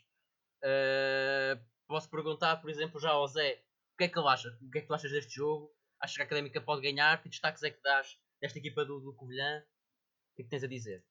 Uh, 0.63 1.61
posso 1.87 2.09
perguntar, 2.09 2.57
por 2.57 2.69
exemplo, 2.69 2.99
já 2.99 3.11
ao 3.11 3.27
Zé, 3.27 3.63
o 3.93 3.97
que 3.97 4.05
é 4.05 4.07
que 4.07 4.17
ele 4.17 4.27
acha? 4.27 4.57
O 4.61 4.71
que 4.71 4.79
é 4.79 4.81
que 4.81 4.87
tu 4.87 4.93
achas 4.93 5.11
deste 5.11 5.35
jogo? 5.35 5.71
Achas 6.03 6.17
que 6.17 6.21
a 6.21 6.25
Académica 6.25 6.59
pode 6.59 6.81
ganhar? 6.81 7.21
Que 7.21 7.29
destaques 7.29 7.63
é 7.63 7.71
que 7.71 7.81
dás 7.81 8.19
desta 8.41 8.59
equipa 8.59 8.83
do, 8.83 8.99
do 8.99 9.13
Covilhã? 9.13 9.63
O 10.31 10.35
que 10.35 10.41
é 10.41 10.43
que 10.43 10.49
tens 10.49 10.61
a 10.61 10.67
dizer? 10.67 11.01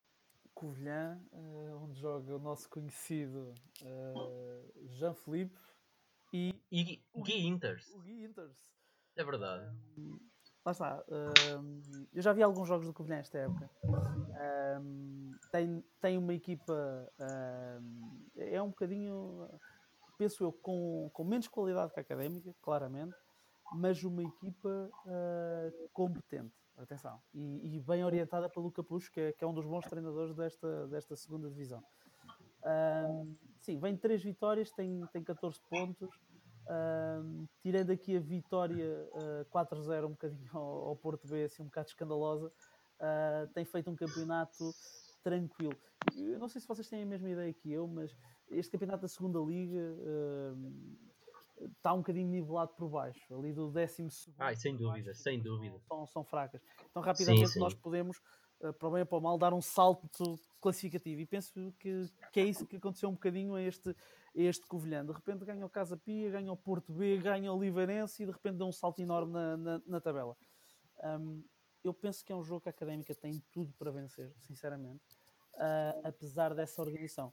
Covilhã, 0.52 1.18
uh, 1.32 1.82
onde 1.82 1.98
joga 1.98 2.36
o 2.36 2.38
nosso 2.38 2.68
conhecido 2.68 3.54
uh, 3.80 4.88
Jean-Philippe 4.98 5.58
e, 6.30 6.54
e 6.70 7.02
Gui 7.16 7.46
Inters. 7.46 7.88
O 7.94 8.00
Gui 8.00 8.22
Inters. 8.22 8.54
É 9.16 9.24
verdade. 9.24 9.64
Um, 9.96 10.20
lá 10.62 10.72
está. 10.72 11.02
Um, 11.08 12.06
eu 12.12 12.20
já 12.20 12.34
vi 12.34 12.42
alguns 12.42 12.68
jogos 12.68 12.86
do 12.86 12.92
Covilhã 12.92 13.16
esta 13.16 13.38
época. 13.38 13.70
Um, 14.78 15.32
tem, 15.50 15.82
tem 16.02 16.18
uma 16.18 16.34
equipa. 16.34 17.10
é 18.36 18.60
um 18.60 18.68
bocadinho. 18.68 19.48
Penso 20.18 20.44
eu, 20.44 20.52
com, 20.52 21.08
com 21.14 21.24
menos 21.24 21.48
qualidade 21.48 21.94
que 21.94 21.98
a 21.98 22.02
académica, 22.02 22.54
claramente, 22.60 23.16
mas 23.74 24.02
uma 24.04 24.22
equipa 24.22 24.90
uh, 25.06 25.88
competente 25.92 26.54
atenção, 26.76 27.20
e, 27.34 27.76
e, 27.76 27.80
bem 27.80 28.04
orientada 28.04 28.48
pelo 28.48 28.72
Capucho, 28.72 29.10
que 29.12 29.20
é, 29.20 29.32
que 29.32 29.44
é, 29.44 29.46
um 29.46 29.54
dos 29.54 29.66
bons 29.66 29.84
treinadores 29.84 30.34
desta, 30.34 30.88
desta 30.88 31.14
segunda 31.14 31.48
divisão. 31.48 31.82
Sim, 33.60 33.78
vem 33.78 33.96
três 33.96 34.22
vitórias, 34.22 34.72
tem, 34.72 35.06
tem 35.12 35.22
14 35.22 35.60
pontos. 35.70 36.10
Tirando 37.60 37.90
aqui 37.90 38.16
a 38.16 38.20
vitória 38.20 39.08
uh, 39.12 39.46
ah, 39.54 39.66
4-0 39.66 40.06
um 40.06 40.10
bocadinho 40.10 40.50
ao, 40.54 40.88
ao, 40.88 40.96
Porto 40.96 41.26
B, 41.28 41.44
assim, 41.44 41.62
um 41.62 41.66
bocado 41.66 41.88
escandalosa, 41.88 42.46
uh, 42.48 43.52
tem 43.52 43.64
feito 43.64 43.90
um 43.90 43.96
campeonato 43.96 44.72
tranquilo. 45.22 45.76
Eu 46.16 46.38
não 46.38 46.48
sei 46.48 46.60
se 46.60 46.66
vocês 46.66 46.88
têm 46.88 47.02
a 47.02 47.06
mesma 47.06 47.30
ideia 47.30 47.52
que 47.52 47.70
eu, 47.72 47.86
mas 47.86 48.16
este 48.50 48.72
campeonato 48.72 49.02
da 49.02 49.08
segunda 49.08 49.38
liga 49.40 49.78
uh, 49.78 51.11
está 51.76 51.92
um 51.92 51.98
bocadinho 51.98 52.28
nivelado 52.28 52.72
por 52.74 52.88
baixo, 52.88 53.34
ali 53.34 53.52
do 53.52 53.70
décimo 53.70 54.10
segundo. 54.10 54.40
Ai, 54.40 54.56
sem 54.56 54.76
dúvida, 54.76 55.14
sem 55.14 55.40
dúvida. 55.40 55.78
São, 55.80 56.06
são 56.06 56.24
fracas. 56.24 56.60
Então, 56.90 57.02
rapidamente, 57.02 57.48
sim, 57.48 57.54
sim. 57.54 57.60
nós 57.60 57.74
podemos, 57.74 58.18
uh, 58.60 58.72
para 58.72 58.88
o 58.88 58.90
bem 58.92 59.00
ou 59.00 59.06
para 59.06 59.18
o 59.18 59.20
mal, 59.20 59.38
dar 59.38 59.52
um 59.52 59.60
salto 59.60 60.38
classificativo. 60.60 61.20
E 61.20 61.26
penso 61.26 61.72
que, 61.78 62.08
que 62.32 62.40
é 62.40 62.44
isso 62.44 62.66
que 62.66 62.76
aconteceu 62.76 63.08
um 63.08 63.12
bocadinho 63.12 63.54
a 63.54 63.62
este, 63.62 63.90
a 63.90 63.94
este 64.34 64.66
Covilhã. 64.66 65.04
De 65.04 65.12
repente 65.12 65.44
ganha 65.44 65.64
o 65.64 65.70
Casa 65.70 65.96
Pia, 65.96 66.30
ganha 66.30 66.52
o 66.52 66.56
Porto 66.56 66.92
B, 66.92 67.18
ganha 67.18 67.52
o 67.52 67.60
Liveirense 67.60 68.22
e 68.22 68.26
de 68.26 68.32
repente 68.32 68.56
dá 68.56 68.64
um 68.64 68.72
salto 68.72 69.00
enorme 69.00 69.32
na, 69.32 69.56
na, 69.56 69.82
na 69.86 70.00
tabela. 70.00 70.36
Um, 71.02 71.42
eu 71.82 71.92
penso 71.92 72.24
que 72.24 72.32
é 72.32 72.36
um 72.36 72.44
jogo 72.44 72.60
que 72.60 72.68
a 72.68 72.70
Académica 72.70 73.14
tem 73.14 73.42
tudo 73.50 73.72
para 73.74 73.90
vencer, 73.90 74.32
sinceramente, 74.38 75.02
uh, 75.54 76.00
apesar 76.04 76.54
dessa 76.54 76.80
organização 76.80 77.32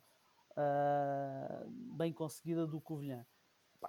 uh, 0.51 1.69
bem 1.95 2.11
conseguida 2.11 2.65
do 2.65 2.81
Covilhã 2.81 3.25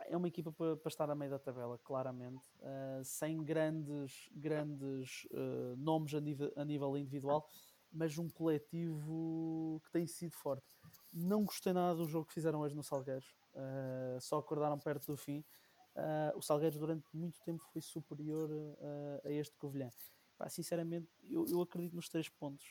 é 0.07 0.16
uma 0.16 0.28
equipa 0.28 0.53
para, 0.53 0.76
para, 0.76 0.88
estar 0.88 1.11
a 1.11 1.14
meio 1.14 1.30
da 1.30 1.38
tabela, 1.38 1.78
claramente, 1.78 2.47
uh, 2.59 3.05
sem 3.05 3.43
grandes, 3.43 4.28
grandes 4.32 5.26
uh, 5.32 5.76
nomes 5.76 6.14
a 6.14 6.20
nível, 6.20 6.53
a 6.57 6.64
nível, 6.64 6.97
individual, 6.97 7.49
mas 7.93 8.16
um 8.18 8.28
coletivo 8.28 9.80
que 9.84 9.91
tem 9.91 10.07
sido 10.07 10.32
forte. 10.32 10.66
Não 11.12 11.45
gostei 11.45 11.72
nada 11.72 11.97
do 11.97 12.07
jogo 12.07 12.26
que 12.26 12.34
fizeram 12.34 12.61
hoje 12.61 12.74
no 12.74 12.84
Salgueiros, 12.84 13.34
uh, 13.55 14.20
só 14.20 14.38
acordaram 14.38 14.78
perto 14.78 15.07
do 15.07 15.16
fim. 15.16 15.45
o 16.34 16.43
Salgueiros, 16.43 16.78
durante 16.78 17.05
muito 17.12 17.41
tempo, 17.43 17.62
foi 17.72 17.82
superior 17.82 18.49
a 19.24 19.30
este 19.30 19.57
Covilhã. 19.57 19.91
Pá, 20.38 20.49
sinceramente, 20.49 21.11
eu, 21.28 21.45
eu, 21.49 21.61
acredito 21.61 21.95
nos 21.95 22.09
três 22.09 22.28
pontos, 22.28 22.64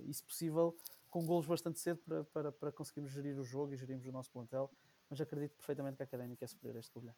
e 0.00 0.12
se 0.12 0.24
possível, 0.24 0.74
com 1.08 1.24
golos 1.24 1.46
bastante 1.46 1.78
cedo 1.78 1.98
para, 1.98 2.24
para, 2.24 2.50
para 2.50 2.72
conseguirmos 2.72 3.12
gerir 3.12 3.38
o 3.38 3.44
jogo 3.44 3.72
e 3.72 3.76
gerirmos 3.76 4.06
o 4.06 4.10
nosso 4.10 4.32
plantel 4.32 4.70
mas 5.14 5.20
acredito 5.20 5.54
perfeitamente 5.54 5.96
que 5.96 6.02
a 6.02 6.06
Académica 6.06 6.44
é 6.44 6.48
superior 6.48 6.76
a 6.76 6.80
este 6.80 6.90
Covilhã. 6.90 7.14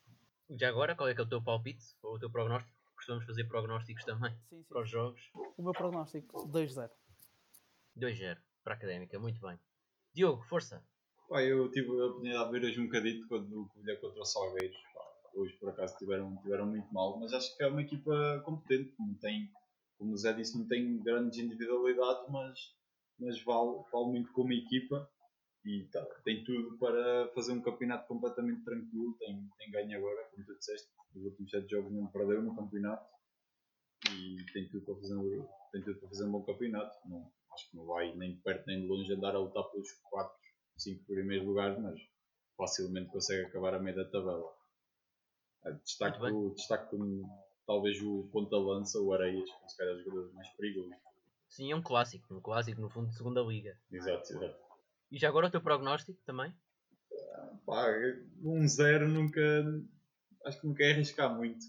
Já 0.51 0.69
agora, 0.69 0.95
qual 0.95 1.09
é 1.09 1.15
que 1.15 1.21
é 1.23 1.25
o 1.25 1.29
teu 1.29 1.43
palpite 1.43 1.97
ou 2.03 2.17
o 2.17 2.19
teu 2.19 2.31
prognóstico? 2.31 2.77
Costumamos 2.95 3.25
fazer 3.25 3.45
prognósticos 3.45 4.05
também 4.05 4.33
sim, 4.51 4.59
sim. 4.59 4.63
para 4.65 4.83
os 4.83 4.91
jogos. 4.91 5.31
O 5.57 5.63
meu 5.63 5.73
prognóstico, 5.73 6.47
2-0. 6.47 6.91
2-0 7.97 8.39
para 8.63 8.75
a 8.75 8.77
Académica, 8.77 9.19
muito 9.19 9.41
bem. 9.41 9.59
Diogo, 10.13 10.43
força. 10.43 10.85
Pá, 11.27 11.43
eu 11.43 11.71
tive 11.71 11.89
a 11.89 12.05
oportunidade 12.05 12.45
de 12.45 12.61
ver 12.61 12.67
hoje 12.67 12.81
um 12.81 12.85
bocadinho 12.85 13.27
quando 13.29 13.63
o 13.63 13.69
Covilhã 13.69 13.97
contra 13.97 14.21
o 14.21 14.25
Salgueiros. 14.27 14.77
hoje, 15.35 15.55
por 15.55 15.71
acaso, 15.71 15.97
tiveram, 15.97 16.37
tiveram 16.43 16.67
muito 16.67 16.93
mal, 16.93 17.19
mas 17.19 17.33
acho 17.33 17.57
que 17.57 17.63
é 17.63 17.67
uma 17.67 17.81
equipa 17.81 18.43
competente. 18.45 18.95
Não 18.99 19.15
tem, 19.15 19.51
como 19.97 20.13
o 20.13 20.17
Zé 20.19 20.35
disse, 20.35 20.59
não 20.59 20.69
tem 20.69 21.03
grandes 21.03 21.39
individualidades, 21.39 22.29
mas, 22.29 22.75
mas 23.19 23.43
vale, 23.43 23.83
vale 23.91 24.07
muito 24.09 24.31
como 24.33 24.53
equipa 24.53 25.11
e 25.67 25.85
tá, 25.89 26.01
tem 26.25 26.45
tudo 26.45 26.79
para 26.79 27.29
fazer 27.35 27.51
um 27.51 27.61
campeonato 27.61 28.07
completamente 28.07 28.63
tranquilo. 28.63 29.17
Tem, 29.19 29.51
tem 29.59 29.71
ganho 29.73 29.99
agora, 29.99 30.25
como 30.31 30.47
tu 30.47 30.57
disseste, 30.57 30.89
os 31.15 31.25
últimos 31.25 31.51
7 31.51 31.69
jogos 31.69 31.93
não 31.93 32.07
perdeu 32.07 32.41
no 32.41 32.55
campeonato 32.55 33.05
e 34.13 34.37
tem 34.53 34.69
tudo 34.69 34.85
para 34.85 34.95
fazer 34.95 35.17
um, 35.17 35.49
tem 35.73 35.83
tudo 35.83 35.99
para 35.99 36.09
fazer 36.09 36.25
um 36.25 36.31
bom 36.31 36.45
campeonato. 36.45 36.97
Não, 37.09 37.33
acho 37.53 37.69
que 37.69 37.77
não 37.77 37.85
vai 37.85 38.15
nem 38.15 38.37
de 38.37 38.43
perto 38.43 38.65
nem 38.69 38.83
de 38.83 38.87
longe 38.87 39.13
andar 39.13 39.35
a 39.35 39.41
lutar 39.41 39.65
pelos 39.65 39.91
4, 40.05 40.33
5 40.77 41.05
primeiros 41.05 41.45
lugares, 41.45 41.77
mas 41.83 42.01
facilmente 42.57 43.11
consegue 43.11 43.47
acabar 43.47 43.75
a 43.75 43.81
meio 43.81 43.97
da 43.97 44.05
tabela. 44.05 44.57
Ah, 45.65 45.71
destaque, 45.73 46.23
o, 46.23 46.55
destaque 46.55 46.91
como, 46.91 47.29
talvez 47.67 48.01
o 48.03 48.29
ponta-lança, 48.33 49.01
o 49.01 49.13
Areias, 49.13 49.51
que 49.51 49.69
se 49.69 49.77
calhar 49.77 49.97
os 49.97 50.05
jogadores 50.05 50.33
mais 50.33 50.49
perigosos. 50.51 50.95
Sim, 51.49 51.73
é 51.73 51.77
um 51.77 51.83
clássico, 51.83 52.33
um 52.33 52.41
clássico 52.41 52.81
no 52.81 52.89
fundo 52.89 53.09
de 53.09 53.17
segunda 53.17 53.41
liga. 53.41 53.77
Exato, 53.91 54.33
exato. 54.33 54.67
E 55.11 55.19
já 55.19 55.29
agora 55.29 55.47
o 55.47 55.51
teu 55.51 55.61
prognóstico 55.61 56.19
também? 56.25 56.55
Pá, 57.65 57.87
um 58.43 58.67
zero 58.67 59.09
nunca. 59.09 59.41
Acho 60.45 60.61
que 60.61 60.67
nunca 60.67 60.85
é 60.85 60.93
arriscar 60.93 61.35
muito. 61.35 61.65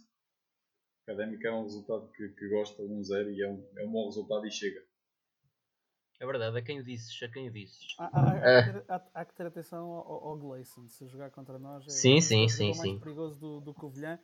Académica 1.03 1.47
é 1.47 1.51
um 1.53 1.63
resultado 1.63 2.11
que, 2.11 2.29
que 2.29 2.49
gosta, 2.49 2.81
um 2.83 3.03
zero, 3.03 3.31
e 3.31 3.41
é 3.41 3.49
um, 3.49 3.65
é 3.77 3.85
um 3.85 3.91
bom 3.91 4.05
resultado 4.05 4.45
e 4.45 4.51
chega. 4.51 4.81
É 6.19 6.25
verdade, 6.25 6.57
a 6.57 6.61
quem 6.61 6.79
o 6.79 6.83
disses, 6.83 7.21
a 7.21 7.29
quem 7.29 7.47
o 7.47 7.51
disses. 7.51 7.95
Há, 7.99 8.05
há, 8.05 8.31
há, 8.31 8.37
é. 8.37 8.85
há, 8.89 9.07
há 9.13 9.25
que 9.25 9.35
ter 9.35 9.45
atenção 9.45 9.91
ao, 9.91 10.29
ao 10.29 10.37
Gleison, 10.37 10.89
se 10.89 11.07
jogar 11.07 11.29
contra 11.29 11.59
nós 11.59 11.85
é, 11.85 11.89
sim, 11.89 12.19
sim, 12.19 12.45
é 12.45 12.47
sim, 12.49 12.71
o 12.71 12.75
mais 12.75 12.81
sim. 12.81 12.99
perigoso 12.99 13.39
do, 13.39 13.61
do 13.61 13.73
Covilhã 13.73 14.19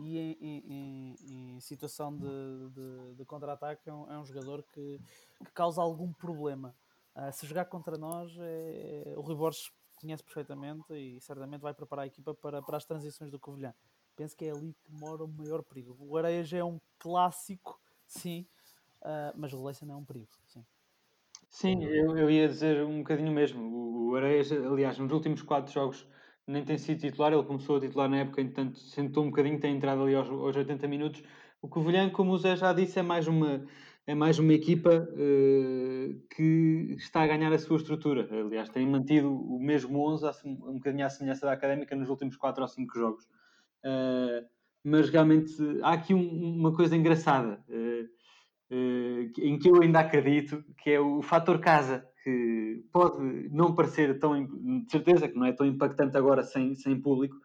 e 0.00 0.18
em, 0.18 0.32
em, 0.40 0.66
em, 0.66 1.56
em 1.56 1.60
situação 1.60 2.16
de, 2.16 2.70
de, 2.70 3.14
de 3.16 3.24
contra-ataque 3.26 3.88
é, 3.88 3.92
um, 3.92 4.10
é 4.10 4.18
um, 4.18 4.24
jogador 4.24 4.64
que, 4.72 4.98
que 5.44 5.52
causa 5.52 5.82
algum 5.82 6.12
problema. 6.14 6.74
Uh, 7.16 7.32
se 7.32 7.46
jogar 7.46 7.66
contra 7.66 7.96
nós, 7.96 8.34
é, 8.38 9.14
o 9.16 9.20
Rui 9.20 9.36
Borges 9.36 9.70
conhece 9.94 10.22
perfeitamente 10.22 10.92
e 10.92 11.20
certamente 11.20 11.60
vai 11.60 11.72
preparar 11.72 12.04
a 12.04 12.06
equipa 12.06 12.34
para, 12.34 12.60
para 12.60 12.76
as 12.76 12.84
transições 12.84 13.30
do 13.30 13.38
Covilhã. 13.38 13.72
Penso 14.16 14.36
que 14.36 14.44
é 14.44 14.50
ali 14.50 14.74
que 14.74 14.92
mora 14.92 15.24
o 15.24 15.28
maior 15.28 15.62
perigo. 15.62 15.96
O 15.98 16.16
Areias 16.16 16.52
é 16.52 16.62
um 16.62 16.80
clássico, 16.98 17.80
sim, 18.06 18.46
uh, 19.02 19.32
mas 19.36 19.52
o 19.52 19.62
Leicester 19.64 19.86
não 19.86 19.96
é 19.96 19.98
um 19.98 20.04
perigo, 20.04 20.28
sim. 20.46 20.64
Sim, 21.48 21.84
eu, 21.84 22.18
eu 22.18 22.28
ia 22.28 22.48
dizer 22.48 22.84
um 22.84 22.98
bocadinho 22.98 23.32
mesmo. 23.32 23.62
O, 23.62 24.10
o 24.10 24.16
Areias, 24.16 24.50
aliás, 24.50 24.98
nos 24.98 25.12
últimos 25.12 25.40
quatro 25.40 25.72
jogos 25.72 26.06
nem 26.46 26.64
tem 26.64 26.76
sido 26.76 27.00
titular, 27.00 27.32
ele 27.32 27.44
começou 27.44 27.76
a 27.76 27.80
titular 27.80 28.08
na 28.08 28.18
época, 28.18 28.40
entanto 28.42 28.78
sentou 28.78 29.24
um 29.24 29.30
bocadinho, 29.30 29.58
tem 29.58 29.76
entrado 29.76 30.02
ali 30.02 30.14
aos, 30.14 30.28
aos 30.28 30.56
80 30.56 30.86
minutos. 30.88 31.22
O 31.62 31.68
Covilhã, 31.68 32.10
como 32.10 32.32
o 32.32 32.38
Zé 32.38 32.56
já 32.56 32.72
disse, 32.72 32.98
é 32.98 33.02
mais 33.02 33.26
uma, 33.26 33.64
é 34.06 34.14
mais 34.14 34.38
uma 34.38 34.52
equipa 34.52 34.90
uh, 34.90 36.20
que 36.34 36.94
está 36.98 37.22
a 37.22 37.26
ganhar 37.26 37.52
a 37.52 37.58
sua 37.58 37.78
estrutura. 37.78 38.28
Aliás, 38.30 38.68
tem 38.68 38.86
mantido 38.86 39.32
o 39.32 39.58
mesmo 39.58 39.98
11, 40.12 40.26
um 40.44 40.74
bocadinho 40.74 41.06
à 41.06 41.08
semelhança 41.08 41.46
da 41.46 41.52
Académica, 41.52 41.96
nos 41.96 42.10
últimos 42.10 42.36
4 42.36 42.62
ou 42.62 42.68
5 42.68 42.98
jogos. 42.98 43.24
Uh, 43.84 44.46
mas 44.84 45.08
realmente 45.08 45.54
há 45.82 45.92
aqui 45.92 46.12
um, 46.12 46.56
uma 46.58 46.74
coisa 46.74 46.94
engraçada, 46.94 47.64
uh, 47.68 48.14
em 49.38 49.58
que 49.58 49.68
eu 49.68 49.82
ainda 49.82 50.00
acredito, 50.00 50.62
que 50.78 50.90
é 50.90 51.00
o 51.00 51.22
fator 51.22 51.58
casa, 51.58 52.06
que 52.22 52.84
pode 52.92 53.22
não 53.50 53.74
parecer 53.74 54.18
tão, 54.18 54.44
de 54.44 54.90
certeza 54.90 55.28
que 55.28 55.36
não 55.36 55.46
é 55.46 55.52
tão 55.52 55.66
impactante 55.66 56.16
agora 56.16 56.42
sem, 56.42 56.74
sem 56.74 57.00
público, 57.00 57.36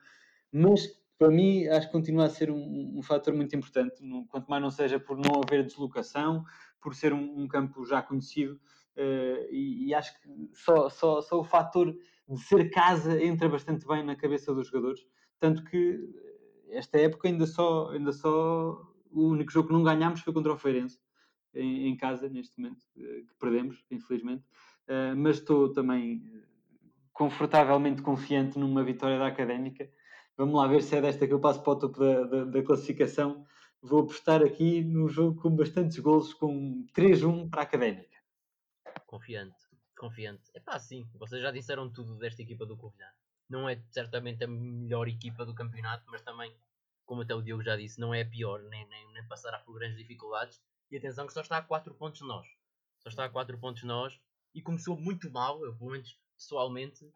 mas 0.52 0.99
para 1.20 1.30
mim, 1.30 1.68
acho 1.68 1.88
que 1.88 1.92
continua 1.92 2.26
a 2.26 2.30
ser 2.30 2.50
um, 2.50 2.98
um 2.98 3.04
fator 3.04 3.34
muito 3.34 3.54
importante, 3.54 4.02
no, 4.02 4.26
quanto 4.28 4.48
mais 4.48 4.64
não 4.64 4.72
seja 4.72 4.98
por 4.98 5.18
não 5.18 5.42
haver 5.44 5.66
deslocação, 5.66 6.46
por 6.82 6.96
ser 6.96 7.12
um, 7.12 7.42
um 7.42 7.46
campo 7.46 7.86
já 7.86 8.02
conhecido, 8.02 8.54
uh, 8.96 9.52
e, 9.52 9.90
e, 9.90 9.94
acho 9.94 10.14
que 10.14 10.30
só, 10.54 10.90
só, 10.90 11.22
só 11.22 11.42
o 11.42 11.44
fator 11.44 11.94
de 12.28 12.40
ser 12.40 12.70
casa 12.70 13.22
entra 13.22 13.50
bastante 13.50 13.86
bem 13.86 14.02
na 14.02 14.16
cabeça 14.16 14.54
dos 14.54 14.68
jogadores. 14.68 15.06
Tanto 15.42 15.66
que 15.66 16.00
esta 16.70 16.98
época 16.98 17.28
ainda 17.28 17.46
só, 17.46 17.90
ainda 17.90 18.14
só 18.14 18.82
o 19.12 19.28
único 19.28 19.52
jogo 19.52 19.68
que 19.68 19.74
não 19.74 19.84
ganhámos 19.84 20.22
foi 20.22 20.32
contra 20.32 20.54
o 20.54 20.58
Feirense, 20.58 21.00
em, 21.54 21.90
em 21.90 21.98
casa, 21.98 22.30
neste 22.30 22.58
momento, 22.62 22.82
uh, 22.96 23.26
que 23.26 23.34
perdemos, 23.38 23.84
infelizmente. 23.92 24.46
Uh, 24.88 25.18
mas 25.18 25.36
estou 25.36 25.74
também 25.74 26.24
confortavelmente 27.12 28.02
confiante 28.02 28.58
numa 28.58 28.86
vitória 28.86 29.20
da 29.20 29.28
Académica 29.28 29.90
Vamos 30.40 30.56
lá 30.56 30.68
ver 30.68 30.82
se 30.82 30.96
é 30.96 31.02
desta 31.02 31.28
que 31.28 31.34
eu 31.34 31.40
passo 31.42 31.62
para 31.62 31.74
o 31.74 31.76
topo 31.76 32.00
da, 32.00 32.24
da, 32.24 32.46
da 32.46 32.64
classificação. 32.64 33.46
Vou 33.82 34.04
apostar 34.04 34.42
aqui 34.42 34.82
no 34.82 35.10
jogo 35.10 35.42
com 35.42 35.54
bastantes 35.54 36.00
golos, 36.00 36.34
com 36.34 36.88
3-1 36.96 37.50
para 37.50 37.60
a 37.60 37.64
Académica. 37.64 38.18
Confiante, 39.06 39.58
confiante. 39.98 40.50
É 40.54 40.62
pá, 40.62 40.80
sim, 40.80 41.06
vocês 41.16 41.42
já 41.42 41.52
disseram 41.52 41.92
tudo 41.92 42.16
desta 42.16 42.42
equipa 42.42 42.66
do 42.66 42.78
Covilhã. 42.78 43.10
Não 43.50 43.68
é 43.68 43.84
certamente 43.92 44.42
a 44.46 44.48
melhor 44.48 45.10
equipa 45.10 45.46
do 45.46 45.54
campeonato, 45.54 46.06
mas 46.10 46.22
também, 46.22 46.56
como 47.06 47.24
até 47.24 47.36
o 47.36 47.42
Diogo 47.42 47.62
já 47.62 47.76
disse, 47.76 48.00
não 48.00 48.14
é 48.14 48.22
a 48.22 48.26
pior, 48.26 48.62
nem, 48.62 48.88
nem, 48.88 49.12
nem 49.12 49.28
passará 49.28 49.60
por 49.60 49.74
grandes 49.74 49.98
dificuldades. 49.98 50.62
E 50.90 50.96
atenção 50.96 51.28
que 51.28 51.34
só 51.34 51.42
está 51.42 51.58
a 51.58 51.62
4 51.62 51.94
pontos 51.96 52.22
de 52.22 52.26
nós. 52.26 52.48
Só 53.00 53.10
está 53.10 53.26
a 53.26 53.30
4 53.30 53.60
pontos 53.60 53.82
de 53.82 53.88
nós. 53.88 54.18
E 54.56 54.62
começou 54.62 54.98
muito 54.98 55.30
mal, 55.30 55.62
eu 55.66 55.76
pelo 55.76 55.92
menos 55.92 56.18
pessoalmente, 56.38 57.12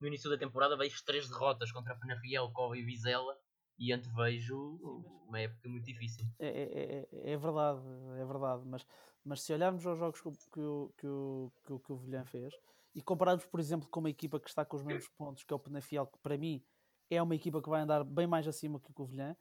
no 0.00 0.06
início 0.06 0.30
da 0.30 0.38
temporada 0.38 0.76
vejo 0.76 1.04
três 1.04 1.28
derrotas 1.28 1.72
contra 1.72 1.92
a 1.92 1.96
Penafiel, 1.96 2.50
Cova 2.52 2.76
e 2.76 2.82
Vizela 2.82 3.38
e 3.78 3.92
antevejo 3.92 4.78
uma 5.26 5.40
época 5.40 5.68
muito 5.68 5.84
difícil. 5.84 6.26
É, 6.38 6.48
é, 6.48 7.08
é, 7.12 7.32
é, 7.32 7.36
verdade, 7.36 7.80
é 8.18 8.24
verdade, 8.24 8.62
mas, 8.66 8.86
mas 9.24 9.42
se 9.42 9.52
olharmos 9.52 9.86
aos 9.86 9.98
jogos 9.98 10.20
que, 10.20 10.30
que, 10.52 10.60
o, 10.60 10.92
que, 10.96 11.06
o, 11.06 11.52
que, 11.64 11.72
o, 11.72 11.78
que 11.78 11.92
o 11.92 11.96
Vilhã 11.96 12.24
fez 12.24 12.54
e 12.94 13.02
compararmos, 13.02 13.44
por 13.46 13.60
exemplo, 13.60 13.88
com 13.88 14.00
uma 14.00 14.10
equipa 14.10 14.40
que 14.40 14.48
está 14.48 14.64
com 14.64 14.76
os 14.76 14.82
mesmos 14.82 15.08
pontos, 15.08 15.44
que 15.44 15.52
é 15.52 15.56
o 15.56 15.58
Penafiel, 15.58 16.06
que 16.06 16.18
para 16.18 16.36
mim 16.36 16.62
é 17.10 17.22
uma 17.22 17.34
equipa 17.34 17.62
que 17.62 17.68
vai 17.68 17.82
andar 17.82 18.04
bem 18.04 18.26
mais 18.26 18.46
acima 18.48 18.80
que 18.80 18.90
o 18.90 18.94
Covilhã, 18.94 19.36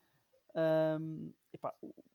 um, 1.00 1.32
epá, 1.54 1.74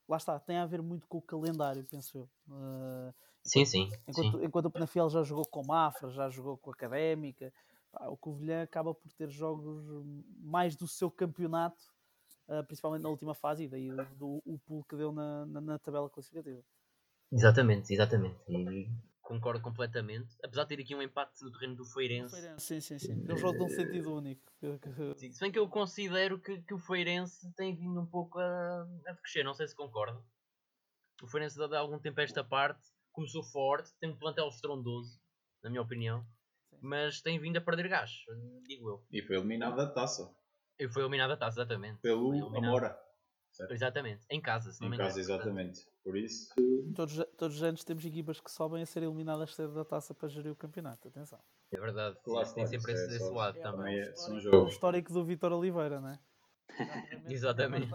lá 0.09 0.17
está, 0.17 0.39
tem 0.39 0.57
a 0.57 0.67
ver 0.67 0.83
muito 0.83 1.07
com 1.07 1.19
o 1.19 1.23
calendário, 1.23 1.85
penso 1.85 2.19
eu. 2.19 2.31
Uh, 2.49 3.15
sim, 3.43 3.65
sim. 3.65 3.91
Enquanto, 4.07 4.39
sim. 4.39 4.45
enquanto 4.45 4.67
o 4.67 4.71
Penafiel 4.71 5.09
já 5.09 5.23
jogou 5.23 5.47
com 5.47 5.65
Mafra, 5.65 6.11
já 6.11 6.29
jogou 6.29 6.57
com 6.59 6.71
a 6.71 6.73
Académica, 6.75 7.53
pá, 7.93 8.09
o 8.09 8.17
Covilhã 8.17 8.63
acaba 8.63 8.95
por 8.95 9.13
ter 9.13 9.31
jogos 9.31 9.85
mais 10.41 10.75
do 10.75 10.89
seu 10.89 11.11
campeonato, 11.11 11.85
uh, 12.49 12.65
principalmente 12.67 13.03
na 13.03 13.09
última 13.09 13.35
fase, 13.35 13.65
e 13.65 13.69
daí 13.69 13.91
do, 14.17 14.43
o 14.45 14.59
pulo 14.59 14.85
que 14.85 14.97
deu 14.97 15.13
na, 15.13 15.47
na, 15.47 15.61
na 15.61 15.79
tabela 15.79 16.11
classificativa. 16.11 16.63
Exatamente, 17.31 17.93
exatamente. 17.93 18.39
E 18.49 18.91
concordo 19.23 19.63
completamente. 19.63 20.37
Apesar 20.43 20.65
de 20.65 20.77
ter 20.77 20.83
aqui 20.83 20.95
um 20.95 21.01
empate 21.01 21.43
no 21.43 21.51
terreno 21.53 21.77
do 21.77 21.85
Feirense. 21.85 22.35
Feirense 22.35 22.67
sim, 22.67 22.81
sim, 22.81 22.99
sim. 22.99 23.33
Um 23.33 23.37
jogo 23.37 23.59
de 23.59 23.65
um 23.65 23.69
sentido 23.69 24.15
único. 24.15 24.43
Sim, 25.17 25.33
se 25.33 25.41
bem 25.41 25.51
que 25.51 25.59
eu 25.59 25.69
considero 25.69 26.39
que, 26.39 26.61
que 26.63 26.75
o 26.75 26.79
Feirense 26.79 27.51
tem 27.55 27.75
vindo 27.75 28.01
um 28.01 28.07
pouco 28.07 28.39
a, 28.39 28.87
a 29.07 29.15
crescer, 29.17 29.43
não 29.43 29.55
sei 29.55 29.67
se 29.67 29.75
concorda. 29.75 30.23
O 31.23 31.27
Feirense 31.27 31.57
dá 31.57 31.79
algum 31.79 31.99
tempo 31.99 32.21
a 32.21 32.25
esta 32.25 32.45
parte, 32.45 32.81
começou 33.13 33.43
forte, 33.43 33.91
tem 34.01 34.11
um 34.11 34.17
plantel 34.17 34.49
estrondoso, 34.49 35.21
na 35.63 35.71
minha 35.71 35.83
opinião. 35.83 36.27
Mas 36.83 37.21
tem 37.21 37.39
vindo 37.39 37.57
a 37.57 37.61
perder 37.61 37.89
gás, 37.89 38.11
digo 38.67 38.91
eu. 38.91 39.07
E 39.11 39.23
foi 39.23 39.37
eliminado 39.37 39.77
da 39.77 39.87
taça. 39.89 40.35
E 40.79 40.89
foi 40.89 41.03
eliminado 41.03 41.31
da 41.31 41.37
taça, 41.37 41.61
exatamente. 41.61 42.01
Pelo 42.01 42.57
Amora. 42.57 42.99
Certo. 43.53 43.73
Exatamente, 43.73 44.25
em 44.31 44.41
casa, 44.41 44.73
se 44.73 44.81
não 44.81 44.87
em 44.87 44.91
me 44.91 44.97
engano. 44.97 45.11
Em 45.11 45.13
casa, 45.13 45.21
exatamente. 45.21 45.81
Portanto. 45.81 45.93
Por 46.03 46.17
isso. 46.17 46.55
Todos, 46.97 47.17
todos 47.37 47.57
os 47.57 47.63
anos 47.63 47.85
temos 47.85 48.05
equipas 48.05 48.41
que 48.41 48.51
sobem 48.51 48.83
a 48.83 48.87
ser 48.87 49.03
eliminadas 49.03 49.55
cedo 49.55 49.75
da 49.75 49.85
taça 49.85 50.15
para 50.15 50.29
gerir 50.29 50.51
o 50.51 50.57
campeonato. 50.57 51.09
Atenção. 51.09 51.39
É 51.71 51.79
verdade, 51.79 52.19
claro, 52.25 52.53
tem 52.55 52.67
sempre 52.67 52.93
esse, 52.93 53.13
é 53.13 53.17
esse 53.17 53.31
lado 53.31 53.59
é, 53.59 53.63
também. 53.63 54.01
É, 54.01 54.15
são 54.17 54.41
jogos. 54.41 54.69
O 54.69 54.69
histórico 54.69 55.13
do 55.13 55.25
Vitor 55.25 55.53
Oliveira, 55.53 56.01
não 56.01 56.09
é? 56.09 56.19
Exatamente. 57.29 57.91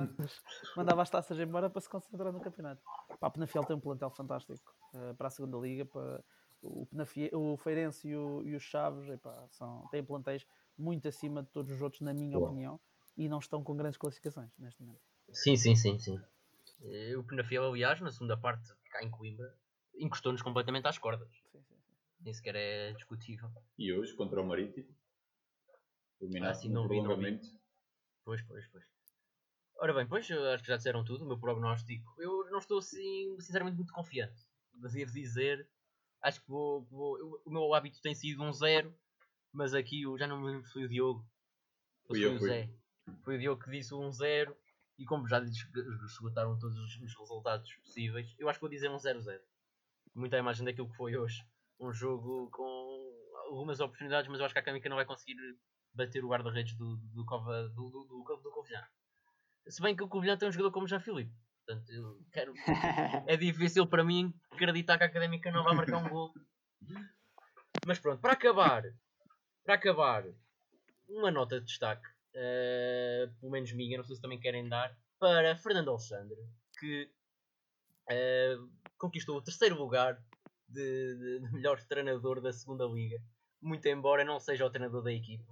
Mandava 0.75 1.01
as 1.01 1.09
taças 1.09 1.39
embora 1.39 1.69
para 1.69 1.81
se 1.81 1.89
concentrar 1.89 2.31
no 2.31 2.39
campeonato. 2.39 2.81
Pá, 3.19 3.27
a 3.27 3.29
Penafiel 3.29 3.63
tem 3.65 3.75
um 3.75 3.79
plantel 3.79 4.11
fantástico 4.11 4.53
uh, 4.93 5.15
para 5.15 5.27
a 5.27 5.31
segunda 5.31 5.57
liga. 5.57 5.85
Para 5.85 6.23
o, 6.61 6.85
Penafiel, 6.85 7.29
o 7.33 7.57
Feirense 7.57 8.09
e 8.09 8.15
o, 8.15 8.43
e 8.43 8.55
o 8.55 8.59
Chaves 8.59 9.09
epá, 9.09 9.47
são, 9.49 9.87
têm 9.89 10.03
plantéis 10.03 10.45
muito 10.77 11.07
acima 11.07 11.41
de 11.41 11.49
todos 11.49 11.71
os 11.71 11.81
outros, 11.81 12.01
na 12.01 12.13
minha 12.13 12.37
opinião, 12.37 12.79
e 13.15 13.27
não 13.27 13.39
estão 13.39 13.63
com 13.63 13.75
grandes 13.75 13.97
classificações 13.97 14.51
neste 14.57 14.81
momento. 14.81 15.01
Sim, 15.31 15.55
sim, 15.55 15.75
sim, 15.75 15.97
sim. 15.99 16.21
O 17.17 17.23
Penafiel, 17.23 17.65
aliás, 17.65 17.99
na 18.01 18.11
segunda 18.11 18.37
parte, 18.37 18.71
cá 18.91 19.03
em 19.03 19.09
Coimbra, 19.09 19.55
encostou-nos 19.95 20.41
completamente 20.41 20.87
às 20.87 20.97
cordas. 20.97 21.29
Sim, 21.51 21.61
sim, 21.61 21.75
sim. 21.79 21.93
Nem 22.21 22.33
sequer 22.33 22.55
é 22.55 22.93
discutível. 22.93 23.49
E 23.77 23.91
hoje, 23.91 24.13
contra 24.13 24.41
o 24.41 24.45
Marítimo, 24.45 24.87
eliminado 26.21 26.51
ah, 26.51 26.55
sim, 26.55 26.69
no 26.69 26.87
prolongamento. 26.87 27.47
Pois, 28.23 28.41
pois, 28.43 28.67
pois. 28.67 28.85
Ora 29.79 29.93
bem, 29.93 30.07
pois, 30.07 30.29
acho 30.29 30.63
que 30.63 30.69
já 30.69 30.77
disseram 30.77 31.03
tudo, 31.03 31.23
o 31.23 31.27
meu 31.27 31.39
prognóstico. 31.39 32.15
Eu 32.19 32.49
não 32.49 32.59
estou, 32.59 32.79
assim, 32.79 33.39
sinceramente, 33.39 33.77
muito 33.77 33.93
confiante. 33.93 34.47
Devo 34.73 35.11
dizer, 35.11 35.67
acho 36.21 36.41
que 36.41 36.47
vou, 36.47 36.83
vou 36.85 37.19
eu, 37.19 37.41
o 37.45 37.51
meu 37.51 37.73
hábito 37.73 38.01
tem 38.01 38.13
sido 38.13 38.43
um 38.43 38.51
zero, 38.51 38.93
mas 39.51 39.73
aqui 39.73 40.03
eu 40.03 40.17
já 40.17 40.27
não 40.27 40.39
me 40.39 40.47
lembro 40.47 40.65
se 40.65 40.73
foi 40.73 40.85
o 40.85 40.89
Diogo. 40.89 41.25
Foi, 42.07 42.25
o 42.25 42.39
Zé. 42.39 42.69
Foi 43.23 43.35
o 43.35 43.39
Diogo 43.39 43.63
que 43.63 43.71
disse 43.71 43.93
um 43.93 44.11
zero 44.11 44.55
e 44.97 45.05
como 45.05 45.27
já 45.27 45.39
lhes 45.39 45.55
esgotaram 46.05 46.57
todos 46.57 46.77
os 46.77 46.95
resultados 46.95 47.71
possíveis, 47.75 48.33
eu 48.39 48.49
acho 48.49 48.57
que 48.57 48.61
vou 48.61 48.69
dizer 48.69 48.89
um 48.89 48.97
0-0. 48.97 49.39
Muita 50.15 50.37
imagem 50.37 50.65
daquilo 50.65 50.89
que 50.89 50.95
foi 50.95 51.15
hoje. 51.15 51.45
Um 51.79 51.93
jogo 51.93 52.49
com 52.49 52.97
algumas 53.45 53.79
oportunidades, 53.79 54.27
mas 54.29 54.39
eu 54.39 54.45
acho 54.45 54.53
que 54.53 54.59
a 54.59 54.63
Camica 54.63 54.89
não 54.89 54.95
vai 54.95 55.05
conseguir 55.05 55.35
bater 55.93 56.23
o 56.23 56.29
guarda-redes 56.29 56.75
do, 56.75 56.97
do, 56.97 57.23
do, 57.23 57.23
do, 57.23 57.89
do, 57.89 58.03
do, 58.05 58.41
do 58.41 58.51
Covilhã. 58.51 58.83
Se 59.67 59.81
bem 59.81 59.95
que 59.95 60.03
o 60.03 60.07
Covilhã 60.07 60.37
tem 60.37 60.49
um 60.49 60.51
jogador 60.51 60.71
como 60.71 60.87
Jean 60.87 60.99
Filipe. 60.99 61.31
Portanto, 61.67 61.91
eu 61.91 62.17
quero... 62.31 62.53
é 63.27 63.35
difícil 63.35 63.85
para 63.85 64.03
mim 64.03 64.33
acreditar 64.49 64.97
que 64.97 65.03
a 65.03 65.07
Académica 65.07 65.51
não 65.51 65.65
vai 65.65 65.75
marcar 65.75 65.97
um 65.97 66.07
gol. 66.07 66.33
Mas 67.85 67.99
pronto, 67.99 68.21
para 68.21 68.31
acabar, 68.31 68.83
para 69.65 69.75
acabar, 69.75 70.23
uma 71.09 71.29
nota 71.29 71.59
de 71.59 71.65
destaque 71.65 72.07
uh, 72.37 73.33
pelo 73.39 73.51
menos 73.51 73.71
minha, 73.73 73.97
não 73.97 74.05
sei 74.05 74.15
se 74.15 74.21
também 74.21 74.39
querem 74.39 74.67
dar, 74.69 74.97
para 75.19 75.57
Fernando 75.57 75.89
Alexandre, 75.89 76.37
que 76.79 77.11
uh, 78.09 78.69
conquistou 78.97 79.37
o 79.37 79.41
terceiro 79.41 79.75
lugar 79.75 80.17
de, 80.69 81.15
de, 81.15 81.51
melhor 81.51 81.83
treinador 81.83 82.41
da 82.41 82.53
segunda 82.53 82.85
liga, 82.85 83.17
muito 83.61 83.85
embora 83.87 84.23
não 84.23 84.39
seja 84.39 84.65
o 84.65 84.69
treinador 84.69 85.03
da 85.03 85.11
equipa. 85.11 85.51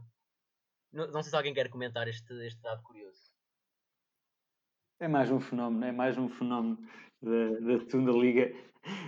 Não, 0.93 1.07
não 1.07 1.21
sei 1.21 1.31
se 1.31 1.35
alguém 1.35 1.53
quer 1.53 1.69
comentar 1.69 2.07
este, 2.07 2.33
este 2.45 2.61
dado 2.61 2.81
curioso. 2.83 3.24
É 4.99 5.07
mais 5.07 5.29
um 5.31 5.39
fenómeno, 5.39 5.85
é 5.85 5.91
mais 5.91 6.17
um 6.17 6.29
fenómeno 6.29 6.77
da, 7.21 7.59
da 7.59 7.79
segunda 7.79 8.11
liga. 8.11 8.53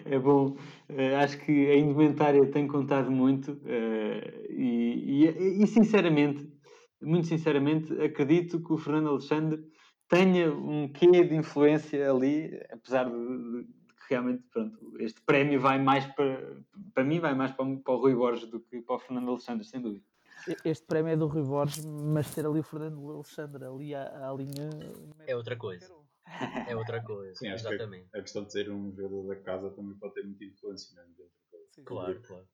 É 0.06 0.18
bom, 0.18 0.58
uh, 0.90 1.16
acho 1.24 1.38
que 1.40 1.70
a 1.70 1.76
indumentária 1.76 2.46
tem 2.52 2.68
contado 2.68 3.12
muito 3.12 3.52
uh, 3.54 4.50
e, 4.50 5.26
e, 5.28 5.64
e, 5.64 5.68
sinceramente 5.68 6.58
muito 7.02 7.28
sinceramente, 7.28 7.94
acredito 8.02 8.62
que 8.62 8.74
o 8.74 8.78
Fernando 8.78 9.10
Alexandre 9.10 9.64
tenha 10.08 10.52
um 10.52 10.88
quê 10.88 11.24
de 11.24 11.36
influência 11.36 12.10
ali, 12.10 12.60
apesar 12.72 13.06
de, 13.06 13.18
de, 13.18 13.68
realmente 14.10 14.44
pronto, 14.52 14.80
este 15.00 15.22
prémio 15.22 15.60
vai 15.60 15.82
mais 15.82 16.06
para, 16.08 16.58
para 16.94 17.04
mim, 17.04 17.20
vai 17.20 17.36
mais 17.36 17.52
para, 17.52 17.66
para 17.78 17.94
o 17.94 17.98
Rui 17.98 18.16
Borges 18.16 18.50
do 18.50 18.60
que 18.60 18.82
para 18.82 18.96
o 18.96 19.00
Fernando 19.00 19.30
Alexandre, 19.30 19.66
sem 19.66 19.82
dúvida. 19.82 20.04
Este 20.64 20.86
prémio 20.86 21.12
é 21.12 21.18
do 21.18 21.28
Rui 21.28 21.44
Borges, 21.44 21.86
mas 21.86 22.34
ter 22.34 22.46
ali 22.46 22.60
o 22.60 22.64
Fernando 22.64 23.12
Alexandre 23.12 23.66
ali 23.66 23.94
à, 23.94 24.30
à 24.30 24.34
linha 24.34 24.70
é 25.26 25.36
outra 25.36 25.56
coisa. 25.56 25.94
É 26.68 26.76
outra 26.76 27.02
coisa, 27.02 27.36
Sim, 27.36 27.48
exatamente. 27.50 28.10
Que 28.10 28.18
a, 28.18 28.22
questão 28.22 28.44
de 28.44 28.52
ser 28.52 28.70
um 28.70 28.94
jogador 28.94 29.28
da 29.28 29.36
casa 29.42 29.70
também 29.72 29.98
pode 29.98 30.14
ter 30.14 30.24
muita 30.24 30.44
influência, 30.44 30.94
não 30.96 31.04
é? 31.04 31.84
Claro, 31.86 32.22
claro. 32.22 32.48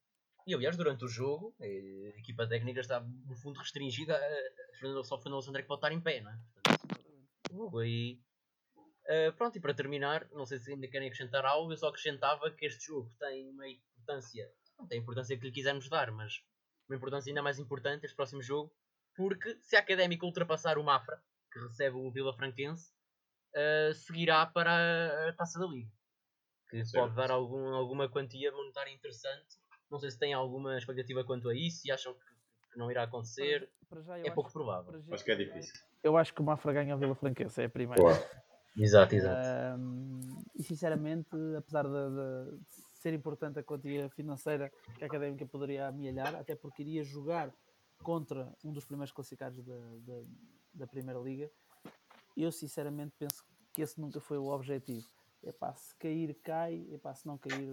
E 0.46 0.54
aliás, 0.54 0.76
durante 0.76 1.06
o 1.06 1.08
jogo, 1.08 1.56
a 1.60 1.66
equipa 1.66 2.48
técnica 2.48 2.82
está 2.82 3.00
no 3.00 3.36
fundo 3.36 3.60
restringida 3.60 4.16
a 4.16 5.04
só 5.04 5.18
Fernando 5.18 5.36
Alexandre 5.36 5.62
que 5.62 5.68
pode 5.68 5.80
estar 5.80 5.92
em 5.92 6.02
pé, 6.02 6.22
não 6.22 6.32
é? 6.32 6.40
Portanto, 6.64 7.80
aí. 7.80 8.20
Uh, 9.06 9.34
pronto, 9.36 9.58
e 9.58 9.62
para 9.62 9.74
terminar, 9.74 10.28
não 10.32 10.46
sei 10.46 10.60
se 10.60 10.72
ainda 10.72 10.88
querem 10.88 11.08
acrescentar 11.08 11.46
algo, 11.46 11.72
eu 11.72 11.78
só 11.78 11.90
acrescentava 11.90 12.50
que 12.52 12.66
este 12.66 12.86
jogo 12.86 13.10
tem 13.20 13.50
uma 13.50 13.68
importância, 13.68 14.50
não 14.78 14.88
tem 14.88 15.00
a 15.00 15.02
importância 15.02 15.38
que 15.38 15.46
lhe 15.46 15.52
quisermos 15.52 15.90
dar, 15.90 16.10
mas 16.12 16.42
uma 16.90 16.96
importância 16.96 17.30
ainda 17.30 17.42
mais 17.42 17.60
importante 17.60 18.06
este 18.06 18.16
próximo 18.16 18.42
jogo, 18.42 18.72
porque 19.16 19.58
se 19.62 19.76
a 19.76 19.80
Académica 19.80 20.26
ultrapassar 20.26 20.78
o 20.78 20.84
Mafra, 20.84 21.22
que 21.52 21.60
recebe 21.60 21.96
o 21.98 22.12
Vila 22.12 22.34
Franquense, 22.34 22.92
uh, 23.56 23.94
seguirá 23.94 24.46
para 24.46 25.30
a 25.30 25.34
Taça 25.34 25.60
da 25.60 25.66
Liga, 25.68 25.92
que 26.70 26.84
certo. 26.84 27.04
pode 27.04 27.16
dar 27.16 27.32
algum, 27.32 27.74
alguma 27.74 28.10
quantia 28.10 28.52
monetária 28.52 28.92
interessante 28.92 29.64
não 29.94 30.00
sei 30.00 30.10
se 30.10 30.18
têm 30.18 30.34
alguma 30.34 30.76
expectativa 30.76 31.24
quanto 31.24 31.48
a 31.50 31.56
isso 31.56 31.88
e 31.88 31.92
acham 31.92 32.14
que, 32.14 32.80
não 32.80 32.90
irá 32.90 33.04
acontecer. 33.04 33.70
Para, 33.88 34.02
para 34.02 34.28
é 34.28 34.32
pouco 34.32 34.52
provável. 34.52 35.00
Já, 35.04 35.14
acho 35.14 35.24
que 35.24 35.32
é 35.32 35.36
difícil. 35.36 35.74
Eu 36.02 36.18
acho 36.18 36.34
que 36.34 36.42
o 36.42 36.44
Mafra 36.44 36.74
ganha 36.74 36.96
a 36.96 36.98
Vila 36.98 37.14
Franquense, 37.14 37.62
é 37.62 37.66
a 37.66 37.70
primeira. 37.70 38.02
Claro. 38.02 38.24
Exato, 38.76 39.14
exato. 39.14 39.48
Um, 39.78 40.20
e 40.56 40.64
sinceramente, 40.64 41.30
apesar 41.56 41.84
de, 41.84 41.92
de, 41.92 42.60
ser 43.04 43.14
importante 43.14 43.60
a 43.60 43.64
quantia 43.64 44.10
financeira 44.10 44.72
que 44.98 45.04
a 45.04 45.08
Académica 45.08 45.46
poderia 45.46 45.88
amealhar, 45.88 46.36
até 46.36 46.56
porque 46.56 46.84
iria 46.84 47.04
jogar 47.04 47.54
contra 48.02 48.56
um 48.64 48.72
dos 48.72 48.86
primeiros 48.86 49.12
classificados 49.12 49.62
da, 49.62 49.78
da, 50.00 50.22
da 50.74 50.88
Primeira 50.88 51.20
Liga, 51.20 51.52
eu 52.36 52.50
sinceramente 52.50 53.14
penso 53.20 53.44
que 53.74 53.82
esse 53.82 54.00
nunca 54.00 54.22
foi 54.22 54.38
o 54.38 54.48
objetivo 54.48 55.06
epá, 55.44 55.74
se 55.76 55.94
cair, 55.98 56.34
cai, 56.42 56.88
epá, 56.92 57.14
se 57.14 57.28
não 57.28 57.38
cair, 57.38 57.70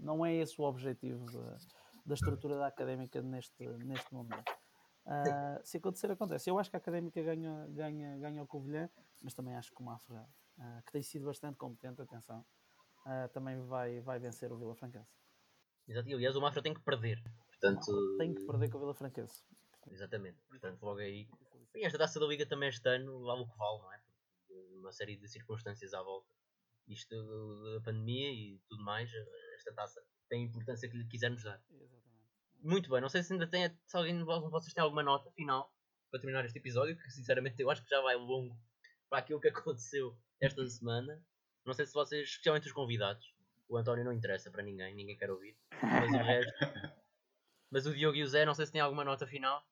não 0.00 0.26
é 0.26 0.34
esse 0.34 0.60
o 0.60 0.64
objetivo 0.64 1.24
da, 1.26 1.56
da 2.04 2.14
estrutura 2.14 2.58
da 2.58 2.66
académica 2.66 3.22
neste, 3.22 3.64
neste 3.84 4.12
momento. 4.12 4.50
Uh, 5.06 5.64
se 5.64 5.78
acontecer, 5.78 6.10
acontece. 6.10 6.50
Eu 6.50 6.58
acho 6.58 6.68
que 6.68 6.76
a 6.76 6.78
Académica 6.78 7.22
ganha, 7.22 7.66
ganha, 7.70 8.18
ganha 8.18 8.42
o 8.42 8.46
Covilhã, 8.46 8.90
mas 9.22 9.32
também 9.32 9.54
acho 9.54 9.72
que 9.72 9.80
o 9.80 9.84
Mafra, 9.84 10.28
uh, 10.58 10.82
que 10.84 10.92
tem 10.92 11.02
sido 11.02 11.26
bastante 11.26 11.56
competente, 11.56 12.02
atenção, 12.02 12.44
uh, 13.06 13.28
também 13.32 13.60
vai, 13.66 14.00
vai 14.00 14.18
vencer 14.18 14.52
o 14.52 14.58
Vila 14.58 14.74
Franquense. 14.74 15.10
Exato, 15.86 16.08
e 16.08 16.14
aliás 16.14 16.36
o 16.36 16.40
Mafra 16.40 16.62
tem 16.62 16.74
que 16.74 16.82
perder. 16.82 17.22
Portanto... 17.48 18.16
Tem 18.18 18.34
que 18.34 18.44
perder 18.46 18.70
com 18.70 18.78
o 18.78 18.80
Vila 18.80 18.94
Franquense. 18.94 19.42
Exatamente, 19.88 20.38
portanto 20.48 20.82
logo 20.82 21.00
aí. 21.00 21.28
E 21.74 21.84
esta 21.84 21.98
taça 21.98 22.20
da 22.20 22.26
Liga 22.26 22.46
também 22.46 22.68
este 22.68 22.88
ano 22.88 23.22
vale 23.24 23.42
o 23.42 23.48
que 23.48 23.56
vale, 23.56 23.78
não 23.78 23.92
é? 23.92 23.98
Porque 23.98 24.78
uma 24.78 24.92
série 24.92 25.16
de 25.16 25.28
circunstâncias 25.28 25.94
à 25.94 26.02
volta. 26.02 26.32
Isto 26.86 27.14
da 27.74 27.80
pandemia 27.82 28.32
e 28.32 28.60
tudo 28.68 28.82
mais, 28.84 29.10
esta 29.54 29.72
taça 29.72 30.02
tem 30.28 30.42
a 30.42 30.46
importância 30.46 30.88
que 30.88 30.96
lhe 30.96 31.06
quisermos 31.06 31.42
dar. 31.42 31.62
Exatamente. 31.70 32.00
Muito 32.62 32.90
bem, 32.90 33.00
não 33.00 33.08
sei 33.08 33.22
se 33.22 33.32
ainda 33.32 33.46
tem, 33.46 33.74
se 33.86 33.96
alguém 33.96 34.18
de 34.18 34.24
vocês 34.24 34.74
tem 34.74 34.82
alguma 34.82 35.02
nota 35.02 35.30
final 35.32 35.72
para 36.10 36.20
terminar 36.20 36.44
este 36.44 36.58
episódio, 36.58 36.96
que 36.96 37.10
sinceramente 37.10 37.60
eu 37.62 37.70
acho 37.70 37.82
que 37.82 37.88
já 37.88 38.00
vai 38.02 38.16
longo 38.16 38.56
para 39.08 39.18
aquilo 39.18 39.40
que 39.40 39.48
aconteceu 39.48 40.16
esta 40.40 40.66
semana. 40.68 41.22
Não 41.64 41.74
sei 41.74 41.86
se 41.86 41.92
vocês, 41.92 42.28
especialmente 42.28 42.66
os 42.66 42.72
convidados, 42.72 43.34
o 43.68 43.76
António 43.76 44.04
não 44.04 44.12
interessa 44.12 44.50
para 44.50 44.62
ninguém, 44.62 44.94
ninguém 44.94 45.16
quer 45.16 45.30
ouvir, 45.30 45.56
mas 45.82 46.12
o 46.12 46.16
resto. 46.16 46.52
mas 47.70 47.86
o 47.86 47.94
Diogo 47.94 48.16
e 48.16 48.22
o 48.22 48.26
Zé, 48.26 48.44
não 48.44 48.54
sei 48.54 48.66
se 48.66 48.72
têm 48.72 48.80
alguma 48.80 49.04
nota 49.04 49.26
final. 49.26 49.64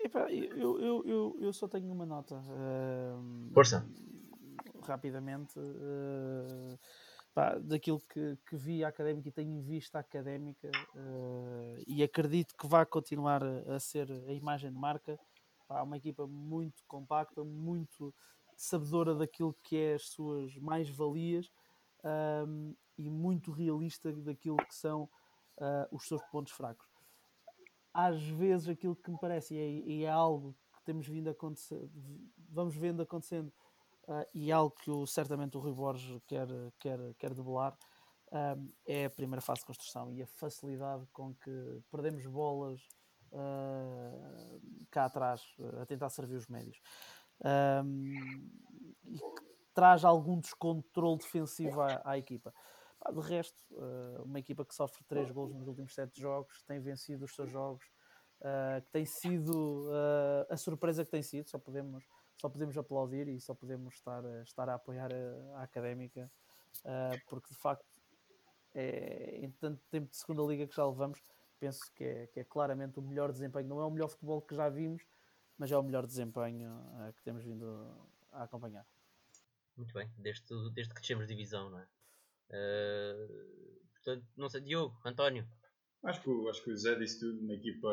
Epá, 0.00 0.30
eu, 0.30 0.80
eu, 0.80 1.04
eu, 1.06 1.38
eu 1.40 1.52
só 1.52 1.68
tenho 1.68 1.92
uma 1.92 2.04
nota. 2.04 2.36
Uh, 2.36 3.52
Força! 3.54 3.88
Rapidamente. 4.82 5.58
Uh, 5.58 6.78
pá, 7.32 7.56
daquilo 7.58 8.00
que, 8.00 8.36
que 8.48 8.56
vi 8.56 8.84
a 8.84 8.88
académica 8.88 9.28
e 9.28 9.32
tenho 9.32 9.60
visto 9.62 9.94
a 9.96 10.00
académica 10.00 10.70
uh, 10.94 11.82
e 11.86 12.02
acredito 12.02 12.54
que 12.56 12.66
vai 12.66 12.84
continuar 12.84 13.42
a, 13.42 13.76
a, 13.76 13.80
ser 13.80 14.10
a 14.10 14.32
imagem 14.32 14.70
de 14.70 14.78
marca. 14.78 15.18
Pá, 15.66 15.82
uma 15.82 15.96
equipa 15.96 16.26
muito 16.26 16.84
compacta, 16.86 17.42
muito 17.42 18.14
sabedora 18.56 19.14
daquilo 19.14 19.54
que 19.62 19.76
é 19.76 19.94
as 19.94 20.08
suas 20.08 20.56
mais-valias 20.56 21.50
um, 22.46 22.74
e 22.96 23.08
muito 23.08 23.50
realista 23.50 24.12
daquilo 24.12 24.56
que 24.56 24.74
são 24.74 25.04
uh, 25.58 25.86
os 25.90 26.06
seus 26.06 26.22
pontos 26.26 26.52
fracos. 26.52 26.86
Às 27.92 28.22
vezes 28.22 28.68
aquilo 28.68 28.96
que 28.96 29.10
me 29.10 29.18
parece, 29.18 29.54
e 29.54 29.58
é, 29.58 29.68
e 29.68 30.04
é 30.04 30.10
algo 30.10 30.54
que 30.74 30.82
temos 30.84 31.06
vindo 31.06 31.28
a 31.28 31.32
acontecer, 31.32 31.88
vamos 32.48 32.74
vendo 32.74 33.02
acontecendo 33.02 33.52
uh, 34.08 34.26
e 34.34 34.50
algo 34.50 34.74
que 34.76 34.90
o, 34.90 35.06
certamente 35.06 35.56
o 35.56 35.60
Rui 35.60 35.72
Borges 35.72 36.20
quer, 36.26 36.48
quer, 36.78 36.98
quer 37.14 37.34
debelar 37.34 37.76
uh, 38.32 38.72
é 38.86 39.06
a 39.06 39.10
primeira 39.10 39.40
fase 39.40 39.60
de 39.60 39.66
construção 39.66 40.12
e 40.12 40.22
a 40.22 40.26
facilidade 40.26 41.06
com 41.12 41.34
que 41.34 41.82
perdemos 41.90 42.26
bolas 42.26 42.80
uh, 43.32 44.60
cá 44.90 45.06
atrás 45.06 45.42
a 45.80 45.86
tentar 45.86 46.10
servir 46.10 46.36
os 46.36 46.48
médios. 46.48 46.80
E 47.42 49.18
que 49.18 49.44
traz 49.74 50.04
algum 50.04 50.38
descontrole 50.38 51.18
defensivo 51.18 51.80
à, 51.80 52.02
à 52.04 52.18
equipa. 52.18 52.54
De 53.12 53.20
resto, 53.20 53.62
uma 54.24 54.38
equipa 54.38 54.64
que 54.64 54.74
sofre 54.74 55.04
3 55.04 55.30
gols 55.30 55.54
nos 55.54 55.68
últimos 55.68 55.94
7 55.94 56.18
jogos, 56.18 56.62
tem 56.62 56.80
vencido 56.80 57.26
os 57.26 57.34
seus 57.34 57.50
jogos, 57.50 57.84
que 58.84 58.90
tem 58.92 59.04
sido 59.04 59.90
a 60.48 60.56
surpresa 60.56 61.04
que 61.04 61.10
tem 61.10 61.22
sido, 61.22 61.50
só 61.50 61.58
podemos 61.58 62.02
só 62.40 62.48
podemos 62.48 62.76
aplaudir 62.76 63.28
e 63.28 63.40
só 63.40 63.54
podemos 63.54 63.94
estar, 63.94 64.22
estar 64.42 64.68
a 64.68 64.74
apoiar 64.74 65.10
a, 65.12 65.58
a 65.58 65.62
académica, 65.62 66.30
porque 67.28 67.48
de 67.48 67.58
facto, 67.58 67.86
é, 68.74 69.38
em 69.40 69.50
tanto 69.52 69.82
tempo 69.90 70.10
de 70.10 70.16
segunda 70.16 70.42
liga 70.42 70.66
que 70.66 70.74
já 70.74 70.86
levamos, 70.86 71.20
penso 71.58 71.80
que 71.94 72.04
é, 72.04 72.26
que 72.26 72.40
é 72.40 72.44
claramente 72.44 72.98
o 72.98 73.02
melhor 73.02 73.30
desempenho. 73.30 73.68
Não 73.68 73.80
é 73.80 73.84
o 73.84 73.90
melhor 73.90 74.08
futebol 74.08 74.42
que 74.42 74.54
já 74.54 74.68
vimos, 74.68 75.02
mas 75.58 75.70
é 75.70 75.78
o 75.78 75.82
melhor 75.82 76.06
desempenho 76.06 76.70
uh, 76.70 77.12
que 77.12 77.22
temos 77.22 77.44
vindo 77.44 77.66
a 78.32 78.44
acompanhar. 78.44 78.86
Muito 79.76 79.92
bem, 79.92 80.10
desde, 80.18 80.44
desde 80.72 80.94
que 80.94 81.00
descemos 81.00 81.26
divisão, 81.26 81.70
não 81.70 81.78
é? 81.78 81.88
Uh, 82.50 83.80
portanto, 83.94 84.26
não 84.36 84.48
sei, 84.48 84.60
Diogo, 84.60 85.00
António. 85.04 85.46
Acho 86.04 86.22
que, 86.22 86.48
acho 86.48 86.62
que 86.62 86.70
o 86.70 86.76
Zé 86.76 86.94
disse 86.96 87.20
tudo, 87.20 87.40
uma 87.40 87.54
equipa 87.54 87.88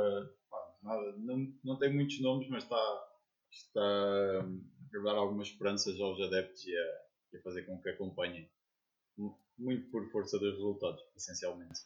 pá, 0.49 0.76
nada, 0.84 1.18
não, 1.18 1.53
não 1.64 1.80
tem 1.80 1.93
muitos 1.93 2.20
nomes, 2.22 2.47
mas 2.49 2.64
está 2.64 3.12
está 3.51 3.82
a 3.82 5.03
dar 5.03 5.16
algumas 5.16 5.47
esperanças 5.49 5.99
aos 5.99 6.20
adeptos 6.22 6.66
e 6.66 6.76
a, 6.76 7.01
e 7.34 7.38
a 7.38 7.41
fazer 7.41 7.64
com 7.64 7.82
que 7.82 7.89
acompanhem. 7.89 8.49
Muito 9.57 9.89
por 9.91 10.09
força 10.12 10.39
dos 10.39 10.53
resultados, 10.53 11.01
essencialmente. 11.16 11.82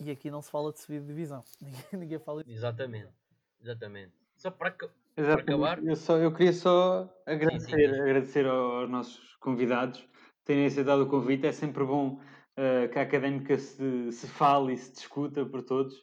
E 0.00 0.10
aqui 0.10 0.30
não 0.30 0.42
se 0.42 0.50
fala 0.50 0.72
de 0.72 0.80
subir 0.80 1.00
de 1.00 1.06
divisão. 1.06 1.44
Ninguém, 1.60 1.84
ninguém 1.92 2.18
fala 2.18 2.42
disso. 2.42 2.58
Exatamente. 2.58 3.12
Exatamente. 3.60 4.21
Só 4.42 4.50
para, 4.50 4.72
para 4.72 5.34
acabar. 5.34 5.84
Eu, 5.84 5.94
só, 5.94 6.18
eu 6.18 6.32
queria 6.32 6.52
só 6.52 7.08
agradecer, 7.24 7.88
sim, 7.88 7.94
sim. 7.94 8.00
agradecer 8.00 8.44
aos 8.44 8.90
nossos 8.90 9.36
convidados 9.36 10.04
terem 10.44 10.66
aceitado 10.66 11.02
o 11.02 11.08
convite. 11.08 11.46
É 11.46 11.52
sempre 11.52 11.84
bom 11.84 12.14
uh, 12.14 12.88
que 12.90 12.98
a 12.98 13.02
académica 13.02 13.56
se, 13.56 14.10
se 14.10 14.26
fale 14.26 14.72
e 14.72 14.76
se 14.76 14.94
discuta 14.94 15.46
por 15.46 15.62
todos 15.62 15.94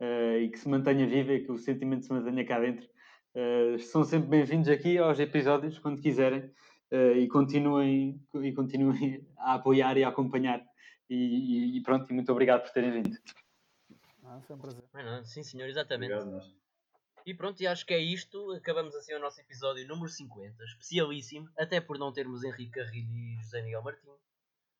uh, 0.00 0.38
e 0.40 0.48
que 0.48 0.58
se 0.58 0.68
mantenha 0.68 1.06
viva 1.06 1.34
e 1.34 1.44
que 1.44 1.52
o 1.52 1.56
sentimento 1.56 2.04
se 2.04 2.12
mantenha 2.12 2.44
cá 2.44 2.58
dentro. 2.58 2.84
Uh, 3.32 3.78
são 3.78 4.02
sempre 4.02 4.28
bem-vindos 4.28 4.68
aqui 4.68 4.98
aos 4.98 5.20
episódios, 5.20 5.78
quando 5.78 6.02
quiserem, 6.02 6.50
uh, 6.90 7.16
e, 7.16 7.28
continuem, 7.28 8.20
e 8.42 8.52
continuem 8.52 9.24
a 9.38 9.54
apoiar 9.54 9.96
e 9.96 10.02
a 10.02 10.08
acompanhar. 10.08 10.60
E, 11.08 11.78
e, 11.78 11.82
pronto, 11.84 12.10
e 12.10 12.12
muito 12.12 12.32
obrigado 12.32 12.64
por 12.64 12.72
terem 12.72 12.90
vindo. 12.90 13.16
Ah, 14.24 14.40
foi 14.40 14.56
um 14.56 14.58
prazer. 14.58 14.82
não, 14.92 15.24
sim, 15.24 15.44
senhor, 15.44 15.68
exatamente. 15.68 16.12
Obrigado, 16.12 16.63
e 17.26 17.32
pronto, 17.32 17.60
e 17.62 17.66
acho 17.66 17.86
que 17.86 17.94
é 17.94 17.98
isto. 17.98 18.52
Acabamos 18.52 18.94
assim 18.94 19.14
o 19.14 19.18
nosso 19.18 19.40
episódio 19.40 19.86
número 19.88 20.08
50, 20.08 20.62
especialíssimo, 20.64 21.50
até 21.58 21.80
por 21.80 21.98
não 21.98 22.12
termos 22.12 22.44
Henrique 22.44 22.72
Carrilho 22.72 23.14
e 23.14 23.36
José 23.42 23.62
Miguel 23.62 23.82
Martins. 23.82 24.20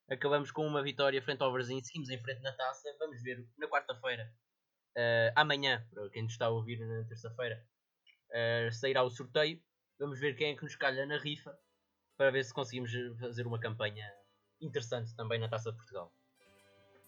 Acabamos 0.07 0.51
com 0.51 0.65
uma 0.65 0.83
vitória 0.83 1.19
frente 1.23 1.41
ao 1.41 1.51
Brasil, 1.51 1.79
seguimos 1.83 2.09
em 2.09 2.21
frente 2.21 2.41
na 2.41 2.51
taça. 2.51 2.95
Vamos 2.99 3.21
ver 3.23 3.43
na 3.57 3.67
quarta-feira, 3.67 4.31
uh, 4.95 5.33
amanhã, 5.35 5.87
para 5.91 6.07
quem 6.11 6.21
nos 6.21 6.33
está 6.33 6.45
a 6.45 6.49
ouvir 6.49 6.79
na 6.79 7.03
terça-feira, 7.05 7.65
uh, 8.29 8.71
sairá 8.71 9.01
o 9.01 9.09
sorteio. 9.09 9.59
Vamos 9.97 10.19
ver 10.19 10.35
quem 10.35 10.51
é 10.51 10.55
que 10.55 10.63
nos 10.63 10.75
calha 10.75 11.05
na 11.07 11.17
rifa 11.17 11.57
para 12.15 12.29
ver 12.29 12.43
se 12.43 12.53
conseguimos 12.53 12.91
fazer 13.19 13.47
uma 13.47 13.59
campanha 13.59 14.07
interessante 14.61 15.15
também 15.15 15.39
na 15.39 15.49
Taça 15.49 15.71
de 15.71 15.77
Portugal. 15.77 16.13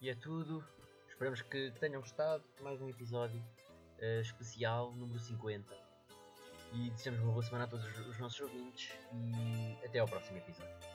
E 0.00 0.08
é 0.08 0.16
tudo. 0.16 0.66
Esperamos 1.06 1.42
que 1.42 1.70
tenham 1.78 2.00
gostado 2.00 2.44
mais 2.60 2.80
um 2.80 2.88
episódio 2.88 3.44
uh, 4.00 4.20
especial, 4.20 4.92
número 4.92 5.18
50. 5.18 5.74
E 6.74 6.90
desejamos 6.90 7.20
uma 7.20 7.32
boa 7.32 7.42
semana 7.42 7.64
a 7.64 7.68
todos 7.68 7.86
os 8.06 8.18
nossos 8.18 8.40
ouvintes 8.40 8.90
e 9.12 9.86
até 9.86 9.98
ao 10.00 10.06
próximo 10.06 10.38
episódio. 10.38 10.87